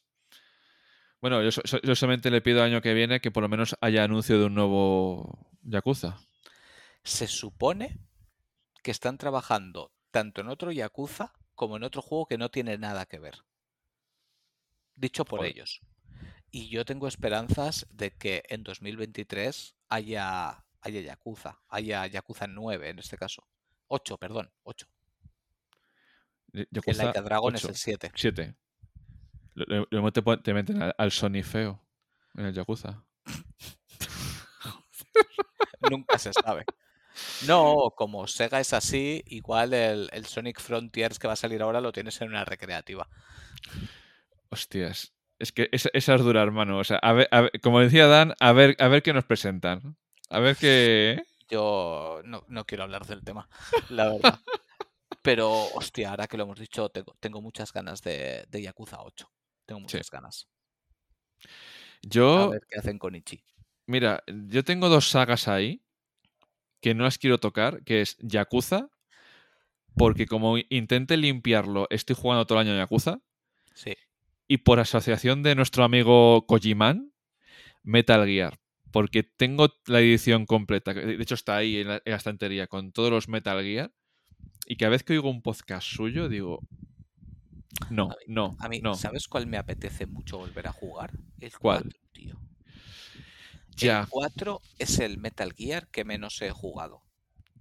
[1.22, 3.50] Bueno, yo, so- so- yo solamente le pido al año que viene que por lo
[3.50, 6.20] menos haya anuncio de un nuevo Yakuza.
[7.04, 7.98] Se supone
[8.84, 13.06] que están trabajando tanto en otro Yakuza como en otro juego que no tiene nada
[13.08, 13.40] que ver.
[14.96, 15.52] Dicho por Joder.
[15.54, 15.82] ellos.
[16.58, 23.00] Y yo tengo esperanzas de que en 2023 haya, haya Yakuza, haya Yakuza 9 en
[23.00, 23.46] este caso.
[23.88, 24.88] 8, perdón, 8.
[26.54, 28.12] Y- Que Yakuza Like a Dragon es 8, el 7.
[28.16, 28.56] 7.
[29.56, 31.86] Luego te, te meten al, al Sony feo
[32.36, 33.04] en el Yakuza.
[35.92, 36.64] Nunca se sabe.
[37.48, 41.82] No, como Sega es así, igual el, el Sonic Frontiers que va a salir ahora
[41.82, 43.10] lo tienes en una recreativa.
[44.50, 45.12] Hostias.
[45.40, 46.78] Es que esa, esa es dura, hermano.
[46.80, 49.26] O sea, a ver, a ver- como decía Dan, a ver, a ver qué nos
[49.26, 49.98] presentan.
[50.30, 51.24] A ver qué.
[51.50, 53.48] Yo no, no quiero hablar del tema,
[53.90, 54.40] la verdad.
[55.22, 59.32] Pero, hostia, ahora que lo hemos dicho, tengo, tengo muchas ganas de, de Yakuza 8.
[59.66, 60.48] Tengo muchas ganas.
[62.04, 63.44] A Yo, ver qué hacen con Ichi.
[63.88, 65.82] mira, yo tengo dos sagas ahí
[66.82, 68.90] que no las quiero tocar, que es Yakuza,
[69.96, 73.22] porque como intente limpiarlo, estoy jugando todo el año a Yakuza,
[73.74, 73.94] Sí.
[74.48, 77.12] Y por asociación de nuestro amigo Kojiman,
[77.84, 78.60] Metal Gear.
[78.92, 82.92] Porque tengo la edición completa, de hecho está ahí en la, en la estantería con
[82.94, 83.92] todos los Metal Gear,
[84.66, 86.62] y cada vez que oigo un podcast suyo digo,
[87.90, 91.12] no, A mí- no, A mí, no, ¿sabes cuál me apetece mucho volver a jugar?
[91.40, 91.84] El ¿Cuál?
[91.84, 92.40] 4, tío.
[93.76, 97.02] ya, El 4 es el Metal Gear que menos he jugado.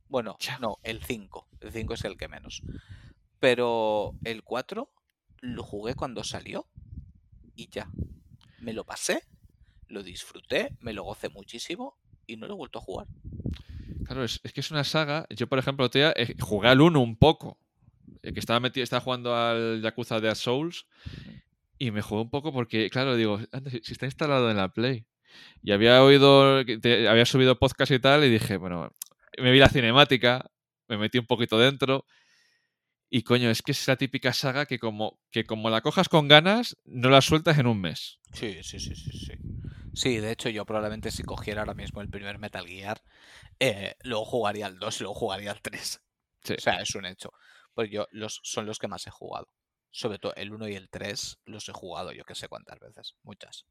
[0.09, 0.59] Bueno, Ya.
[0.61, 1.49] no, el 5.
[1.61, 2.63] El 5 es el que menos.
[3.41, 4.93] Pero el 4
[5.41, 6.69] lo jugué cuando salió
[7.57, 7.89] y ya.
[8.61, 9.23] Me lo pasé,
[9.89, 13.07] lo disfruté, me lo gocé muchísimo y no lo he vuelto a jugar.
[14.05, 15.27] claro, es, es que es una saga.
[15.31, 17.59] Yo, por ejemplo, tía, eh, jugué al 1 un poco,
[18.23, 20.87] eh, que estaba metido, estaba jugando al Yakuza de Souls,
[21.79, 23.41] y me jugué un poco porque, claro, digo,
[23.83, 25.07] si, está instalado en la Play.
[25.63, 28.91] Y había oído, te- había subido podcast y tal, y dije, bueno,
[29.39, 30.51] me vi la cinemática,
[30.89, 32.07] me metí un poquito dentro.
[33.17, 36.27] Y coño, es que es la típica saga que como, que como la cojas con
[36.27, 38.19] ganas, no la sueltas en un mes.
[38.33, 39.35] Sí, sí, sí, sí, sí.
[39.95, 43.05] Sí, de hecho yo probablemente si cogiera ahora mismo el primer Metal Gear,
[43.61, 46.03] eh, luego jugaría al 2 y luego jugaría al 3.
[46.43, 46.55] Sí.
[46.55, 47.33] O sea, es un hecho.
[47.73, 49.49] Pues yo los, son los que más he jugado.
[49.93, 53.15] Sobre todo el 1 y el 3 los he jugado yo que sé cuántas veces.
[53.23, 53.65] Muchas.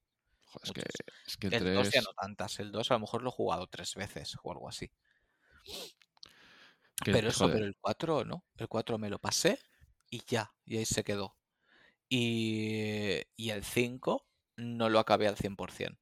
[0.46, 0.82] Joder, es, que,
[1.28, 2.04] es que el El 2 ya 3.
[2.06, 2.62] no tantas.
[2.62, 4.90] El 2 a lo mejor lo he jugado tres veces o algo así.
[7.06, 8.46] Pero eso, joder, pero el 4 no.
[8.58, 9.60] El 4 me lo pasé
[10.10, 10.54] y ya.
[10.66, 11.36] Y ahí se quedó.
[12.10, 16.00] Y, y el 5 no lo acabé al 100%.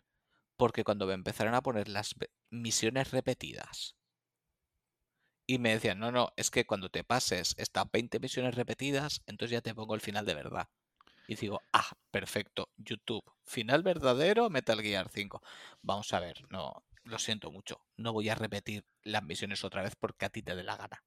[0.57, 2.15] Porque cuando me empezaron a poner las
[2.51, 3.95] misiones repetidas
[5.47, 9.51] y me decían, no, no, es que cuando te pases estas 20 misiones repetidas, entonces
[9.51, 10.69] ya te pongo el final de verdad.
[11.27, 15.41] Y digo, ah, perfecto, YouTube, final verdadero, Metal Gear 5.
[15.81, 19.95] Vamos a ver, no, lo siento mucho, no voy a repetir las misiones otra vez
[19.95, 21.03] porque a ti te dé la gana.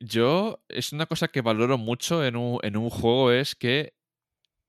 [0.00, 3.94] Yo, es una cosa que valoro mucho en un, en un juego, es que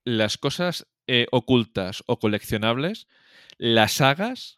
[0.05, 3.07] las cosas eh, ocultas o coleccionables
[3.57, 4.57] las hagas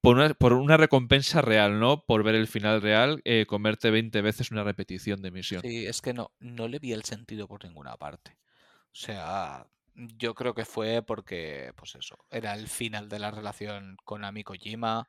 [0.00, 2.04] por una, por una recompensa real, ¿no?
[2.04, 5.62] Por ver el final real, eh, comerte 20 veces una repetición de misión.
[5.62, 8.38] Sí, es que no, no le vi el sentido por ninguna parte.
[8.84, 9.66] O sea,
[9.96, 14.44] yo creo que fue porque, pues eso, era el final de la relación con Ami
[14.44, 15.08] Kojima.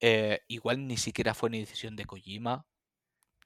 [0.00, 2.66] eh, igual ni siquiera fue ni decisión de Kojima.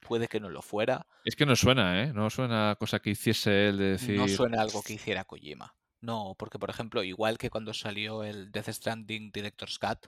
[0.01, 1.07] Puede que no lo fuera.
[1.24, 2.12] Es que no suena, ¿eh?
[2.12, 4.16] No suena cosa que hiciese él de decir...
[4.16, 5.77] No suena algo que hiciera Kojima.
[6.01, 10.07] No, porque por ejemplo, igual que cuando salió el Death Stranding Director's Cut,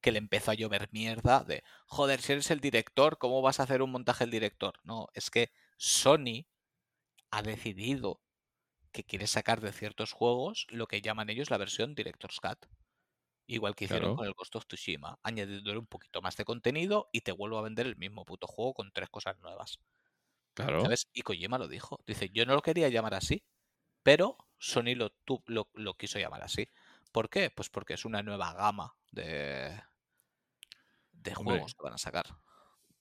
[0.00, 3.64] que le empezó a llover mierda de, joder, si eres el director, ¿cómo vas a
[3.64, 4.74] hacer un montaje el director?
[4.84, 6.46] No, es que Sony
[7.30, 8.22] ha decidido
[8.96, 12.64] que quiere sacar de ciertos juegos lo que llaman ellos la versión Director's Cut.
[13.46, 14.16] Igual que hicieron Claro.
[14.16, 17.62] con el Ghost of Tsushima, añadiéndole un poquito más de contenido y te vuelvo a
[17.62, 19.78] vender el mismo puto juego con tres cosas nuevas.
[20.54, 20.80] Claro.
[20.80, 21.08] ¿Sabes?
[21.12, 22.00] Y Kojima lo dijo.
[22.06, 23.44] Dice, yo no lo quería llamar así,
[24.02, 26.68] pero Sony lo, tu- lo, lo quiso llamar así.
[27.12, 27.50] ¿Por qué?
[27.50, 29.78] Pues porque es una nueva gama de,
[31.12, 31.54] de Hombre.
[31.56, 32.24] juegos que van a sacar.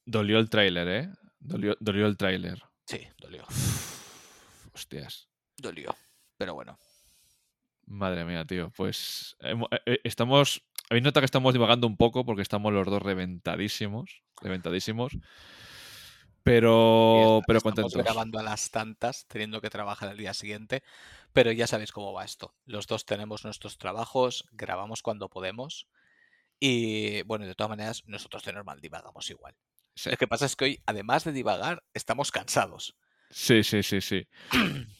[0.05, 1.09] Dolió el tráiler, ¿eh?
[1.39, 2.61] Dolió, dolió el tráiler.
[2.85, 3.45] Sí, dolió.
[4.73, 5.29] Hostias.
[5.57, 5.95] Dolió.
[6.37, 6.77] Pero bueno.
[7.85, 8.71] Madre mía, tío.
[8.75, 9.55] Pues eh,
[9.85, 10.63] eh, estamos.
[10.89, 14.23] Habéis notado que estamos divagando un poco porque estamos los dos reventadísimos.
[14.41, 15.17] Reventadísimos.
[16.43, 18.03] Pero, pero estamos contentos.
[18.03, 20.83] grabando a las tantas, teniendo que trabajar el día siguiente.
[21.33, 22.53] Pero ya sabéis cómo va esto.
[22.65, 25.87] Los dos tenemos nuestros trabajos, grabamos cuando podemos.
[26.59, 29.55] Y bueno, de todas maneras, nosotros de normal divagamos igual.
[29.95, 30.11] Sí.
[30.11, 32.95] Lo que pasa es que hoy, además de divagar, estamos cansados.
[33.29, 34.27] Sí, sí, sí, sí.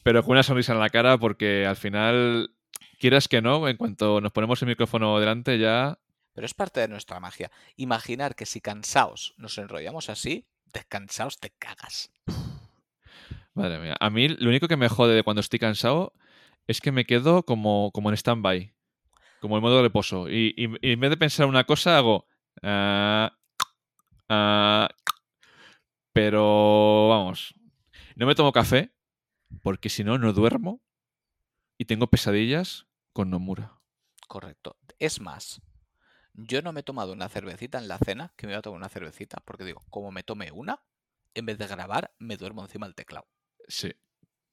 [0.04, 2.52] Pero con una sonrisa en la cara porque al final,
[3.00, 5.98] quieras que no, en cuanto nos ponemos el micrófono delante ya...
[6.34, 7.50] Pero es parte de nuestra magia.
[7.78, 12.12] Imaginar que si cansaos nos enrollamos así, descansaos te cagas.
[13.54, 13.96] Madre mía.
[14.02, 16.12] A mí lo único que me jode de cuando estoy cansado
[16.68, 18.74] es que me quedo como, como en stand-by.
[19.40, 20.30] Como en modo reposo.
[20.30, 22.28] Y, y- y en vez de pensar una cosa, hago...
[22.64, 23.32] ah,
[24.28, 24.90] ah,
[26.14, 27.54] pero vamos.
[28.16, 28.94] No me tomo café
[29.62, 30.82] porque si no, no duermo.
[31.78, 33.80] Y tengo pesadillas con Nomura.
[34.28, 34.78] Correcto.
[34.98, 35.62] Es más,
[36.34, 38.78] yo no me he tomado una cervecita en la cena, que me iba a tomar
[38.78, 40.82] una cervecita, porque digo, como me tome una,
[41.34, 43.28] en vez de grabar, me duermo encima del teclado.
[43.68, 43.94] Sí.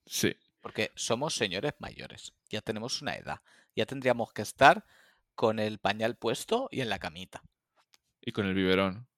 [0.06, 0.36] Sí.
[0.60, 3.40] Porque somos señores mayores, ya tenemos una edad,
[3.76, 4.84] ya tendríamos que estar
[5.36, 7.43] con el pañal puesto y en la camita.
[8.20, 9.09] Y con el biberón.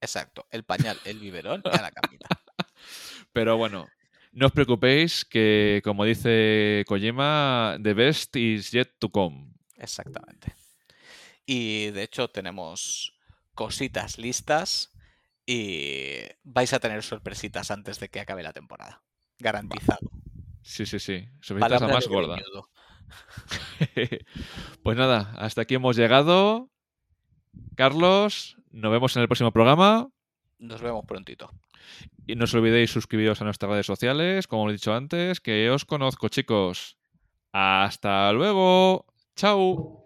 [0.00, 2.28] Exacto, el pañal, el biberón y a la camita.
[3.34, 3.88] Pero bueno,
[4.32, 9.52] no os preocupéis que, como dice Kojima, the best is yet to come.
[9.76, 10.54] Exactamente.
[11.44, 13.18] Y de hecho tenemos
[13.54, 14.92] cositas listas
[15.44, 19.02] y vais a tener sorpresitas antes de que acabe la temporada.
[19.38, 20.10] Garantizado.
[20.62, 21.28] Sí, sí, sí.
[21.42, 22.38] Sorpresa la más gorda.
[24.84, 26.70] pues nada, hasta aquí hemos llegado.
[27.74, 30.08] Carlos, nos vemos en el próximo programa.
[30.58, 31.50] Nos vemos prontito.
[32.26, 35.84] Y no os olvidéis suscribiros a nuestras redes sociales, como he dicho antes, que os
[35.84, 36.96] conozco, chicos.
[37.52, 39.06] Hasta luego.
[39.36, 40.03] Chao.